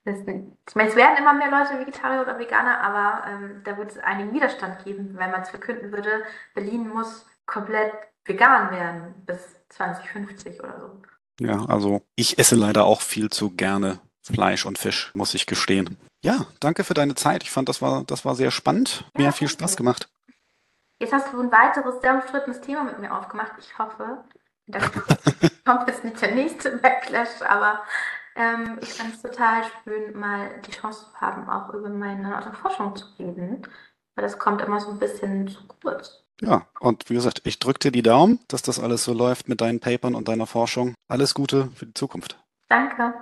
das, 0.05 0.19
ich 0.19 0.75
meine, 0.75 0.89
es 0.89 0.95
werden 0.95 1.17
immer 1.17 1.33
mehr 1.33 1.51
Leute 1.51 1.79
Vegetarier 1.79 2.21
oder 2.21 2.39
Veganer, 2.39 2.81
aber 2.81 3.27
ähm, 3.27 3.61
da 3.63 3.77
wird 3.77 3.91
es 3.91 3.97
einigen 3.99 4.33
Widerstand 4.33 4.83
geben, 4.83 5.15
wenn 5.17 5.31
man 5.31 5.41
es 5.41 5.49
verkünden 5.49 5.91
würde, 5.91 6.23
Berlin 6.53 6.89
muss 6.89 7.25
komplett 7.45 7.93
vegan 8.25 8.71
werden 8.71 9.13
bis 9.25 9.39
2050 9.69 10.59
oder 10.61 10.79
so. 10.79 11.45
Ja, 11.45 11.65
also 11.65 12.03
ich 12.15 12.37
esse 12.37 12.55
leider 12.55 12.85
auch 12.85 13.01
viel 13.01 13.29
zu 13.29 13.51
gerne 13.51 13.99
Fleisch 14.21 14.65
und 14.65 14.77
Fisch, 14.77 15.11
muss 15.13 15.33
ich 15.33 15.45
gestehen. 15.45 15.97
Ja, 16.23 16.45
danke 16.61 16.83
für 16.85 16.93
deine 16.93 17.15
Zeit. 17.15 17.43
Ich 17.43 17.51
fand, 17.51 17.67
das 17.67 17.81
war, 17.81 18.03
das 18.05 18.23
war 18.23 18.35
sehr 18.35 18.51
spannend. 18.51 19.05
Mir 19.17 19.23
ja, 19.23 19.29
hat 19.29 19.37
viel 19.37 19.49
Spaß 19.49 19.75
gemacht. 19.75 20.07
Jetzt 21.03 21.11
hast 21.11 21.33
du 21.33 21.41
ein 21.41 21.51
weiteres 21.51 21.99
sehr 21.99 22.13
umstrittenes 22.13 22.61
Thema 22.61 22.85
mit 22.85 22.97
mir 22.97 23.13
aufgemacht. 23.13 23.51
Ich 23.59 23.77
hoffe, 23.77 24.23
da 24.67 24.79
kommt 25.65 25.89
jetzt 25.89 26.05
nicht 26.05 26.21
der 26.21 26.33
nächste 26.33 26.77
Backlash, 26.77 27.41
aber 27.45 27.81
ähm, 28.37 28.79
ich 28.81 28.93
fand 28.93 29.13
es 29.13 29.21
total 29.21 29.63
schön, 29.83 30.17
mal 30.17 30.61
die 30.65 30.71
Chance 30.71 31.07
zu 31.11 31.19
haben, 31.19 31.49
auch 31.49 31.73
über 31.73 31.89
meine 31.89 32.41
Forschung 32.53 32.95
zu 32.95 33.05
reden, 33.19 33.67
weil 34.15 34.23
das 34.23 34.39
kommt 34.39 34.61
immer 34.61 34.79
so 34.79 34.91
ein 34.91 34.99
bisschen 34.99 35.49
zu 35.49 35.59
kurz. 35.81 36.23
Ja, 36.39 36.67
und 36.79 37.09
wie 37.09 37.15
gesagt, 37.15 37.41
ich 37.43 37.59
drücke 37.59 37.79
dir 37.79 37.91
die 37.91 38.01
Daumen, 38.01 38.39
dass 38.47 38.61
das 38.61 38.79
alles 38.79 39.03
so 39.03 39.13
läuft 39.13 39.49
mit 39.49 39.59
deinen 39.59 39.81
Papern 39.81 40.15
und 40.15 40.29
deiner 40.29 40.47
Forschung. 40.47 40.93
Alles 41.09 41.33
Gute 41.33 41.69
für 41.75 41.85
die 41.85 41.93
Zukunft. 41.93 42.41
Danke. 42.69 43.21